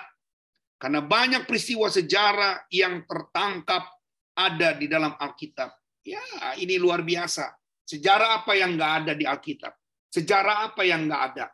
Karena 0.75 0.99
banyak 0.99 1.47
peristiwa 1.47 1.87
sejarah 1.87 2.67
yang 2.67 3.07
tertangkap 3.07 3.87
ada 4.35 4.75
di 4.75 4.91
dalam 4.91 5.15
Alkitab. 5.15 5.71
Ya, 6.03 6.21
ini 6.59 6.75
luar 6.75 7.01
biasa. 7.01 7.55
Sejarah 7.87 8.43
apa 8.43 8.53
yang 8.59 8.75
nggak 8.75 8.93
ada 9.03 9.13
di 9.15 9.23
Alkitab? 9.23 9.71
Sejarah 10.11 10.71
apa 10.71 10.83
yang 10.83 11.07
nggak 11.07 11.23
ada 11.31 11.45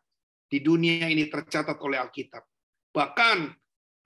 di 0.50 0.60
dunia 0.60 1.06
ini 1.08 1.30
tercatat 1.30 1.78
oleh 1.78 2.02
Alkitab? 2.02 2.44
Bahkan 2.92 3.38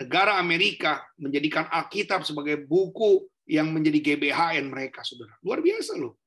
negara 0.02 0.40
Amerika 0.40 1.04
menjadikan 1.16 1.68
Alkitab 1.72 2.28
sebagai 2.28 2.64
buku 2.68 3.24
yang 3.48 3.72
menjadi 3.72 4.14
GBHN 4.14 4.68
mereka, 4.74 5.06
saudara. 5.06 5.38
Luar 5.46 5.62
biasa 5.62 5.96
loh. 5.96 6.18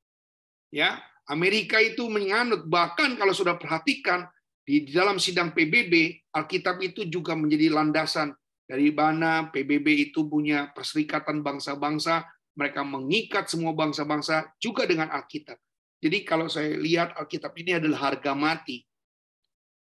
Ya, 0.73 1.01
Amerika 1.29 1.81
itu 1.81 2.07
menganut 2.09 2.65
bahkan 2.69 3.17
kalau 3.17 3.33
sudah 3.37 3.57
perhatikan 3.61 4.29
di 4.65 4.85
dalam 4.89 5.17
sidang 5.17 5.53
PBB, 5.57 6.25
Alkitab 6.33 6.81
itu 6.85 7.09
juga 7.09 7.33
menjadi 7.33 7.73
landasan 7.73 8.37
dari 8.69 8.93
mana 8.93 9.49
PBB 9.49 10.13
itu 10.13 10.29
punya 10.29 10.69
perserikatan 10.77 11.41
bangsa-bangsa, 11.41 12.29
mereka 12.53 12.85
mengikat 12.85 13.49
semua 13.49 13.73
bangsa-bangsa 13.73 14.53
juga 14.61 14.85
dengan 14.85 15.09
Alkitab. 15.09 15.57
Jadi 16.05 16.19
kalau 16.23 16.53
saya 16.53 16.77
lihat 16.77 17.17
Alkitab 17.17 17.57
ini 17.57 17.81
adalah 17.81 18.13
harga 18.13 18.37
mati. 18.37 18.85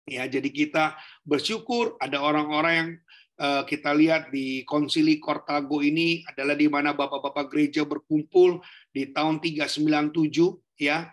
Ya, 0.08 0.26
jadi 0.26 0.48
kita 0.50 0.98
bersyukur 1.22 2.00
ada 2.02 2.24
orang-orang 2.24 2.74
yang 2.74 2.90
kita 3.40 3.96
lihat 3.96 4.36
di 4.36 4.68
konsili 4.68 5.16
Kortago 5.16 5.80
ini 5.80 6.28
adalah 6.28 6.60
di 6.60 6.68
mana 6.68 6.92
bapak-bapak 6.92 7.48
gereja 7.48 7.88
berkumpul 7.88 8.60
di 8.92 9.16
tahun 9.16 9.40
397 9.40 10.12
ya. 10.76 11.08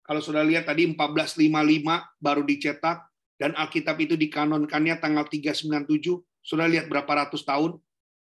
Kalau 0.00 0.22
sudah 0.24 0.40
lihat 0.40 0.64
tadi 0.64 0.88
1455 0.88 2.16
baru 2.16 2.42
dicetak 2.48 3.04
dan 3.36 3.52
Alkitab 3.52 4.00
itu 4.00 4.16
dikanonkannya 4.16 4.96
tanggal 4.96 5.28
397. 5.28 6.16
Sudah 6.40 6.64
lihat 6.64 6.88
berapa 6.88 7.26
ratus 7.26 7.44
tahun? 7.44 7.76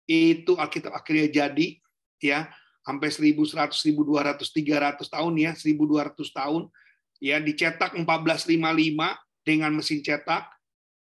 Itu 0.07 0.55
Alkitab 0.55 0.95
akhirnya 0.95 1.27
jadi 1.27 1.81
ya. 2.23 2.47
Sampai 2.85 3.11
1100 3.11 3.75
1200 3.75 4.39
300 4.39 5.03
tahun 5.03 5.33
ya. 5.35 5.51
1200 5.57 6.15
tahun 6.31 6.71
ya. 7.19 7.43
Dicetak 7.43 7.91
1455 7.99 9.19
dengan 9.43 9.71
mesin 9.75 9.99
cetak 9.99 10.52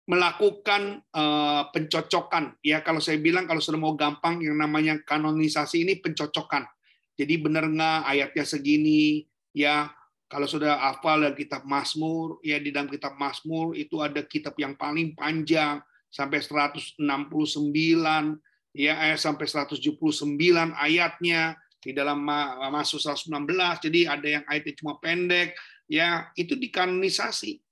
melakukan 0.04 1.00
uh, 1.16 1.72
pencocokan. 1.72 2.60
Ya 2.60 2.84
kalau 2.84 3.00
saya 3.00 3.16
bilang 3.24 3.48
kalau 3.48 3.64
sudah 3.64 3.80
mau 3.80 3.96
gampang 3.96 4.44
yang 4.44 4.60
namanya 4.60 5.00
kanonisasi 5.00 5.88
ini 5.88 6.04
pencocokan. 6.04 6.68
Jadi 7.16 7.40
benar 7.40 7.72
nggak 7.72 8.00
ayatnya 8.12 8.44
segini? 8.44 9.24
Ya 9.56 9.96
kalau 10.28 10.50
sudah 10.50 10.76
hafal 10.92 11.24
dari 11.24 11.48
kitab 11.48 11.64
Mazmur 11.64 12.44
ya 12.44 12.60
di 12.60 12.76
dalam 12.76 12.92
kitab 12.92 13.16
Mazmur 13.16 13.80
itu 13.80 14.04
ada 14.04 14.20
kitab 14.28 14.60
yang 14.60 14.76
paling 14.76 15.16
panjang 15.16 15.80
sampai 16.12 16.44
169 16.44 17.00
ya 18.76 18.94
eh, 19.08 19.18
sampai 19.18 19.46
179 19.48 19.80
ayatnya. 20.76 21.56
Di 21.84 21.92
dalam 21.92 22.24
Mazmur 22.24 23.00
116 23.00 23.88
jadi 23.88 24.00
ada 24.08 24.28
yang 24.28 24.44
ayatnya 24.48 24.74
cuma 24.80 25.00
pendek 25.04 25.52
ya 25.88 26.32
itu 26.40 26.56
dikanonisasi 26.56 27.63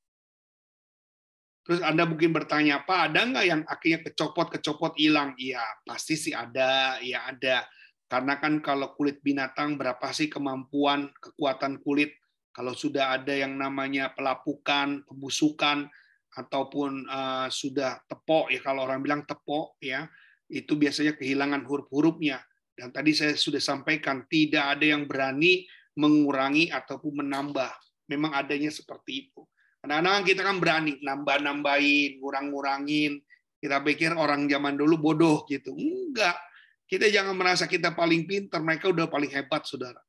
Terus 1.71 1.87
Anda 1.87 2.03
mungkin 2.03 2.35
bertanya, 2.35 2.83
Pak, 2.83 2.99
ada 3.15 3.23
nggak 3.23 3.45
yang 3.47 3.63
akhirnya 3.63 4.03
kecopot-kecopot 4.03 4.99
hilang? 4.99 5.31
Iya, 5.39 5.63
pasti 5.87 6.19
sih 6.19 6.35
ada, 6.35 6.99
ya 6.99 7.23
ada. 7.31 7.63
Karena 8.11 8.35
kan 8.43 8.59
kalau 8.59 8.91
kulit 8.91 9.23
binatang, 9.23 9.79
berapa 9.79 10.03
sih 10.11 10.27
kemampuan, 10.27 11.15
kekuatan 11.15 11.79
kulit? 11.79 12.11
Kalau 12.51 12.75
sudah 12.75 13.15
ada 13.15 13.31
yang 13.31 13.55
namanya 13.55 14.11
pelapukan, 14.11 14.99
pembusukan, 15.07 15.87
ataupun 16.35 17.07
uh, 17.07 17.47
sudah 17.47 18.03
tepok, 18.03 18.51
ya 18.51 18.59
kalau 18.59 18.83
orang 18.83 18.99
bilang 18.99 19.23
tepok, 19.23 19.79
ya 19.79 20.11
itu 20.51 20.75
biasanya 20.75 21.15
kehilangan 21.15 21.63
huruf-hurufnya. 21.63 22.43
Dan 22.75 22.91
tadi 22.91 23.15
saya 23.15 23.31
sudah 23.39 23.63
sampaikan, 23.63 24.27
tidak 24.27 24.75
ada 24.75 24.91
yang 24.91 25.07
berani 25.07 25.63
mengurangi 25.95 26.67
ataupun 26.67 27.23
menambah. 27.23 27.71
Memang 28.11 28.35
adanya 28.35 28.67
seperti 28.67 29.31
itu. 29.31 29.47
Kadang-kadang 29.81 30.23
kita 30.29 30.41
kan 30.45 30.57
berani 30.61 30.93
nambah-nambahin, 31.01 32.21
ngurang-ngurangin. 32.21 33.17
Kita 33.57 33.81
pikir 33.81 34.13
orang 34.13 34.45
zaman 34.45 34.77
dulu 34.77 35.01
bodoh 35.01 35.41
gitu. 35.49 35.73
Enggak. 35.73 36.37
Kita 36.85 37.09
jangan 37.09 37.33
merasa 37.33 37.65
kita 37.65 37.97
paling 37.97 38.29
pintar, 38.29 38.61
mereka 38.61 38.93
udah 38.93 39.09
paling 39.09 39.31
hebat, 39.33 39.65
saudara. 39.65 40.01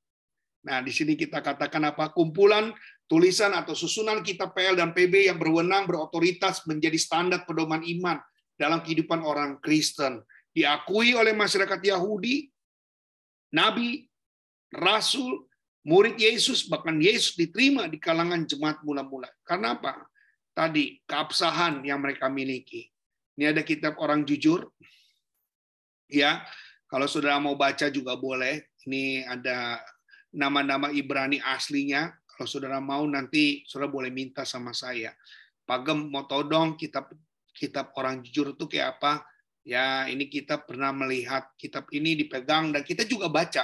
Nah, 0.62 0.78
di 0.84 0.92
sini 0.94 1.16
kita 1.16 1.42
katakan 1.42 1.88
apa? 1.88 2.12
Kumpulan 2.14 2.70
tulisan 3.10 3.52
atau 3.56 3.74
susunan 3.74 4.20
kitab 4.20 4.54
PL 4.54 4.78
dan 4.78 4.94
PB 4.94 5.30
yang 5.30 5.38
berwenang 5.40 5.88
berotoritas 5.88 6.64
menjadi 6.68 6.98
standar 7.00 7.44
pedoman 7.48 7.82
iman 7.82 8.18
dalam 8.54 8.80
kehidupan 8.84 9.24
orang 9.24 9.58
Kristen. 9.58 10.22
Diakui 10.52 11.16
oleh 11.16 11.32
masyarakat 11.32 11.80
Yahudi, 11.80 12.50
nabi, 13.56 14.06
rasul, 14.72 15.48
murid 15.82 16.18
Yesus, 16.18 16.66
bahkan 16.70 16.98
Yesus 16.98 17.34
diterima 17.34 17.90
di 17.90 17.98
kalangan 17.98 18.46
jemaat 18.46 18.82
mula-mula. 18.86 19.30
Karena 19.42 19.74
apa? 19.78 20.06
Tadi, 20.54 21.02
keabsahan 21.06 21.82
yang 21.82 22.02
mereka 22.02 22.30
miliki. 22.30 22.86
Ini 23.38 23.56
ada 23.56 23.62
kitab 23.64 23.98
orang 23.98 24.22
jujur. 24.22 24.68
Ya, 26.12 26.44
kalau 26.86 27.08
saudara 27.08 27.40
mau 27.40 27.56
baca 27.56 27.88
juga 27.88 28.14
boleh. 28.14 28.68
Ini 28.84 29.24
ada 29.24 29.80
nama-nama 30.34 30.92
Ibrani 30.92 31.40
aslinya. 31.40 32.12
Kalau 32.28 32.44
saudara 32.44 32.78
mau 32.84 33.02
nanti 33.08 33.64
saudara 33.64 33.88
boleh 33.88 34.12
minta 34.12 34.44
sama 34.44 34.76
saya. 34.76 35.16
Pagem 35.64 36.12
mau 36.12 36.28
todong 36.28 36.76
kitab 36.76 37.08
kitab 37.56 37.96
orang 37.96 38.20
jujur 38.20 38.52
itu 38.52 38.68
kayak 38.68 38.98
apa? 38.98 39.24
Ya, 39.62 40.04
ini 40.10 40.26
kita 40.26 40.58
pernah 40.60 40.90
melihat 40.90 41.48
kitab 41.56 41.86
ini 41.94 42.18
dipegang 42.18 42.74
dan 42.74 42.82
kita 42.82 43.06
juga 43.06 43.30
baca 43.30 43.62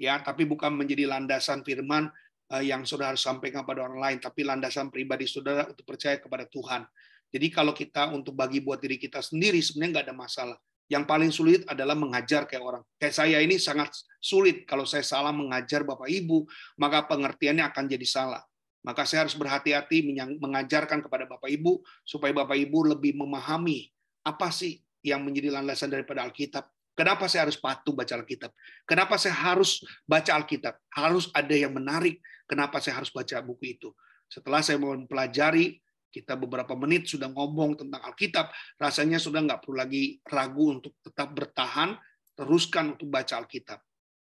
ya 0.00 0.16
tapi 0.24 0.48
bukan 0.48 0.72
menjadi 0.72 1.04
landasan 1.04 1.60
firman 1.60 2.08
eh, 2.56 2.72
yang 2.72 2.88
saudara 2.88 3.12
harus 3.12 3.20
sampaikan 3.20 3.68
pada 3.68 3.84
orang 3.84 4.00
lain 4.00 4.18
tapi 4.24 4.48
landasan 4.48 4.88
pribadi 4.88 5.28
saudara 5.28 5.68
untuk 5.68 5.84
percaya 5.84 6.16
kepada 6.16 6.48
Tuhan. 6.48 6.88
Jadi 7.30 7.46
kalau 7.52 7.76
kita 7.76 8.10
untuk 8.10 8.34
bagi 8.34 8.64
buat 8.64 8.80
diri 8.80 8.96
kita 8.96 9.20
sendiri 9.20 9.60
sebenarnya 9.60 10.00
nggak 10.00 10.06
ada 10.08 10.16
masalah. 10.16 10.58
Yang 10.90 11.04
paling 11.06 11.30
sulit 11.30 11.62
adalah 11.70 11.94
mengajar 11.94 12.50
kayak 12.50 12.64
orang. 12.66 12.82
Kayak 12.98 13.14
saya 13.14 13.38
ini 13.38 13.62
sangat 13.62 13.94
sulit. 14.18 14.66
Kalau 14.66 14.82
saya 14.82 15.06
salah 15.06 15.30
mengajar 15.30 15.86
bapak 15.86 16.10
ibu 16.10 16.48
maka 16.80 17.06
pengertiannya 17.06 17.62
akan 17.70 17.84
jadi 17.86 18.06
salah. 18.08 18.42
Maka 18.80 19.04
saya 19.04 19.28
harus 19.28 19.36
berhati-hati 19.36 20.08
mengajarkan 20.40 21.04
kepada 21.04 21.28
bapak 21.28 21.52
ibu 21.52 21.84
supaya 22.02 22.32
bapak 22.32 22.56
ibu 22.56 22.88
lebih 22.88 23.12
memahami 23.12 23.92
apa 24.24 24.48
sih 24.48 24.80
yang 25.04 25.20
menjadi 25.20 25.52
landasan 25.52 25.92
daripada 25.92 26.24
Alkitab 26.24 26.64
Kenapa 26.94 27.30
saya 27.30 27.48
harus 27.48 27.56
patuh 27.56 27.94
baca 27.94 28.12
Alkitab? 28.12 28.50
Kenapa 28.84 29.14
saya 29.16 29.32
harus 29.32 29.80
baca 30.04 30.30
Alkitab? 30.36 30.74
Harus 30.92 31.30
ada 31.32 31.54
yang 31.54 31.72
menarik. 31.72 32.20
Kenapa 32.44 32.82
saya 32.82 33.00
harus 33.00 33.08
baca 33.14 33.40
buku 33.40 33.78
itu? 33.78 33.88
Setelah 34.26 34.60
saya 34.60 34.78
mempelajari, 34.78 35.78
kita 36.10 36.34
beberapa 36.34 36.74
menit 36.74 37.06
sudah 37.06 37.30
ngomong 37.30 37.78
tentang 37.78 38.02
Alkitab, 38.02 38.50
rasanya 38.76 39.22
sudah 39.22 39.46
nggak 39.46 39.62
perlu 39.62 39.78
lagi 39.78 40.18
ragu 40.26 40.78
untuk 40.82 40.98
tetap 41.00 41.30
bertahan, 41.30 41.94
teruskan 42.34 42.98
untuk 42.98 43.06
baca 43.06 43.38
Alkitab. 43.38 43.78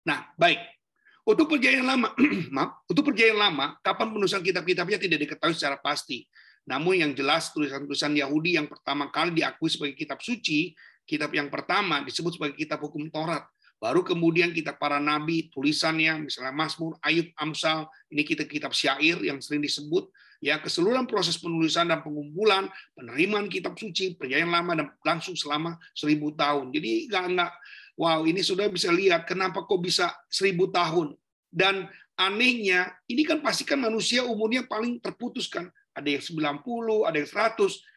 Nah, 0.07 0.31
baik. 0.35 0.59
Untuk 1.27 1.51
perjanjian 1.51 1.87
lama, 1.87 2.15
maaf, 2.55 2.87
untuk 2.87 3.11
perjanjian 3.11 3.39
lama, 3.39 3.79
kapan 3.83 4.15
penulisan 4.15 4.43
kitab-kitabnya 4.43 4.99
tidak 4.99 5.19
diketahui 5.27 5.55
secara 5.59 5.79
pasti. 5.83 6.23
Namun 6.67 6.99
yang 6.99 7.13
jelas 7.15 7.55
tulisan-tulisan 7.55 8.15
Yahudi 8.15 8.59
yang 8.59 8.67
pertama 8.67 9.11
kali 9.11 9.39
diakui 9.39 9.71
sebagai 9.71 9.95
kitab 9.95 10.19
suci 10.19 10.75
kitab 11.07 11.31
yang 11.33 11.49
pertama 11.49 12.03
disebut 12.03 12.37
sebagai 12.37 12.59
kitab 12.59 12.83
hukum 12.83 13.07
Taurat. 13.09 13.47
Baru 13.77 14.01
kemudian 14.01 14.57
kitab 14.57 14.81
para 14.81 14.97
nabi, 14.97 15.53
tulisannya 15.53 16.27
misalnya 16.27 16.53
Mazmur, 16.53 16.97
Ayub, 17.05 17.29
Amsal, 17.37 17.85
ini 18.09 18.25
kitab-kitab 18.25 18.73
syair 18.73 19.21
yang 19.21 19.37
sering 19.39 19.61
disebut. 19.61 20.09
Ya, 20.41 20.61
keseluruhan 20.61 21.09
proses 21.09 21.37
penulisan 21.41 21.89
dan 21.89 22.01
pengumpulan, 22.05 22.69
penerimaan 22.93 23.49
kitab 23.49 23.77
suci, 23.77 24.17
perjanjian 24.17 24.53
lama 24.53 24.73
dan 24.77 24.89
langsung 25.05 25.37
selama 25.37 25.77
seribu 25.93 26.33
tahun. 26.37 26.73
Jadi 26.73 27.09
nggak 27.09 27.25
nggak, 27.37 27.53
wow 28.01 28.21
ini 28.25 28.41
sudah 28.45 28.69
bisa 28.69 28.93
lihat 28.93 29.25
kenapa 29.29 29.65
kok 29.65 29.81
bisa 29.81 30.13
seribu 30.29 30.69
tahun. 30.73 31.17
Dan 31.49 31.89
anehnya, 32.17 32.97
ini 33.09 33.25
kan 33.25 33.45
pasti 33.45 33.65
kan 33.65 33.81
manusia 33.81 34.25
umurnya 34.25 34.65
paling 34.65 35.01
terputuskan. 35.01 35.69
Ada 35.97 36.21
yang 36.21 36.25
90, 36.61 37.09
ada 37.09 37.17
yang 37.17 37.31
100 37.57 37.96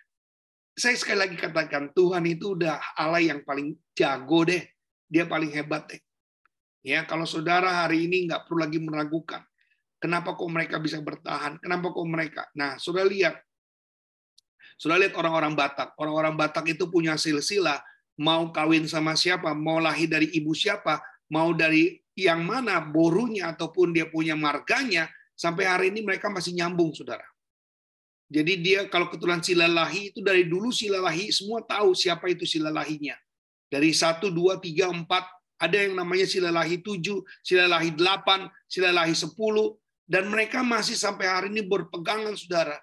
saya 0.80 0.96
sekali 0.96 1.20
lagi 1.20 1.36
katakan 1.36 1.92
Tuhan 1.92 2.24
itu 2.24 2.56
udah 2.56 2.80
Allah 2.96 3.20
yang 3.20 3.44
paling 3.44 3.76
jago 3.92 4.48
deh. 4.48 4.64
Dia 5.12 5.28
paling 5.28 5.52
hebat 5.52 5.92
deh. 5.92 6.02
Ya, 6.80 7.04
kalau 7.04 7.28
saudara 7.28 7.84
hari 7.84 8.08
ini 8.08 8.32
nggak 8.32 8.48
perlu 8.48 8.64
lagi 8.64 8.80
meragukan. 8.80 9.44
Kenapa 10.00 10.40
kok 10.40 10.48
mereka 10.48 10.80
bisa 10.80 11.04
bertahan? 11.04 11.60
Kenapa 11.60 11.92
kok 11.92 12.08
mereka? 12.08 12.48
Nah, 12.56 12.80
sudah 12.80 13.04
lihat. 13.04 13.36
Sudah 14.80 14.96
lihat 14.96 15.12
orang-orang 15.20 15.60
Batak. 15.60 16.00
Orang-orang 16.00 16.40
Batak 16.40 16.72
itu 16.72 16.88
punya 16.88 17.20
silsilah. 17.20 17.84
Mau 18.16 18.48
kawin 18.56 18.88
sama 18.88 19.20
siapa, 19.20 19.52
mau 19.52 19.84
lahir 19.84 20.08
dari 20.08 20.32
ibu 20.32 20.56
siapa, 20.56 21.04
mau 21.28 21.52
dari 21.52 22.00
yang 22.16 22.48
mana 22.48 22.80
borunya 22.80 23.52
ataupun 23.52 23.92
dia 23.92 24.08
punya 24.08 24.36
marganya, 24.36 25.08
sampai 25.36 25.64
hari 25.68 25.86
ini 25.92 26.04
mereka 26.04 26.28
masih 26.28 26.52
nyambung, 26.56 26.92
saudara. 26.92 27.24
Jadi 28.30 28.62
dia 28.62 28.86
kalau 28.86 29.10
keturunan 29.10 29.42
Silalahi 29.42 30.14
itu 30.14 30.22
dari 30.22 30.46
dulu 30.46 30.70
Silalahi 30.70 31.34
semua 31.34 31.66
tahu 31.66 31.98
siapa 31.98 32.30
itu 32.30 32.46
Silalahinya. 32.46 33.18
Dari 33.70 33.90
1, 33.90 34.22
2, 34.22 34.34
3, 34.34 34.86
4, 35.06 35.06
ada 35.60 35.78
yang 35.78 35.98
namanya 35.98 36.30
Silalahi 36.30 36.78
7, 36.78 37.02
Silalahi 37.42 37.90
8, 37.98 38.50
Silalahi 38.70 39.14
10, 39.18 39.34
dan 40.06 40.30
mereka 40.30 40.62
masih 40.62 40.94
sampai 40.94 41.26
hari 41.26 41.48
ini 41.54 41.66
berpegangan, 41.66 42.38
saudara. 42.38 42.78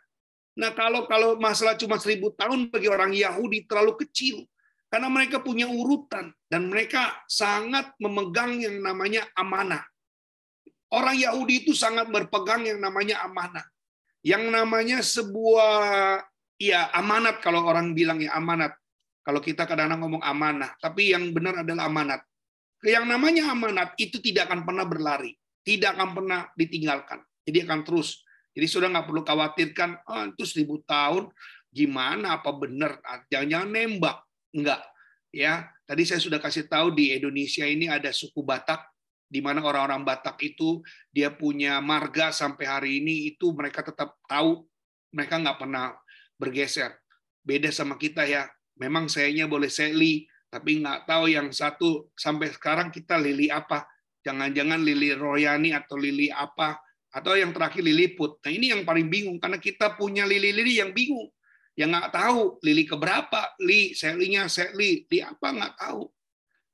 Nah 0.57 0.72
kalau 0.72 1.07
kalau 1.07 1.36
masalah 1.38 1.76
cuma 1.78 2.01
seribu 2.01 2.32
tahun 2.34 2.70
bagi 2.72 2.90
orang 2.90 3.14
Yahudi 3.14 3.66
terlalu 3.70 3.99
kecil, 4.03 4.47
karena 4.90 5.11
mereka 5.11 5.42
punya 5.42 5.66
urutan 5.66 6.30
dan 6.49 6.70
mereka 6.70 7.12
sangat 7.26 7.92
memegang 7.99 8.57
yang 8.62 8.78
namanya 8.80 9.26
amanah. 9.34 9.82
Orang 10.88 11.18
Yahudi 11.18 11.66
itu 11.66 11.72
sangat 11.74 12.09
berpegang 12.09 12.62
yang 12.62 12.78
namanya 12.78 13.20
amanah. 13.26 13.66
Yang 14.26 14.44
namanya 14.50 14.98
sebuah 15.06 16.18
ya 16.58 16.90
amanat 16.90 17.38
kalau 17.38 17.62
orang 17.62 17.94
bilang 17.94 18.18
ya 18.18 18.34
amanat. 18.34 18.74
Kalau 19.22 19.38
kita 19.38 19.66
kadang-kadang 19.66 20.02
ngomong 20.02 20.22
amanah, 20.22 20.74
tapi 20.78 21.14
yang 21.14 21.30
benar 21.30 21.62
adalah 21.62 21.86
amanat. 21.90 22.22
Yang 22.82 23.06
namanya 23.06 23.50
amanat 23.54 23.94
itu 23.98 24.22
tidak 24.22 24.50
akan 24.50 24.62
pernah 24.62 24.86
berlari, 24.86 25.34
tidak 25.66 25.98
akan 25.98 26.14
pernah 26.14 26.40
ditinggalkan. 26.54 27.22
Jadi 27.42 27.58
akan 27.66 27.80
terus. 27.82 28.22
Jadi 28.54 28.66
sudah 28.70 28.86
nggak 28.86 29.06
perlu 29.06 29.22
khawatirkan, 29.26 29.90
oh, 30.06 30.24
itu 30.30 30.42
seribu 30.46 30.78
tahun, 30.86 31.30
gimana 31.74 32.38
apa 32.38 32.50
benar? 32.54 33.02
Jangan-jangan 33.30 33.68
nembak. 33.70 34.16
Enggak. 34.54 34.80
Ya, 35.34 35.68
tadi 35.84 36.06
saya 36.06 36.22
sudah 36.22 36.38
kasih 36.38 36.70
tahu 36.70 36.94
di 36.94 37.12
Indonesia 37.12 37.66
ini 37.66 37.90
ada 37.90 38.14
suku 38.14 38.40
Batak 38.46 38.95
di 39.26 39.42
mana 39.42 39.58
orang-orang 39.62 40.06
Batak 40.06 40.38
itu 40.46 40.80
dia 41.10 41.34
punya 41.34 41.82
marga 41.82 42.30
sampai 42.30 42.64
hari 42.66 42.90
ini 43.02 43.34
itu 43.34 43.50
mereka 43.50 43.82
tetap 43.82 44.14
tahu 44.30 44.62
mereka 45.10 45.38
nggak 45.42 45.58
pernah 45.58 45.94
bergeser. 46.38 46.94
Beda 47.42 47.70
sama 47.70 47.98
kita 47.98 48.26
ya 48.26 48.46
memang 48.78 49.10
sayanya 49.10 49.50
boleh 49.50 49.70
seli 49.70 50.26
tapi 50.46 50.78
nggak 50.82 51.10
tahu 51.10 51.26
yang 51.30 51.50
satu 51.50 52.10
sampai 52.14 52.54
sekarang 52.54 52.94
kita 52.94 53.18
lili 53.18 53.50
apa. 53.50 53.86
Jangan-jangan 54.22 54.82
lili 54.82 55.14
royani 55.14 55.70
atau 55.70 55.94
lili 55.98 56.30
apa 56.30 56.78
atau 57.14 57.32
yang 57.38 57.54
terakhir 57.54 57.80
liliput 57.80 58.42
nah 58.44 58.52
ini 58.52 58.74
yang 58.74 58.82
paling 58.84 59.08
bingung 59.08 59.38
karena 59.40 59.56
kita 59.56 59.94
punya 59.94 60.26
lili-lili 60.26 60.78
yang 60.78 60.94
bingung. 60.94 61.30
Yang 61.76 61.90
nggak 61.92 62.10
tahu 62.14 62.40
lili 62.62 62.84
keberapa 62.88 63.40
li 63.62 63.92
selinya 63.92 64.46
seli 64.46 65.06
li 65.06 65.18
apa 65.20 65.48
nggak 65.50 65.74
tahu 65.76 66.08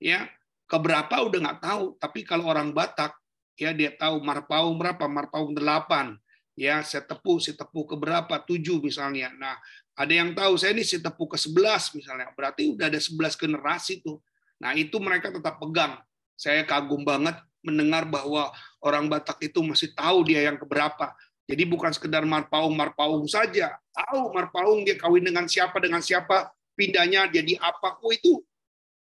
ya 0.03 0.26
keberapa 0.73 1.20
udah 1.29 1.39
nggak 1.45 1.61
tahu 1.61 1.85
tapi 2.01 2.25
kalau 2.25 2.49
orang 2.49 2.73
Batak 2.73 3.12
ya 3.61 3.77
dia 3.77 3.93
tahu 3.93 4.25
marpaung 4.25 4.81
berapa 4.81 5.05
marpaung 5.05 5.53
delapan 5.53 6.16
ya 6.57 6.81
setepu 6.81 7.37
setepu 7.41 7.85
keberapa 7.85 8.41
tujuh 8.45 8.81
misalnya. 8.81 9.33
Nah 9.37 9.61
ada 9.93 10.12
yang 10.12 10.33
tahu 10.33 10.57
saya 10.57 10.73
ini 10.73 10.85
setepu 10.85 11.29
ke 11.29 11.37
sebelas 11.37 11.93
misalnya. 11.93 12.33
Berarti 12.33 12.73
udah 12.73 12.89
ada 12.89 13.01
sebelas 13.01 13.37
generasi 13.37 14.01
tuh. 14.01 14.20
Nah 14.61 14.73
itu 14.73 14.97
mereka 14.97 15.29
tetap 15.29 15.61
pegang. 15.61 16.01
Saya 16.37 16.64
kagum 16.64 17.05
banget 17.05 17.37
mendengar 17.61 18.09
bahwa 18.09 18.49
orang 18.81 19.07
Batak 19.12 19.39
itu 19.45 19.61
masih 19.61 19.93
tahu 19.93 20.25
dia 20.25 20.49
yang 20.49 20.57
keberapa. 20.57 21.12
Jadi 21.45 21.68
bukan 21.68 21.93
sekedar 21.93 22.25
marpaung 22.25 22.73
marpaung 22.73 23.29
saja. 23.29 23.77
Tahu 23.93 24.33
marpaung 24.33 24.89
dia 24.89 24.97
kawin 24.97 25.29
dengan 25.29 25.45
siapa 25.45 25.77
dengan 25.77 26.01
siapa 26.01 26.49
pindahnya 26.73 27.29
jadi 27.29 27.61
apa. 27.61 28.01
Oh 28.01 28.09
itu 28.09 28.41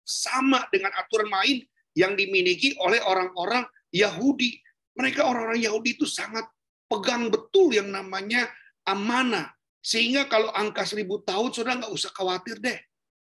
sama 0.03 0.67
dengan 0.69 0.91
aturan 0.99 1.31
main 1.31 1.63
yang 1.97 2.13
dimiliki 2.13 2.75
oleh 2.83 2.99
orang-orang 3.01 3.63
Yahudi. 3.89 4.59
Mereka 4.93 5.25
orang-orang 5.25 5.63
Yahudi 5.63 5.97
itu 5.97 6.05
sangat 6.05 6.45
pegang 6.85 7.33
betul 7.33 7.73
yang 7.73 7.89
namanya 7.89 8.45
amanah. 8.85 9.49
Sehingga 9.83 10.29
kalau 10.29 10.53
angka 10.53 10.85
seribu 10.85 11.19
tahun, 11.25 11.51
saudara 11.51 11.83
nggak 11.83 11.93
usah 11.93 12.11
khawatir 12.13 12.61
deh. 12.61 12.79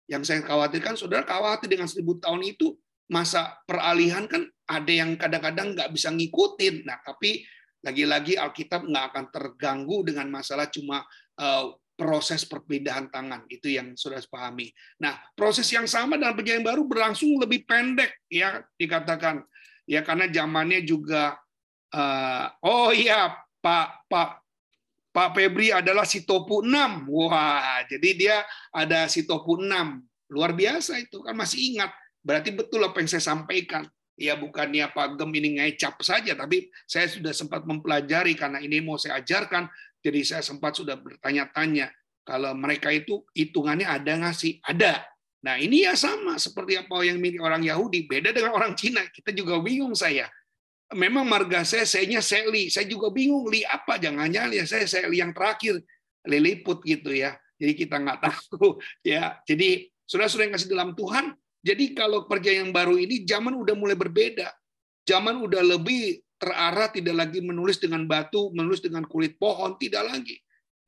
Yang 0.09 0.23
saya 0.33 0.41
khawatirkan, 0.41 0.97
saudara 0.97 1.27
khawatir 1.27 1.69
dengan 1.69 1.91
seribu 1.91 2.17
tahun 2.17 2.41
itu, 2.47 2.73
masa 3.09 3.59
peralihan 3.69 4.25
kan 4.25 4.49
ada 4.69 4.93
yang 4.93 5.17
kadang-kadang 5.21 5.77
nggak 5.77 5.91
bisa 5.93 6.09
ngikutin. 6.09 6.89
Nah, 6.89 7.01
tapi 7.05 7.45
lagi-lagi 7.85 8.41
Alkitab 8.41 8.89
nggak 8.89 9.05
akan 9.13 9.25
terganggu 9.29 10.03
dengan 10.09 10.33
masalah 10.33 10.67
cuma 10.73 11.05
eh, 11.37 11.67
proses 11.99 12.47
perbedaan 12.47 13.11
tangan 13.11 13.43
itu 13.51 13.75
yang 13.75 13.99
sudah 13.99 14.23
pahami. 14.31 14.71
Nah, 15.03 15.19
proses 15.35 15.67
yang 15.75 15.91
sama 15.91 16.15
dalam 16.15 16.39
perjanjian 16.39 16.63
baru 16.63 16.87
berlangsung 16.87 17.43
lebih 17.43 17.67
pendek 17.67 18.23
ya 18.31 18.63
dikatakan 18.79 19.43
ya 19.83 20.07
karena 20.07 20.31
zamannya 20.31 20.87
juga 20.87 21.35
uh, 21.91 22.47
oh 22.63 22.95
iya 22.95 23.35
Pak 23.59 24.07
Pak 24.07 24.31
Pak 25.11 25.35
Febri 25.35 25.75
adalah 25.75 26.07
Sitopu 26.07 26.63
6. 26.63 27.11
Wah, 27.11 27.83
jadi 27.91 28.09
dia 28.15 28.37
ada 28.71 29.11
Sitopu 29.11 29.59
6. 29.59 29.67
Luar 30.31 30.55
biasa 30.55 31.03
itu 31.03 31.19
kan 31.27 31.35
masih 31.35 31.75
ingat. 31.75 31.91
Berarti 32.23 32.55
betul 32.55 32.87
apa 32.87 33.03
yang 33.03 33.11
saya 33.11 33.35
sampaikan. 33.35 33.83
Ya 34.19 34.35
bukannya 34.35 34.91
Pak 34.91 35.15
Gem 35.15 35.31
ini 35.39 35.63
ngecap 35.63 36.03
saja, 36.03 36.35
tapi 36.35 36.71
saya 36.91 37.07
sudah 37.07 37.31
sempat 37.31 37.63
mempelajari 37.63 38.35
karena 38.35 38.59
ini 38.59 38.83
mau 38.83 38.99
saya 38.99 39.23
ajarkan 39.23 39.71
jadi 40.03 40.21
saya 40.23 40.43
sempat 40.47 40.79
sudah 40.79 40.95
bertanya-tanya 40.95 41.91
kalau 42.23 42.53
mereka 42.53 42.93
itu 42.93 43.25
hitungannya 43.33 43.89
ada 43.89 44.13
nggak 44.21 44.37
sih? 44.37 44.61
Ada. 44.61 45.01
Nah 45.43 45.57
ini 45.57 45.87
ya 45.87 45.97
sama 45.97 46.37
seperti 46.37 46.77
apa 46.77 47.01
yang 47.01 47.17
milik 47.23 47.41
orang 47.41 47.65
Yahudi, 47.65 48.05
beda 48.05 48.37
dengan 48.37 48.53
orang 48.53 48.77
Cina. 48.77 49.01
Kita 49.09 49.33
juga 49.33 49.59
bingung 49.65 49.97
saya. 49.97 50.29
Memang 50.93 51.25
marga 51.25 51.65
saya, 51.65 51.85
saya 51.89 52.21
Seli. 52.21 52.69
Saya 52.69 52.85
juga 52.85 53.09
bingung, 53.13 53.49
li 53.49 53.65
apa? 53.65 53.97
Jangan-jangan 53.97 54.51
ya 54.53 54.65
saya 54.69 54.85
Seli 54.85 55.25
yang 55.25 55.33
terakhir. 55.33 55.81
Liliput 56.29 56.85
gitu 56.85 57.17
ya. 57.17 57.33
Jadi 57.57 57.73
kita 57.75 57.97
nggak 57.97 58.19
tahu. 58.29 58.77
ya. 59.01 59.41
Jadi 59.49 59.89
sudah-sudah 60.05 60.49
yang 60.49 60.55
kasih 60.57 60.69
dalam 60.73 60.93
Tuhan, 60.97 61.33
jadi 61.65 61.85
kalau 61.93 62.25
perjanjian 62.29 62.73
baru 62.73 62.97
ini 62.97 63.25
zaman 63.25 63.57
udah 63.57 63.75
mulai 63.77 63.97
berbeda. 63.97 64.53
Zaman 65.09 65.41
udah 65.41 65.65
lebih 65.65 66.21
terarah 66.39 66.89
tidak 66.89 67.15
lagi 67.19 67.43
menulis 67.43 67.83
dengan 67.83 68.07
batu, 68.07 68.55
menulis 68.55 68.79
dengan 68.79 69.03
kulit 69.05 69.37
pohon, 69.37 69.75
tidak 69.77 70.07
lagi. 70.07 70.39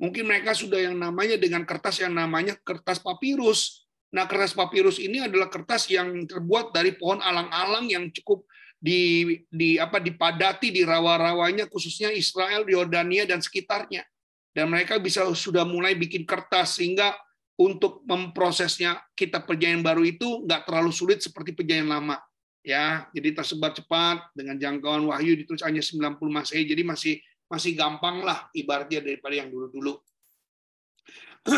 Mungkin 0.01 0.24
mereka 0.24 0.57
sudah 0.57 0.80
yang 0.80 0.96
namanya 0.96 1.36
dengan 1.36 1.66
kertas 1.66 2.01
yang 2.01 2.16
namanya 2.16 2.57
kertas 2.64 3.03
papirus. 3.03 3.84
Nah, 4.14 4.24
kertas 4.24 4.57
papirus 4.57 4.96
ini 4.96 5.20
adalah 5.20 5.53
kertas 5.53 5.90
yang 5.92 6.24
terbuat 6.24 6.72
dari 6.72 6.96
pohon 6.96 7.20
alang-alang 7.20 7.90
yang 7.90 8.09
cukup 8.09 8.46
di, 8.80 9.28
di 9.53 9.76
apa 9.76 10.01
dipadati 10.01 10.72
di 10.72 10.82
rawa-rawanya 10.86 11.68
khususnya 11.68 12.09
Israel, 12.14 12.64
Yordania 12.64 13.28
dan 13.28 13.44
sekitarnya. 13.44 14.07
Dan 14.51 14.72
mereka 14.72 14.98
bisa 14.98 15.26
sudah 15.36 15.68
mulai 15.68 15.94
bikin 15.94 16.24
kertas 16.24 16.80
sehingga 16.80 17.14
untuk 17.61 18.03
memprosesnya 18.09 18.98
kita 19.12 19.44
perjanjian 19.44 19.84
baru 19.84 20.01
itu 20.01 20.48
nggak 20.48 20.64
terlalu 20.64 20.90
sulit 20.96 21.20
seperti 21.20 21.53
perjanjian 21.53 21.92
lama 21.92 22.16
ya 22.61 23.08
jadi 23.12 23.36
tersebar 23.36 23.72
cepat 23.72 24.32
dengan 24.36 24.56
jangkauan 24.61 25.08
wahyu 25.08 25.36
ditulis 25.36 25.64
hanya 25.64 25.80
90 25.80 26.20
Masehi 26.28 26.64
jadi 26.68 26.82
masih 26.84 27.20
masih 27.50 27.74
gampang 27.74 28.22
lah 28.22 28.46
ibaratnya 28.54 29.02
daripada 29.02 29.34
yang 29.34 29.50
dulu-dulu. 29.50 29.98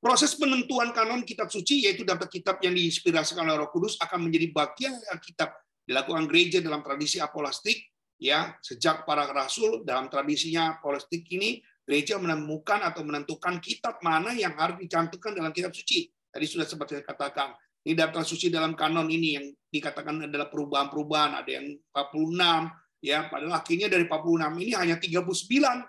Proses 0.00 0.32
penentuan 0.38 0.96
kanon 0.96 1.26
kitab 1.28 1.52
suci 1.52 1.84
yaitu 1.84 2.08
dapat 2.08 2.32
kitab 2.32 2.56
yang 2.64 2.72
diinspirasikan 2.72 3.44
oleh 3.44 3.60
Roh 3.60 3.68
Kudus 3.68 4.00
akan 4.00 4.30
menjadi 4.30 4.48
bagian 4.48 4.96
kitab 5.20 5.52
dilakukan 5.84 6.24
gereja 6.30 6.64
dalam 6.64 6.80
tradisi 6.80 7.20
apolastik 7.20 7.76
ya 8.16 8.54
sejak 8.64 9.04
para 9.04 9.28
rasul 9.28 9.84
dalam 9.84 10.08
tradisinya 10.08 10.78
apolastik 10.78 11.26
ini 11.34 11.60
gereja 11.84 12.20
menemukan 12.22 12.80
atau 12.86 13.02
menentukan 13.02 13.58
kitab 13.58 13.98
mana 14.00 14.30
yang 14.30 14.54
harus 14.54 14.78
dicantumkan 14.78 15.34
dalam 15.34 15.50
kitab 15.50 15.74
suci. 15.74 16.06
Tadi 16.30 16.46
sudah 16.46 16.62
seperti 16.62 17.02
saya 17.02 17.04
katakan, 17.10 17.50
ini 17.80 17.96
daftar 17.96 18.20
suci 18.24 18.52
dalam 18.52 18.76
kanon 18.76 19.08
ini 19.08 19.40
yang 19.40 19.46
dikatakan 19.72 20.28
adalah 20.28 20.52
perubahan-perubahan, 20.52 21.40
ada 21.40 21.50
yang 21.50 21.80
46, 21.96 22.68
ya 23.00 23.24
padahal 23.32 23.56
akhirnya 23.56 23.88
dari 23.88 24.04
46 24.04 24.60
ini 24.60 24.72
hanya 24.76 24.96
39 25.00 25.88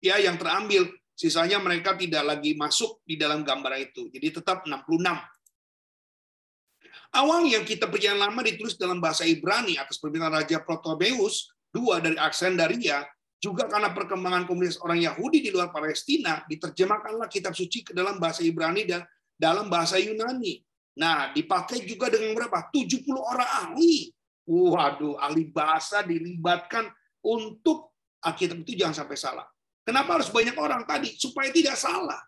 ya 0.00 0.16
yang 0.16 0.40
terambil. 0.40 0.88
Sisanya 1.12 1.60
mereka 1.60 1.92
tidak 2.00 2.24
lagi 2.24 2.56
masuk 2.56 3.04
di 3.04 3.20
dalam 3.20 3.44
gambar 3.44 3.76
itu. 3.76 4.08
Jadi 4.08 4.40
tetap 4.40 4.64
66. 4.64 5.04
Awal 7.12 7.40
yang 7.52 7.68
kita 7.68 7.92
perjalanan 7.92 8.32
lama 8.32 8.40
ditulis 8.40 8.80
dalam 8.80 9.04
bahasa 9.04 9.28
Ibrani 9.28 9.76
atas 9.76 10.00
permintaan 10.00 10.40
Raja 10.40 10.64
Protobeus 10.64 11.52
dua 11.68 12.00
dari 12.00 12.16
Alexandria, 12.16 13.04
juga 13.36 13.68
karena 13.68 13.92
perkembangan 13.92 14.48
komunitas 14.48 14.80
orang 14.80 15.00
Yahudi 15.00 15.44
di 15.44 15.50
luar 15.52 15.68
Palestina, 15.68 16.40
diterjemahkanlah 16.48 17.28
kitab 17.28 17.52
suci 17.52 17.84
ke 17.84 17.92
dalam 17.92 18.16
bahasa 18.16 18.40
Ibrani 18.40 18.88
dan 18.88 19.04
dalam 19.36 19.68
bahasa 19.68 20.00
Yunani. 20.00 20.69
Nah, 21.00 21.32
dipakai 21.32 21.80
juga 21.88 22.12
dengan 22.12 22.36
berapa? 22.36 22.68
70 22.68 23.08
orang 23.16 23.50
ahli. 23.64 24.12
Waduh, 24.44 25.16
ahli 25.16 25.48
bahasa 25.48 26.04
dilibatkan 26.04 26.92
untuk 27.24 27.96
Alkitab 28.20 28.60
itu 28.60 28.76
jangan 28.76 29.04
sampai 29.04 29.16
salah. 29.16 29.48
Kenapa 29.80 30.20
harus 30.20 30.28
banyak 30.28 30.52
orang 30.60 30.84
tadi? 30.84 31.16
Supaya 31.16 31.48
tidak 31.48 31.80
salah. 31.80 32.20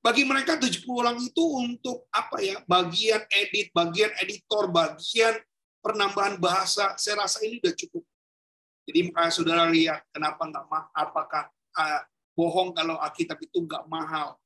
Bagi 0.00 0.24
mereka 0.24 0.56
70 0.56 0.80
orang 0.88 1.20
itu 1.20 1.44
untuk 1.44 2.08
apa 2.08 2.40
ya? 2.40 2.56
Bagian 2.64 3.20
edit, 3.28 3.68
bagian 3.76 4.16
editor, 4.16 4.72
bagian 4.72 5.36
penambahan 5.84 6.40
bahasa. 6.40 6.96
Saya 6.96 7.28
rasa 7.28 7.44
ini 7.44 7.60
sudah 7.60 7.76
cukup. 7.76 8.04
Jadi 8.88 9.12
makanya 9.12 9.32
saudara 9.36 9.68
lihat 9.68 10.00
kenapa 10.08 10.40
nggak 10.48 10.64
apakah 10.96 11.52
uh, 11.76 12.00
bohong 12.32 12.72
kalau 12.72 12.96
Alkitab 12.96 13.36
itu 13.44 13.60
nggak 13.60 13.84
mahal. 13.92 14.40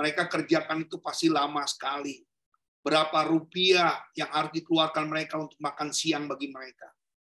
Mereka 0.00 0.32
kerjakan 0.32 0.88
itu 0.88 0.96
pasti 0.96 1.28
lama 1.28 1.60
sekali. 1.68 2.24
Berapa 2.80 3.28
rupiah 3.28 4.00
yang 4.16 4.32
harus 4.32 4.56
dikeluarkan 4.56 5.04
mereka 5.04 5.36
untuk 5.36 5.60
makan 5.60 5.92
siang 5.92 6.24
bagi 6.24 6.48
mereka. 6.48 6.88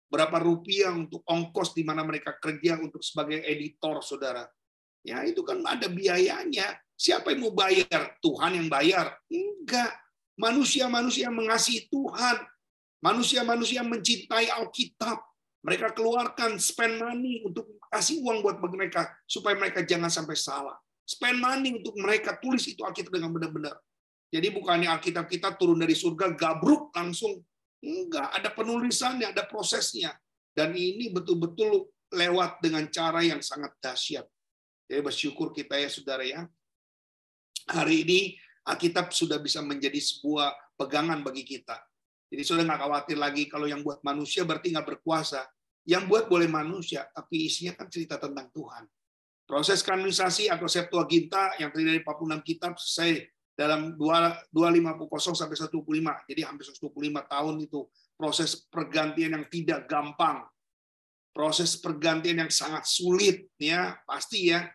Berapa 0.09 0.41
rupiah 0.41 0.89
untuk 0.89 1.21
ongkos 1.29 1.77
di 1.77 1.85
mana 1.85 2.01
mereka 2.01 2.33
kerja 2.41 2.81
untuk 2.81 3.05
sebagai 3.05 3.45
editor, 3.45 4.01
saudara. 4.01 4.49
Ya, 5.05 5.21
itu 5.21 5.45
kan 5.45 5.61
ada 5.61 5.85
biayanya. 5.85 6.73
Siapa 6.97 7.37
yang 7.37 7.45
mau 7.45 7.53
bayar? 7.53 8.17
Tuhan 8.17 8.57
yang 8.57 8.65
bayar? 8.65 9.13
Enggak. 9.29 9.93
Manusia-manusia 10.33 11.29
yang 11.29 11.37
mengasihi 11.37 11.85
Tuhan. 11.85 12.41
Manusia-manusia 13.05 13.85
yang 13.85 13.93
mencintai 13.93 14.49
Alkitab. 14.49 15.21
Mereka 15.61 15.93
keluarkan 15.93 16.57
spend 16.57 16.97
money 16.97 17.45
untuk 17.45 17.77
kasih 17.93 18.25
uang 18.25 18.41
buat 18.41 18.57
mereka 18.57 19.13
supaya 19.29 19.53
mereka 19.53 19.85
jangan 19.85 20.09
sampai 20.09 20.33
salah. 20.33 20.77
Spend 21.05 21.37
money 21.37 21.77
untuk 21.77 21.93
mereka 22.01 22.41
tulis 22.41 22.65
itu 22.65 22.81
Alkitab 22.81 23.13
dengan 23.13 23.29
benar-benar. 23.29 23.77
Jadi 24.33 24.49
bukannya 24.49 24.89
Alkitab 24.89 25.29
kita 25.29 25.53
turun 25.53 25.77
dari 25.77 25.93
surga 25.93 26.33
gabruk 26.33 26.89
langsung. 26.97 27.39
Enggak, 27.85 28.33
ada 28.33 28.49
penulisannya, 28.49 29.29
ada 29.29 29.45
prosesnya. 29.45 30.17
Dan 30.49 30.73
ini 30.73 31.13
betul-betul 31.13 31.93
lewat 32.09 32.57
dengan 32.65 32.89
cara 32.89 33.21
yang 33.21 33.39
sangat 33.45 33.77
dahsyat. 33.77 34.25
Jadi 34.89 35.01
bersyukur 35.01 35.53
kita 35.53 35.77
ya 35.77 35.89
saudara 35.93 36.25
ya. 36.25 36.41
Hari 37.69 37.95
ini 38.01 38.19
Alkitab 38.65 39.13
sudah 39.13 39.37
bisa 39.37 39.61
menjadi 39.61 39.97
sebuah 40.01 40.73
pegangan 40.73 41.21
bagi 41.21 41.45
kita. 41.45 41.77
Jadi 42.29 42.41
sudah 42.41 42.65
nggak 42.65 42.81
khawatir 42.81 43.17
lagi 43.21 43.45
kalau 43.45 43.69
yang 43.69 43.85
buat 43.85 44.01
manusia 44.01 44.41
berarti 44.41 44.73
nggak 44.73 44.97
berkuasa. 44.97 45.45
Yang 45.85 46.09
buat 46.09 46.25
boleh 46.25 46.49
manusia, 46.49 47.05
tapi 47.13 47.45
isinya 47.45 47.77
kan 47.77 47.85
cerita 47.93 48.17
tentang 48.17 48.49
Tuhan. 48.49 48.89
Proses 49.45 49.85
kanonisasi 49.85 50.49
atau 50.49 50.65
Septuaginta 50.65 51.53
yang 51.61 51.69
terdiri 51.69 52.01
dari 52.01 52.01
46 52.01 52.41
kitab 52.41 52.73
selesai 52.81 53.29
dalam 53.53 53.93
2510 53.93 55.37
sampai 55.37 55.55
125. 55.55 56.29
Jadi 56.33 56.41
hampir 56.41 56.65
125 56.65 56.89
tahun 57.29 57.55
itu 57.61 57.79
proses 58.17 58.57
pergantian 58.65 59.37
yang 59.37 59.45
tidak 59.45 59.85
gampang. 59.85 60.41
Proses 61.29 61.77
pergantian 61.77 62.41
yang 62.41 62.49
sangat 62.49 62.89
sulit 62.89 63.45
ya, 63.61 63.93
pasti 64.09 64.49
ya. 64.49 64.65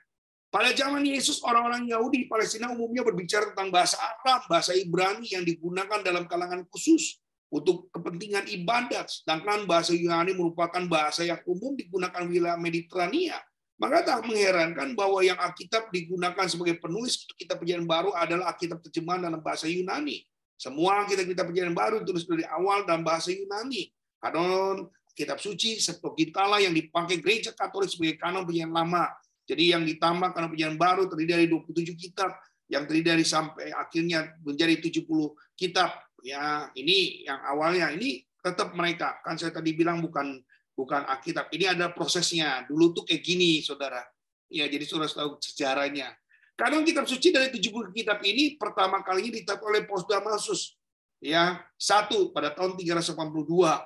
Pada 0.51 0.71
zaman 0.71 1.03
Yesus 1.03 1.43
orang-orang 1.43 1.91
Yahudi 1.91 2.31
Palestina 2.31 2.71
umumnya 2.71 3.03
berbicara 3.03 3.51
tentang 3.51 3.75
bahasa 3.75 3.99
Arab, 3.99 4.47
bahasa 4.51 4.75
Ibrani 4.75 5.35
yang 5.35 5.47
digunakan 5.47 5.99
dalam 6.03 6.31
kalangan 6.31 6.63
khusus 6.71 7.19
untuk 7.51 7.91
kepentingan 7.91 8.47
ibadat, 8.47 9.11
sedangkan 9.11 9.67
bahasa 9.67 9.95
Yunani 9.95 10.35
merupakan 10.35 10.83
bahasa 10.87 11.27
yang 11.27 11.43
umum 11.47 11.75
digunakan 11.75 12.23
wilayah 12.23 12.59
Mediterania 12.59 13.39
maka 13.81 14.05
tak 14.05 14.29
mengherankan 14.29 14.93
bahwa 14.93 15.25
yang 15.25 15.41
Alkitab 15.41 15.89
digunakan 15.89 16.45
sebagai 16.45 16.77
penulis 16.77 17.25
kitab 17.33 17.57
perjanjian 17.65 17.89
baru 17.89 18.13
adalah 18.13 18.53
Alkitab 18.53 18.85
terjemahan 18.85 19.25
dalam 19.25 19.41
bahasa 19.41 19.65
Yunani. 19.65 20.21
Semua 20.61 21.09
kitab-kitab 21.09 21.49
perjanjian 21.49 21.73
baru 21.73 22.05
tulis 22.05 22.29
dari 22.29 22.45
awal 22.45 22.85
dalam 22.85 23.01
bahasa 23.01 23.33
Yunani. 23.33 23.89
Kanon 24.21 24.93
kitab 25.17 25.41
suci 25.41 25.81
Septuaginta 25.81 26.45
yang 26.61 26.77
dipakai 26.77 27.25
gereja 27.25 27.57
Katolik 27.57 27.89
sebagai 27.89 28.21
kanon 28.21 28.45
perjanjian 28.45 28.69
lama. 28.69 29.09
Jadi 29.49 29.73
yang 29.73 29.83
ditambah 29.89 30.29
kanon 30.37 30.53
perjanjian 30.53 30.77
baru 30.77 31.09
terdiri 31.09 31.29
dari 31.33 31.47
27 31.49 31.97
kitab 31.97 32.37
yang 32.69 32.85
terdiri 32.85 33.17
dari 33.17 33.25
sampai 33.25 33.73
akhirnya 33.73 34.37
menjadi 34.45 34.77
70 34.77 35.09
kitab. 35.57 35.97
Ya, 36.21 36.69
ini 36.77 37.25
yang 37.25 37.41
awalnya 37.49 37.97
ini 37.97 38.29
tetap 38.45 38.77
mereka 38.77 39.17
kan 39.25 39.41
saya 39.41 39.57
tadi 39.57 39.73
bilang 39.73 40.05
bukan 40.05 40.37
bukan 40.81 41.05
Alkitab. 41.05 41.53
Ini 41.53 41.77
ada 41.77 41.93
prosesnya. 41.93 42.65
Dulu 42.65 42.97
tuh 42.97 43.05
kayak 43.05 43.21
gini, 43.21 43.61
saudara. 43.61 44.01
Ya, 44.49 44.65
jadi 44.65 44.89
saudara 44.89 45.13
tahu 45.13 45.37
sejarahnya. 45.37 46.17
Kadang 46.57 46.85
kitab 46.89 47.05
suci 47.05 47.33
dari 47.33 47.53
70 47.53 47.93
kitab 47.93 48.21
ini 48.25 48.57
pertama 48.57 49.05
kalinya 49.05 49.37
ditetapkan 49.37 49.69
oleh 49.69 49.85
Paus 49.85 50.05
Damasus. 50.09 50.77
Ya, 51.21 51.61
satu 51.77 52.33
pada 52.33 52.53
tahun 52.57 52.81
382 52.81 53.81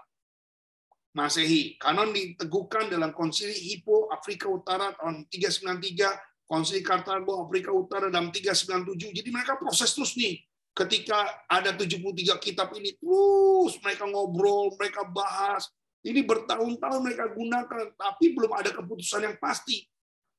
Masehi. 1.14 1.78
Kanon 1.78 2.10
diteguhkan 2.10 2.90
dalam 2.90 3.14
konsili 3.14 3.54
Hippo 3.54 4.10
Afrika 4.10 4.50
Utara 4.50 4.90
tahun 4.98 5.26
393, 5.30 6.50
konsili 6.50 6.82
Kartago 6.82 7.46
Afrika 7.46 7.70
Utara 7.70 8.10
dalam 8.10 8.34
397. 8.34 9.14
Jadi 9.14 9.28
mereka 9.30 9.54
proses 9.54 9.94
terus 9.94 10.18
nih. 10.18 10.42
Ketika 10.74 11.46
ada 11.46 11.70
73 11.70 12.34
kitab 12.42 12.74
ini 12.74 12.98
terus 12.98 13.78
mereka 13.78 14.10
ngobrol, 14.10 14.74
mereka 14.74 15.06
bahas, 15.06 15.70
ini 16.04 16.20
bertahun-tahun 16.20 17.00
mereka 17.00 17.32
gunakan, 17.32 17.84
tapi 17.96 18.36
belum 18.36 18.52
ada 18.52 18.70
keputusan 18.76 19.24
yang 19.24 19.36
pasti. 19.40 19.88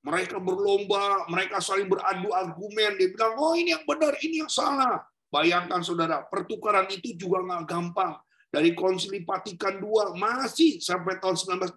Mereka 0.06 0.38
berlomba, 0.38 1.26
mereka 1.26 1.58
saling 1.58 1.90
beradu 1.90 2.30
argumen. 2.30 2.94
Dia 3.02 3.10
bilang, 3.10 3.34
oh 3.42 3.58
ini 3.58 3.74
yang 3.74 3.82
benar, 3.90 4.14
ini 4.22 4.46
yang 4.46 4.52
salah. 4.54 5.02
Bayangkan 5.34 5.82
saudara, 5.82 6.22
pertukaran 6.30 6.86
itu 6.94 7.18
juga 7.18 7.42
nggak 7.42 7.66
gampang. 7.66 8.14
Dari 8.54 8.72
konsili 8.78 9.26
Vatikan 9.26 9.84
II 9.84 10.16
masih 10.16 10.80
sampai 10.80 11.20
tahun 11.20 11.36
1965 11.36 11.76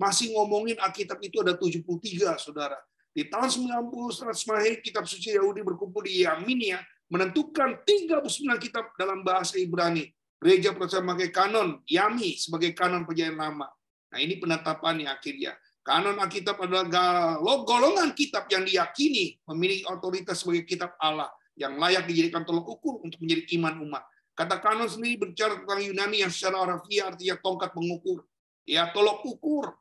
masih 0.00 0.32
ngomongin 0.32 0.78
Alkitab 0.80 1.20
itu 1.20 1.44
ada 1.44 1.52
73, 1.52 2.38
saudara. 2.40 2.78
Di 3.12 3.28
tahun 3.28 3.50
90 3.84 4.24
Masehi 4.24 4.80
kitab 4.80 5.04
suci 5.04 5.36
Yahudi 5.36 5.60
berkumpul 5.60 6.06
di 6.06 6.24
Yaminia 6.24 6.80
menentukan 7.12 7.84
39 7.84 8.24
kitab 8.56 8.88
dalam 8.96 9.20
bahasa 9.20 9.60
Ibrani. 9.60 10.15
Gereja 10.36 10.76
Protestan 10.76 11.08
memakai 11.08 11.32
kanon 11.32 11.80
Yami 11.88 12.36
sebagai 12.36 12.76
kanon 12.76 13.08
perjanjian 13.08 13.40
lama. 13.40 13.68
Nah 14.12 14.18
ini 14.20 14.36
penetapannya 14.36 15.08
akhirnya. 15.08 15.56
Kanon 15.86 16.18
Alkitab 16.18 16.58
adalah 16.60 17.38
golongan 17.40 18.10
kitab 18.12 18.50
yang 18.50 18.66
diyakini 18.66 19.38
memiliki 19.46 19.86
otoritas 19.86 20.42
sebagai 20.42 20.66
kitab 20.66 20.98
Allah 20.98 21.30
yang 21.54 21.78
layak 21.78 22.10
dijadikan 22.10 22.42
tolok 22.42 22.76
ukur 22.76 23.00
untuk 23.06 23.22
menjadi 23.22 23.46
iman 23.56 23.86
umat. 23.86 24.02
Kata 24.36 24.60
kanon 24.60 24.90
sendiri 24.90 25.16
berbicara 25.16 25.62
tentang 25.62 25.80
Yunani 25.80 26.26
yang 26.26 26.32
secara 26.34 26.60
harfiah 26.66 27.08
artinya 27.14 27.38
tongkat 27.40 27.70
pengukur. 27.72 28.26
Ya, 28.66 28.90
tolok 28.90 29.24
ukur. 29.24 29.72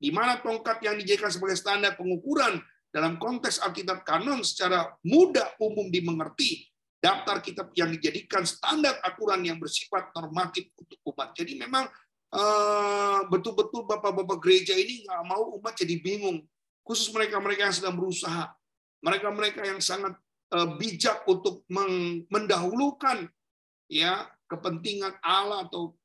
Di 0.00 0.08
mana 0.08 0.40
tongkat 0.40 0.80
yang 0.82 0.96
dijadikan 0.96 1.30
sebagai 1.30 1.60
standar 1.60 1.94
pengukuran 2.00 2.58
dalam 2.88 3.20
konteks 3.20 3.60
Alkitab 3.60 4.02
kanon 4.02 4.40
secara 4.40 4.88
mudah 5.04 5.52
umum 5.60 5.92
dimengerti 5.92 6.69
daftar 7.00 7.40
kitab 7.40 7.72
yang 7.72 7.88
dijadikan 7.90 8.44
standar 8.44 9.00
aturan 9.00 9.40
yang 9.40 9.56
bersifat 9.56 10.12
normatif 10.12 10.68
untuk 10.76 11.00
umat. 11.10 11.32
Jadi 11.32 11.56
memang 11.56 11.88
eh, 12.36 13.20
betul-betul 13.32 13.88
bapak-bapak 13.88 14.38
gereja 14.38 14.76
ini 14.76 15.08
nggak 15.08 15.22
mau 15.24 15.56
umat 15.58 15.74
jadi 15.74 15.96
bingung. 15.98 16.44
Khusus 16.84 17.08
mereka-mereka 17.12 17.68
yang 17.68 17.76
sedang 17.76 17.96
berusaha, 17.96 18.52
mereka-mereka 19.00 19.64
yang 19.64 19.80
sangat 19.80 20.12
eh, 20.52 20.68
bijak 20.76 21.24
untuk 21.24 21.64
mendahulukan 22.28 23.26
ya 23.90 24.28
kepentingan 24.46 25.16
Allah 25.24 25.66
atau 25.66 25.96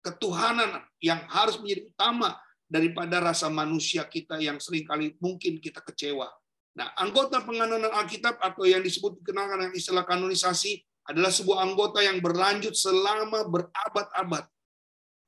ketuhanan 0.00 0.80
yang 1.02 1.22
harus 1.28 1.60
menjadi 1.60 1.90
utama 1.92 2.38
daripada 2.66 3.22
rasa 3.22 3.46
manusia 3.50 4.02
kita 4.06 4.38
yang 4.38 4.58
sering 4.58 4.86
kali 4.86 5.14
mungkin 5.18 5.58
kita 5.58 5.82
kecewa. 5.82 6.30
Nah, 6.76 6.92
anggota 7.00 7.40
penganonan 7.40 7.88
Alkitab 7.88 8.36
atau 8.36 8.68
yang 8.68 8.84
disebut 8.84 9.24
dikenal 9.24 9.48
dengan 9.48 9.72
istilah 9.72 10.04
kanonisasi 10.04 10.76
adalah 11.08 11.32
sebuah 11.32 11.64
anggota 11.64 12.04
yang 12.04 12.20
berlanjut 12.20 12.76
selama 12.76 13.48
berabad-abad. 13.48 14.44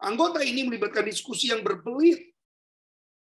Anggota 0.04 0.44
ini 0.44 0.68
melibatkan 0.68 1.08
diskusi 1.08 1.48
yang 1.48 1.64
berbelit. 1.64 2.36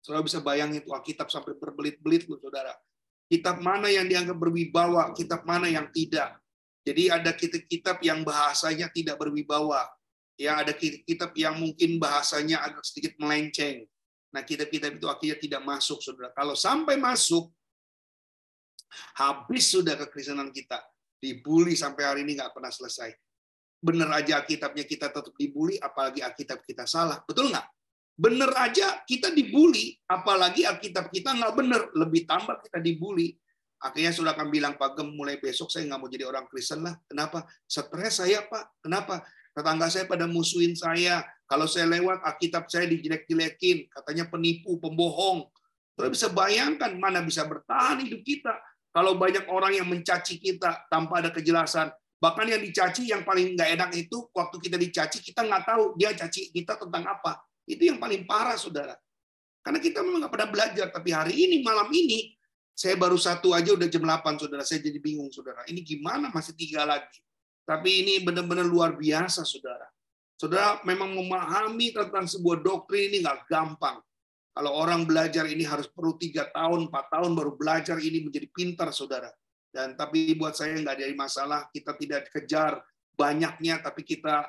Saudara 0.04 0.22
bisa 0.22 0.44
bayangin 0.46 0.86
itu 0.86 0.94
Alkitab 0.94 1.34
sampai 1.34 1.58
berbelit-belit 1.58 2.30
loh, 2.30 2.38
Saudara. 2.38 2.78
Kitab 3.26 3.64
mana 3.66 3.90
yang 3.90 4.06
dianggap 4.06 4.38
berwibawa, 4.38 5.10
kitab 5.18 5.42
mana 5.48 5.66
yang 5.66 5.90
tidak. 5.90 6.38
Jadi 6.86 7.10
ada 7.10 7.32
kitab-kitab 7.34 7.98
yang 8.04 8.22
bahasanya 8.22 8.94
tidak 8.94 9.18
berwibawa. 9.18 9.90
Ya, 10.38 10.60
ada 10.60 10.76
kitab 10.78 11.34
yang 11.34 11.58
mungkin 11.58 11.98
bahasanya 11.98 12.62
agak 12.62 12.84
sedikit 12.86 13.18
melenceng. 13.18 13.88
Nah, 14.36 14.44
kitab-kitab 14.44 15.02
itu 15.02 15.08
akhirnya 15.10 15.38
tidak 15.40 15.62
masuk, 15.66 16.04
Saudara. 16.04 16.36
Kalau 16.36 16.54
sampai 16.54 17.00
masuk, 17.00 17.50
Habis 19.18 19.74
sudah 19.74 19.96
kekristenan 20.00 20.50
kita. 20.50 20.82
Dibully 21.24 21.80
sampai 21.80 22.04
hari 22.04 22.20
ini 22.28 22.36
nggak 22.36 22.52
pernah 22.52 22.68
selesai. 22.68 23.14
Bener 23.84 24.08
aja 24.16 24.40
Alkitabnya 24.40 24.88
kita 24.88 25.12
tetap 25.12 25.36
dibully, 25.36 25.76
apalagi 25.76 26.24
Alkitab 26.24 26.64
kita 26.64 26.88
salah. 26.88 27.20
Betul 27.28 27.52
nggak? 27.52 27.68
Bener 28.16 28.52
aja 28.56 29.04
kita 29.04 29.32
dibully, 29.36 30.00
apalagi 30.08 30.64
Alkitab 30.64 31.12
kita 31.12 31.36
nggak 31.36 31.54
bener. 31.56 31.82
Lebih 31.92 32.24
tambah 32.24 32.64
kita 32.64 32.80
dibully. 32.80 33.36
Akhirnya 33.84 34.16
sudah 34.16 34.32
akan 34.32 34.48
bilang, 34.48 34.80
Pak 34.80 34.96
Gem, 34.96 35.12
mulai 35.12 35.36
besok 35.36 35.68
saya 35.68 35.84
nggak 35.84 36.00
mau 36.00 36.08
jadi 36.08 36.24
orang 36.24 36.48
Kristen 36.48 36.88
lah. 36.88 36.96
Kenapa? 37.04 37.44
Stres 37.68 38.24
saya, 38.24 38.48
Pak. 38.48 38.80
Kenapa? 38.80 39.28
Tetangga 39.52 39.92
saya 39.92 40.08
pada 40.08 40.24
musuhin 40.32 40.72
saya. 40.80 41.20
Kalau 41.44 41.68
saya 41.68 41.92
lewat, 41.92 42.24
Alkitab 42.24 42.72
saya 42.72 42.88
dijelek-jelekin. 42.88 43.92
Katanya 43.92 44.32
penipu, 44.32 44.80
pembohong. 44.80 45.52
Terus 46.00 46.10
bisa 46.16 46.28
bayangkan 46.32 46.96
mana 46.96 47.20
bisa 47.22 47.44
bertahan 47.44 48.02
hidup 48.08 48.24
kita 48.24 48.56
kalau 48.94 49.18
banyak 49.18 49.50
orang 49.50 49.74
yang 49.74 49.90
mencaci 49.90 50.38
kita 50.38 50.86
tanpa 50.86 51.18
ada 51.18 51.34
kejelasan, 51.34 51.90
bahkan 52.22 52.46
yang 52.46 52.62
dicaci 52.62 53.10
yang 53.10 53.26
paling 53.26 53.58
nggak 53.58 53.70
enak 53.74 53.90
itu 53.98 54.30
waktu 54.32 54.62
kita 54.62 54.78
dicaci 54.78 55.18
kita 55.20 55.42
nggak 55.42 55.66
tahu 55.66 55.98
dia 55.98 56.14
caci 56.14 56.54
kita 56.54 56.78
tentang 56.78 57.10
apa. 57.10 57.42
Itu 57.66 57.90
yang 57.90 57.98
paling 57.98 58.30
parah, 58.30 58.60
saudara. 58.60 58.94
Karena 59.64 59.80
kita 59.80 60.04
memang 60.04 60.28
nggak 60.28 60.34
pernah 60.36 60.50
belajar. 60.52 60.88
Tapi 60.92 61.10
hari 61.16 61.34
ini, 61.48 61.64
malam 61.64 61.88
ini, 61.90 62.36
saya 62.76 63.00
baru 63.00 63.16
satu 63.16 63.56
aja 63.56 63.72
udah 63.72 63.88
jam 63.88 64.04
8, 64.04 64.36
saudara. 64.36 64.64
Saya 64.68 64.84
jadi 64.84 65.00
bingung, 65.00 65.32
saudara. 65.32 65.64
Ini 65.66 65.80
gimana 65.82 66.28
masih 66.30 66.54
tiga 66.60 66.84
lagi? 66.84 67.24
Tapi 67.64 68.04
ini 68.04 68.14
benar-benar 68.20 68.68
luar 68.68 69.00
biasa, 69.00 69.48
saudara. 69.48 69.88
Saudara 70.36 70.84
memang 70.84 71.16
memahami 71.16 71.96
tentang 71.96 72.28
sebuah 72.28 72.60
doktrin 72.60 73.16
ini 73.16 73.24
nggak 73.24 73.48
gampang. 73.48 74.04
Kalau 74.54 74.70
orang 74.78 75.10
belajar 75.10 75.50
ini 75.50 75.66
harus 75.66 75.90
perlu 75.90 76.14
tiga 76.22 76.46
tahun, 76.54 76.86
empat 76.86 77.10
tahun 77.10 77.34
baru 77.34 77.58
belajar 77.58 77.98
ini 77.98 78.22
menjadi 78.22 78.48
pintar, 78.54 78.94
saudara. 78.94 79.34
Dan 79.74 79.98
tapi 79.98 80.38
buat 80.38 80.54
saya 80.54 80.78
nggak 80.78 80.94
ada 81.02 81.06
masalah. 81.18 81.60
Kita 81.74 81.98
tidak 81.98 82.30
kejar 82.30 82.78
banyaknya, 83.18 83.82
tapi 83.82 84.06
kita 84.06 84.46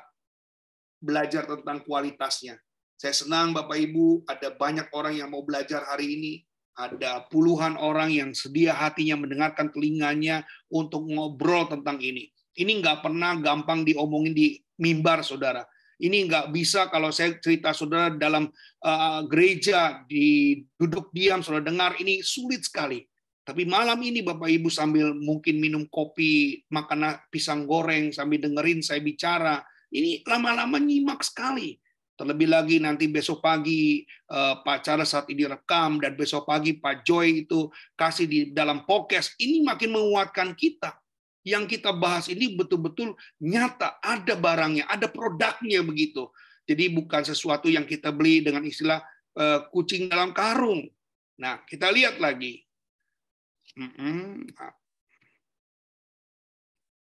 belajar 1.01 1.49
tentang 1.49 1.81
kualitasnya. 1.81 2.61
Saya 2.95 3.17
senang 3.17 3.51
Bapak 3.51 3.75
Ibu, 3.81 4.29
ada 4.29 4.53
banyak 4.53 4.93
orang 4.93 5.17
yang 5.17 5.33
mau 5.33 5.41
belajar 5.41 5.81
hari 5.89 6.15
ini. 6.21 6.33
Ada 6.75 7.25
puluhan 7.31 7.79
orang 7.79 8.11
yang 8.11 8.29
sedia 8.35 8.75
hatinya 8.75 9.15
mendengarkan 9.15 9.71
telinganya 9.71 10.43
untuk 10.69 11.07
ngobrol 11.07 11.71
tentang 11.71 11.97
ini. 12.03 12.29
Ini 12.55 12.83
nggak 12.83 12.99
pernah 12.99 13.35
gampang 13.39 13.87
diomongin 13.87 14.35
di 14.35 14.59
mimbar, 14.79 15.23
saudara. 15.23 15.63
Ini 15.95 16.27
nggak 16.27 16.51
bisa 16.51 16.91
kalau 16.91 17.09
saya 17.09 17.39
cerita 17.39 17.71
saudara 17.71 18.11
dalam 18.11 18.51
uh, 18.83 19.21
gereja 19.31 20.03
di 20.03 20.59
duduk 20.75 21.11
diam, 21.15 21.39
saudara 21.39 21.71
dengar 21.71 21.95
ini 22.03 22.19
sulit 22.19 22.67
sekali. 22.67 22.99
Tapi 23.45 23.61
malam 23.63 24.01
ini 24.01 24.25
Bapak 24.25 24.49
Ibu 24.49 24.73
sambil 24.73 25.13
mungkin 25.13 25.61
minum 25.61 25.85
kopi, 25.85 26.65
makan 26.73 27.21
pisang 27.29 27.69
goreng, 27.69 28.09
sambil 28.09 28.41
dengerin 28.41 28.81
saya 28.81 28.99
bicara, 28.99 29.61
ini 29.93 30.25
lama-lama 30.25 30.81
nyimak 30.81 31.21
sekali. 31.21 31.77
Terlebih 32.15 32.47
lagi 32.47 32.79
nanti 32.79 33.11
besok 33.11 33.43
pagi 33.43 34.01
uh, 34.31 34.63
Pak 34.63 34.87
Charles 34.87 35.11
saat 35.11 35.27
ini 35.27 35.45
rekam 35.45 35.99
dan 35.99 36.15
besok 36.15 36.47
pagi 36.47 36.79
Pak 36.79 37.03
Joy 37.03 37.43
itu 37.43 37.67
kasih 37.93 38.25
di 38.25 38.39
dalam 38.55 38.87
podcast. 38.87 39.35
Ini 39.35 39.61
makin 39.67 39.93
menguatkan 39.93 40.55
kita. 40.55 40.95
Yang 41.45 41.77
kita 41.77 41.93
bahas 41.93 42.25
ini 42.25 42.57
betul-betul 42.57 43.13
nyata, 43.37 44.01
ada 44.01 44.33
barangnya, 44.33 44.89
ada 44.89 45.05
produknya 45.05 45.85
begitu. 45.85 46.25
Jadi 46.65 46.89
bukan 46.89 47.21
sesuatu 47.21 47.69
yang 47.69 47.85
kita 47.85 48.09
beli 48.09 48.41
dengan 48.41 48.65
istilah 48.65 48.97
uh, 49.37 49.69
kucing 49.69 50.09
dalam 50.09 50.33
karung. 50.33 50.89
Nah, 51.37 51.61
kita 51.69 51.93
lihat 51.93 52.17
lagi. 52.17 52.65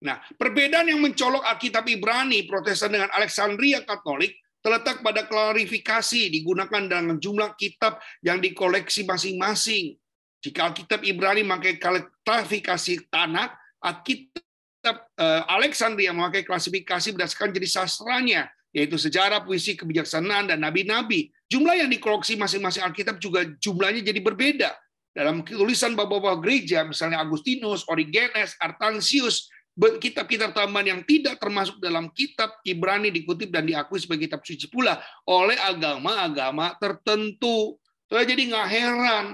Nah, 0.03 0.19
perbedaan 0.35 0.91
yang 0.91 0.99
mencolok 0.99 1.47
Alkitab 1.47 1.87
Ibrani 1.87 2.43
Protestan 2.43 2.91
dengan 2.91 3.07
Alexandria 3.15 3.87
Katolik 3.87 4.35
terletak 4.59 4.99
pada 4.99 5.23
klarifikasi 5.23 6.27
digunakan 6.27 6.83
dengan 6.83 7.15
jumlah 7.15 7.55
kitab 7.55 8.03
yang 8.19 8.43
dikoleksi 8.43 9.07
masing-masing. 9.07 9.95
Jika 10.43 10.67
Alkitab 10.71 11.07
Ibrani 11.07 11.47
memakai 11.47 11.79
klasifikasi 11.79 13.07
tanah, 13.07 13.62
Alkitab 13.83 14.97
eh, 15.19 15.43
Alexandria 15.51 16.15
memakai 16.15 16.47
klasifikasi 16.47 17.11
berdasarkan 17.11 17.51
jenis 17.51 17.75
sastranya, 17.75 18.47
yaitu 18.71 18.95
sejarah, 18.95 19.43
puisi, 19.43 19.75
kebijaksanaan, 19.75 20.49
dan 20.49 20.63
nabi-nabi. 20.63 21.29
Jumlah 21.51 21.83
yang 21.83 21.91
dikoleksi 21.91 22.39
masing-masing 22.39 22.81
Alkitab 22.81 23.19
juga 23.19 23.43
jumlahnya 23.59 24.01
jadi 24.01 24.23
berbeda. 24.23 24.71
Dalam 25.13 25.45
tulisan 25.45 25.93
bapak-bapak 25.93 26.41
gereja, 26.41 26.81
misalnya 26.81 27.21
Agustinus, 27.21 27.85
Origenes, 27.85 28.57
Artansius, 28.57 29.45
kitab-kitab 29.77 30.53
tambahan 30.53 30.97
yang 30.97 31.01
tidak 31.05 31.41
termasuk 31.41 31.77
dalam 31.81 32.09
kitab 32.13 32.61
Ibrani 32.65 33.09
dikutip 33.09 33.49
dan 33.49 33.65
diakui 33.65 33.97
sebagai 33.97 34.29
kitab 34.29 34.41
suci 34.45 34.69
pula 34.69 35.01
oleh 35.25 35.57
agama-agama 35.57 36.77
tertentu. 36.77 37.77
Jadi 38.09 38.53
nggak 38.53 38.67
heran. 38.69 39.25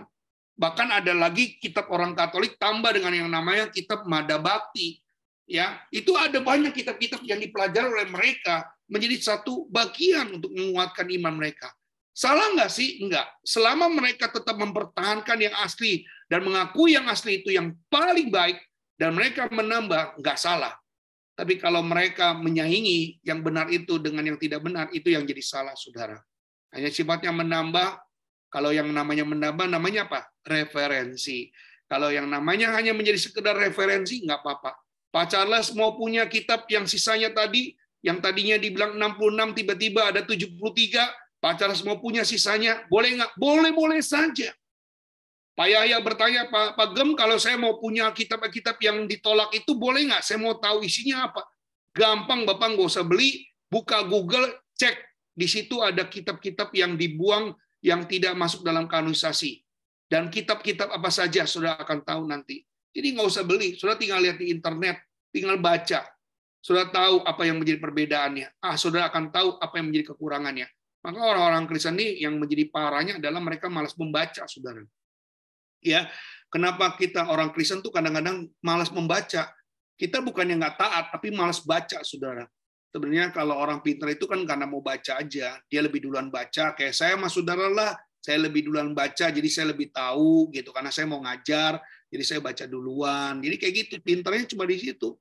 Bahkan 0.60 0.88
ada 0.92 1.16
lagi 1.16 1.56
kitab 1.56 1.88
orang 1.88 2.12
Katolik 2.12 2.60
tambah 2.60 2.92
dengan 2.92 3.16
yang 3.16 3.32
namanya 3.32 3.72
kitab 3.72 4.04
Mada 4.04 4.36
Bakti. 4.36 5.00
Ya, 5.50 5.82
itu 5.90 6.14
ada 6.14 6.38
banyak 6.44 6.76
kitab-kitab 6.76 7.26
yang 7.26 7.42
dipelajari 7.42 7.90
oleh 7.90 8.10
mereka 8.12 8.70
menjadi 8.86 9.18
satu 9.18 9.66
bagian 9.72 10.38
untuk 10.38 10.54
menguatkan 10.54 11.10
iman 11.10 11.40
mereka. 11.40 11.74
Salah 12.14 12.54
nggak 12.54 12.70
sih? 12.70 13.00
Enggak. 13.02 13.26
Selama 13.42 13.90
mereka 13.90 14.30
tetap 14.30 14.60
mempertahankan 14.60 15.40
yang 15.40 15.56
asli 15.64 16.06
dan 16.30 16.46
mengakui 16.46 16.94
yang 16.94 17.08
asli 17.10 17.42
itu 17.42 17.56
yang 17.56 17.74
paling 17.90 18.30
baik, 18.30 18.60
dan 19.00 19.16
mereka 19.16 19.48
menambah, 19.48 20.20
nggak 20.20 20.36
salah. 20.36 20.76
Tapi 21.40 21.56
kalau 21.56 21.80
mereka 21.80 22.36
menyaingi 22.36 23.24
yang 23.24 23.40
benar 23.40 23.72
itu 23.72 23.96
dengan 23.96 24.28
yang 24.28 24.36
tidak 24.36 24.60
benar, 24.60 24.92
itu 24.92 25.16
yang 25.16 25.24
jadi 25.24 25.40
salah, 25.40 25.72
saudara. 25.80 26.20
Hanya 26.76 26.92
sifatnya 26.92 27.32
menambah, 27.32 27.96
kalau 28.50 28.74
yang 28.74 28.90
namanya 28.90 29.26
menambah, 29.26 29.70
namanya 29.70 30.10
apa? 30.10 30.26
Referensi. 30.42 31.54
Kalau 31.90 32.10
yang 32.14 32.30
namanya 32.30 32.74
hanya 32.78 32.94
menjadi 32.94 33.18
sekedar 33.18 33.58
referensi, 33.58 34.22
nggak 34.26 34.42
apa-apa. 34.42 34.78
Pak 35.10 35.26
Charles 35.34 35.74
mau 35.74 35.98
punya 35.98 36.30
kitab 36.30 36.70
yang 36.70 36.86
sisanya 36.86 37.34
tadi, 37.34 37.74
yang 38.06 38.22
tadinya 38.22 38.62
dibilang 38.62 38.94
66, 38.98 39.58
tiba-tiba 39.58 40.14
ada 40.14 40.22
73, 40.22 40.54
Pak 41.42 41.54
Charles 41.58 41.82
mau 41.82 41.98
punya 41.98 42.22
sisanya, 42.22 42.86
boleh 42.94 43.18
nggak? 43.18 43.32
Boleh-boleh 43.38 44.02
saja. 44.06 44.54
Pak 45.58 45.68
Yahya 45.68 45.98
bertanya, 46.00 46.48
Pak, 46.48 46.78
Pak 46.78 46.90
Gem, 46.94 47.18
kalau 47.18 47.36
saya 47.36 47.58
mau 47.60 47.76
punya 47.82 48.08
kitab-kitab 48.14 48.80
yang 48.80 49.10
ditolak 49.10 49.52
itu 49.52 49.76
boleh 49.76 50.08
nggak? 50.08 50.24
Saya 50.24 50.40
mau 50.40 50.56
tahu 50.56 50.86
isinya 50.86 51.28
apa. 51.28 51.44
Gampang, 51.92 52.46
Bapak 52.46 52.78
nggak 52.78 52.88
usah 52.88 53.04
beli, 53.04 53.50
buka 53.68 54.06
Google, 54.06 54.46
cek. 54.78 54.96
Di 55.36 55.48
situ 55.50 55.84
ada 55.84 56.08
kitab-kitab 56.08 56.72
yang 56.76 56.96
dibuang 56.96 57.52
yang 57.80 58.06
tidak 58.06 58.36
masuk 58.36 58.64
dalam 58.66 58.86
kanonisasi. 58.86 59.64
Dan 60.10 60.34
kitab-kitab 60.34 60.90
apa 60.90 61.10
saja 61.14 61.46
sudah 61.46 61.78
akan 61.78 62.02
tahu 62.02 62.26
nanti. 62.26 62.66
Jadi 62.90 63.14
nggak 63.14 63.28
usah 63.30 63.46
beli, 63.46 63.78
sudah 63.78 63.94
tinggal 63.94 64.18
lihat 64.26 64.42
di 64.42 64.50
internet, 64.50 65.06
tinggal 65.30 65.62
baca. 65.62 66.10
Sudah 66.60 66.90
tahu 66.90 67.24
apa 67.24 67.46
yang 67.46 67.62
menjadi 67.62 67.78
perbedaannya. 67.78 68.58
Ah, 68.60 68.76
sudah 68.76 69.08
akan 69.08 69.30
tahu 69.30 69.62
apa 69.62 69.80
yang 69.80 69.94
menjadi 69.94 70.12
kekurangannya. 70.12 70.68
Maka 71.06 71.20
orang-orang 71.24 71.64
Kristen 71.70 71.96
ini 71.96 72.20
yang 72.20 72.36
menjadi 72.36 72.68
parahnya 72.68 73.22
adalah 73.22 73.40
mereka 73.40 73.72
malas 73.72 73.96
membaca, 73.96 74.44
saudara 74.50 74.84
ya 75.84 76.08
kenapa 76.52 76.96
kita 77.00 77.28
orang 77.28 77.52
Kristen 77.56 77.80
tuh 77.80 77.92
kadang-kadang 77.92 78.48
malas 78.60 78.92
membaca 78.92 79.52
kita 80.00 80.18
bukannya 80.24 80.60
nggak 80.60 80.78
taat 80.80 81.06
tapi 81.12 81.32
malas 81.32 81.64
baca 81.64 82.04
saudara 82.04 82.46
sebenarnya 82.90 83.30
kalau 83.30 83.56
orang 83.58 83.80
pintar 83.86 84.10
itu 84.14 84.26
kan 84.26 84.42
karena 84.46 84.66
mau 84.66 84.82
baca 84.82 85.22
aja. 85.22 85.58
Dia 85.70 85.82
lebih 85.82 86.06
duluan 86.06 86.30
baca. 86.34 86.74
Kayak 86.76 86.94
saya 86.98 87.14
mas 87.16 87.34
saudara 87.34 87.70
lah. 87.70 87.94
Saya 88.20 88.36
lebih 88.52 88.68
duluan 88.68 88.92
baca 88.92 89.32
jadi 89.32 89.48
saya 89.48 89.72
lebih 89.72 89.96
tahu 89.96 90.52
gitu. 90.52 90.76
Karena 90.76 90.92
saya 90.92 91.08
mau 91.08 91.24
ngajar 91.24 91.80
jadi 92.12 92.24
saya 92.26 92.40
baca 92.44 92.66
duluan. 92.68 93.40
Jadi 93.40 93.56
kayak 93.56 93.74
gitu. 93.86 93.94
Pintarnya 94.04 94.46
cuma 94.50 94.68
di 94.68 94.78
situ 94.78 95.16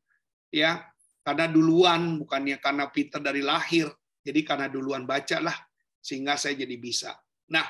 ya. 0.50 0.82
Karena 1.22 1.44
duluan 1.46 2.18
bukannya 2.24 2.56
karena 2.58 2.88
pintar 2.88 3.20
dari 3.22 3.44
lahir. 3.44 3.86
Jadi 4.24 4.40
karena 4.44 4.66
duluan 4.66 5.06
baca 5.06 5.38
lah 5.38 5.56
sehingga 6.02 6.34
saya 6.40 6.56
jadi 6.58 6.76
bisa. 6.76 7.14
Nah 7.52 7.64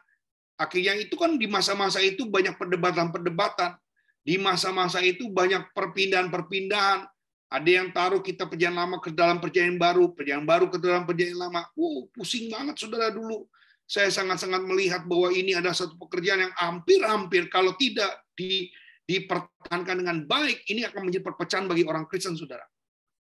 Akhirnya 0.59 0.91
itu 0.99 1.15
kan 1.15 1.39
di 1.39 1.47
masa-masa 1.47 2.03
itu 2.03 2.27
banyak 2.27 2.59
perdebatan-perdebatan. 2.59 3.79
Di 4.27 4.35
masa-masa 4.35 4.99
itu 4.99 5.31
banyak 5.31 5.71
perpindahan-perpindahan. 5.71 7.07
Ada 7.49 7.81
yang 7.81 7.89
taruh 7.89 8.21
kita 8.21 8.45
perjalanan 8.45 8.85
lama 8.85 8.97
ke 9.01 9.09
dalam 9.09 9.41
perjanjian 9.41 9.81
baru, 9.81 10.13
perjanjian 10.13 10.45
baru 10.45 10.69
ke 10.69 10.77
dalam 10.77 11.01
perjanjian 11.09 11.41
lama. 11.41 11.65
Wow, 11.73 12.05
pusing 12.13 12.45
banget 12.45 12.77
saudara 12.77 13.09
dulu. 13.09 13.49
Saya 13.89 14.13
sangat-sangat 14.13 14.61
melihat 14.69 15.01
bahwa 15.09 15.33
ini 15.33 15.57
adalah 15.57 15.73
satu 15.73 15.97
pekerjaan 15.97 16.45
yang 16.45 16.53
hampir-hampir 16.53 17.49
kalau 17.49 17.73
tidak 17.73 18.21
di, 18.37 18.69
dipertahankan 19.09 20.05
dengan 20.05 20.17
baik, 20.29 20.61
ini 20.69 20.85
akan 20.85 21.09
menjadi 21.09 21.25
perpecahan 21.25 21.65
bagi 21.65 21.81
orang 21.89 22.05
Kristen, 22.05 22.37
saudara. 22.37 22.61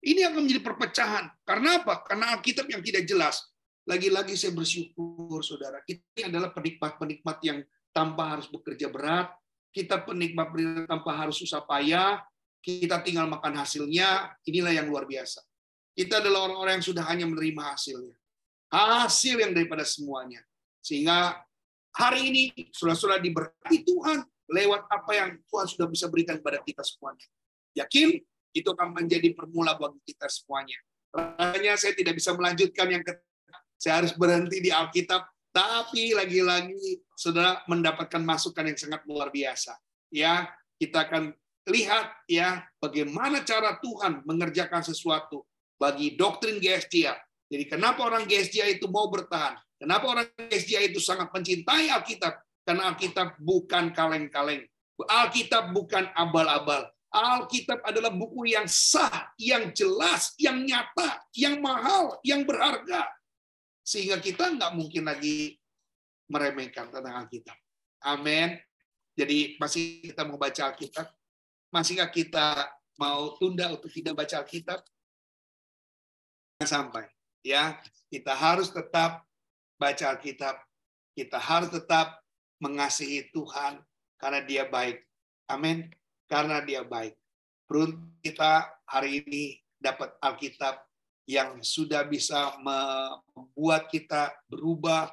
Ini 0.05 0.29
akan 0.29 0.45
menjadi 0.45 0.61
perpecahan. 0.61 1.33
Karena 1.41 1.81
apa? 1.81 2.05
Karena 2.05 2.37
Alkitab 2.37 2.69
yang 2.69 2.85
tidak 2.85 3.09
jelas. 3.09 3.49
Lagi-lagi 3.89 4.37
saya 4.37 4.53
bersyukur, 4.53 5.41
saudara. 5.41 5.81
Kita 5.81 6.29
adalah 6.29 6.53
penikmat-penikmat 6.53 7.37
yang 7.41 7.65
tanpa 7.89 8.37
harus 8.37 8.45
bekerja 8.45 8.93
berat. 8.93 9.33
Kita 9.73 10.05
penikmat 10.05 10.53
tanpa 10.85 11.17
harus 11.17 11.41
susah 11.41 11.65
payah. 11.65 12.21
Kita 12.63 13.03
tinggal 13.03 13.27
makan 13.27 13.59
hasilnya. 13.59 14.39
Inilah 14.47 14.71
yang 14.71 14.87
luar 14.87 15.03
biasa. 15.03 15.43
Kita 15.91 16.23
adalah 16.23 16.47
orang-orang 16.47 16.79
yang 16.79 16.87
sudah 16.87 17.03
hanya 17.05 17.27
menerima 17.27 17.61
hasilnya 17.75 18.15
hasil 18.73 19.37
yang 19.37 19.53
daripada 19.53 19.85
semuanya. 19.85 20.41
Sehingga 20.81 21.37
hari 21.93 22.33
ini 22.33 22.43
sudah-sudah 22.73 23.21
diberkati 23.21 23.85
Tuhan 23.85 24.25
lewat 24.49 24.89
apa 24.89 25.11
yang 25.13 25.29
Tuhan 25.47 25.67
sudah 25.69 25.87
bisa 25.87 26.09
berikan 26.09 26.41
kepada 26.41 26.59
kita 26.65 26.81
semuanya. 26.81 27.25
Yakin 27.77 28.17
itu 28.53 28.69
akan 28.69 28.97
menjadi 28.97 29.33
permula 29.37 29.77
bagi 29.77 30.01
kita 30.09 30.25
semuanya. 30.29 30.77
Rasanya 31.13 31.73
saya 31.77 31.93
tidak 31.93 32.17
bisa 32.17 32.33
melanjutkan 32.33 32.89
yang 32.89 33.03
ketiga. 33.05 33.57
Saya 33.77 33.93
harus 34.01 34.13
berhenti 34.15 34.63
di 34.63 34.71
Alkitab, 34.71 35.21
tapi 35.53 36.15
lagi-lagi 36.15 37.03
saudara 37.13 37.61
mendapatkan 37.67 38.21
masukan 38.23 38.71
yang 38.73 38.79
sangat 38.79 39.01
luar 39.05 39.29
biasa. 39.29 39.75
Ya, 40.13 40.49
kita 40.79 41.05
akan 41.09 41.35
lihat 41.69 42.27
ya 42.27 42.63
bagaimana 42.81 43.43
cara 43.47 43.79
Tuhan 43.79 44.23
mengerjakan 44.27 44.83
sesuatu 44.83 45.47
bagi 45.79 46.19
doktrin 46.19 46.59
GSTR 46.59 47.15
jadi 47.53 47.69
kenapa 47.69 48.09
orang 48.09 48.25
GSJ 48.25 48.81
itu 48.81 48.89
mau 48.89 49.05
bertahan? 49.13 49.53
Kenapa 49.77 50.09
orang 50.09 50.25
GSJ 50.49 50.89
itu 50.89 50.97
sangat 50.97 51.29
mencintai 51.29 51.93
Alkitab? 51.93 52.33
Karena 52.65 52.89
Alkitab 52.89 53.37
bukan 53.37 53.93
kaleng-kaleng. 53.93 54.65
Alkitab 54.97 55.69
bukan 55.69 56.09
abal-abal. 56.17 56.89
Alkitab 57.13 57.85
adalah 57.85 58.09
buku 58.09 58.57
yang 58.57 58.65
sah, 58.65 59.29
yang 59.37 59.69
jelas, 59.69 60.33
yang 60.41 60.65
nyata, 60.65 61.21
yang 61.37 61.61
mahal, 61.61 62.17
yang 62.25 62.41
berharga. 62.41 63.05
Sehingga 63.85 64.17
kita 64.17 64.49
nggak 64.57 64.73
mungkin 64.73 65.05
lagi 65.05 65.53
meremehkan 66.33 66.89
tentang 66.89 67.21
Alkitab. 67.21 67.53
Amin. 68.01 68.57
Jadi 69.13 69.61
masih 69.61 70.01
kita 70.09 70.25
mau 70.25 70.41
baca 70.41 70.73
Alkitab? 70.73 71.05
Masihkah 71.73 72.13
kita 72.13 72.69
mau 73.01 73.33
tunda 73.41 73.65
untuk 73.73 73.89
tidak 73.89 74.13
baca 74.13 74.45
Alkitab? 74.45 74.85
Sampai 76.61 77.09
ya. 77.41 77.81
Kita 78.13 78.37
harus 78.37 78.69
tetap 78.69 79.25
baca 79.81 80.05
Alkitab. 80.13 80.61
Kita 81.17 81.41
harus 81.41 81.73
tetap 81.73 82.21
mengasihi 82.61 83.25
Tuhan 83.33 83.81
karena 84.21 84.45
dia 84.45 84.69
baik. 84.69 85.01
Amin. 85.49 85.89
Karena 86.29 86.61
dia 86.61 86.85
baik. 86.85 87.17
Beruntung 87.65 88.21
kita 88.21 88.69
hari 88.85 89.25
ini 89.25 89.57
dapat 89.81 90.13
Alkitab 90.21 90.77
yang 91.25 91.57
sudah 91.65 92.05
bisa 92.05 92.53
membuat 92.61 93.89
kita 93.89 94.29
berubah 94.45 95.09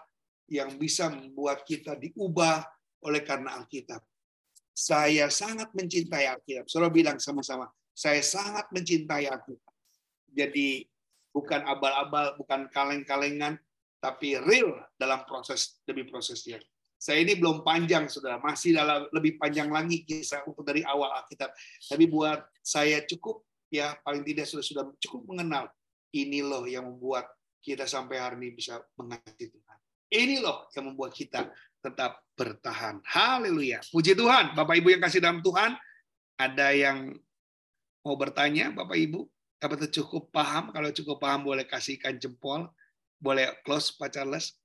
yang 0.50 0.76
bisa 0.76 1.08
membuat 1.08 1.64
kita 1.64 1.96
diubah 1.96 2.68
oleh 3.00 3.24
karena 3.24 3.56
Alkitab 3.56 4.09
saya 4.80 5.28
sangat 5.28 5.68
mencintai 5.76 6.24
Alkitab 6.24 6.64
saudara 6.72 6.88
bilang 6.88 7.20
sama-sama 7.20 7.68
saya 7.92 8.24
sangat 8.24 8.72
mencintai 8.72 9.28
Alkitab 9.28 9.70
jadi 10.30 10.86
bukan 11.34 11.62
abal-abal, 11.66 12.34
bukan 12.38 12.70
kaleng-kalengan, 12.70 13.58
tapi 14.02 14.38
real 14.38 14.74
dalam 14.98 15.22
proses 15.26 15.82
demi 15.86 16.06
prosesnya. 16.06 16.58
Saya 17.00 17.24
ini 17.24 17.32
belum 17.32 17.64
panjang, 17.64 18.12
sudah 18.12 18.36
masih 18.44 18.76
dalam 18.76 19.08
lebih 19.16 19.40
panjang 19.40 19.72
lagi 19.72 20.04
kisah 20.04 20.44
untuk 20.44 20.68
dari 20.68 20.84
awal 20.84 21.08
Alkitab. 21.16 21.48
Tapi 21.88 22.04
buat 22.04 22.44
saya 22.60 23.00
cukup 23.08 23.40
ya 23.72 23.96
paling 24.04 24.20
tidak 24.26 24.44
sudah 24.50 24.64
sudah 24.64 24.84
cukup 25.00 25.32
mengenal 25.32 25.70
ini 26.12 26.44
loh 26.44 26.68
yang 26.68 26.84
membuat 26.84 27.30
kita 27.64 27.88
sampai 27.88 28.20
hari 28.20 28.36
ini 28.44 28.48
bisa 28.52 28.84
mengasihi 29.00 29.48
Tuhan. 29.48 29.78
Ini 30.10 30.36
loh 30.44 30.68
yang 30.76 30.92
membuat 30.92 31.16
kita 31.16 31.48
tetap 31.80 32.20
bertahan. 32.36 33.00
Haleluya. 33.04 33.80
Puji 33.92 34.16
Tuhan. 34.16 34.56
Bapak 34.56 34.76
Ibu 34.80 34.96
yang 34.96 35.02
kasih 35.02 35.20
dalam 35.20 35.40
Tuhan, 35.40 35.76
ada 36.36 36.68
yang 36.72 37.12
mau 38.04 38.16
bertanya, 38.16 38.72
Bapak 38.72 38.96
Ibu? 38.96 39.20
Apakah 39.60 39.92
cukup 39.92 40.32
paham? 40.32 40.72
Kalau 40.72 40.88
cukup 40.88 41.20
paham 41.20 41.44
boleh 41.44 41.68
kasihkan 41.68 42.16
jempol. 42.16 42.68
Boleh 43.20 43.52
close 43.68 43.92
Pak 43.92 44.16
Charles. 44.16 44.56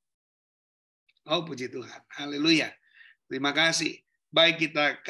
Oh 1.28 1.44
puji 1.44 1.68
Tuhan. 1.68 2.00
Haleluya. 2.16 2.72
Terima 3.28 3.52
kasih. 3.52 4.00
Baik 4.32 4.68
kita 4.68 5.04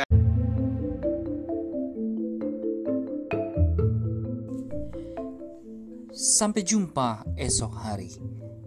Sampai 6.16 6.64
jumpa 6.64 7.28
esok 7.36 7.76
hari. 7.76 8.16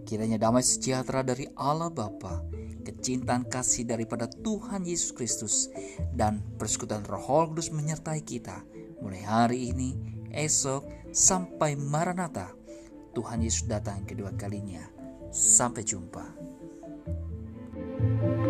Kiranya 0.05 0.37
damai 0.37 0.61
sejahtera 0.61 1.25
dari 1.25 1.49
Allah 1.57 1.89
Bapa, 1.89 2.45
kecintaan 2.81 3.47
kasih 3.47 3.85
daripada 3.87 4.27
Tuhan 4.27 4.87
Yesus 4.87 5.11
Kristus, 5.15 5.71
dan 6.15 6.43
persekutuan 6.57 7.05
Roh 7.05 7.51
Kudus 7.51 7.71
menyertai 7.71 8.23
kita 8.23 8.63
mulai 8.99 9.23
hari 9.23 9.71
ini, 9.71 9.95
esok, 10.31 11.11
sampai 11.15 11.75
Maranatha. 11.79 12.51
Tuhan 13.15 13.41
Yesus 13.41 13.65
datang 13.65 14.05
kedua 14.05 14.35
kalinya. 14.37 14.85
Sampai 15.29 15.85
jumpa. 15.85 16.25
thank 17.99 18.43
you 18.43 18.48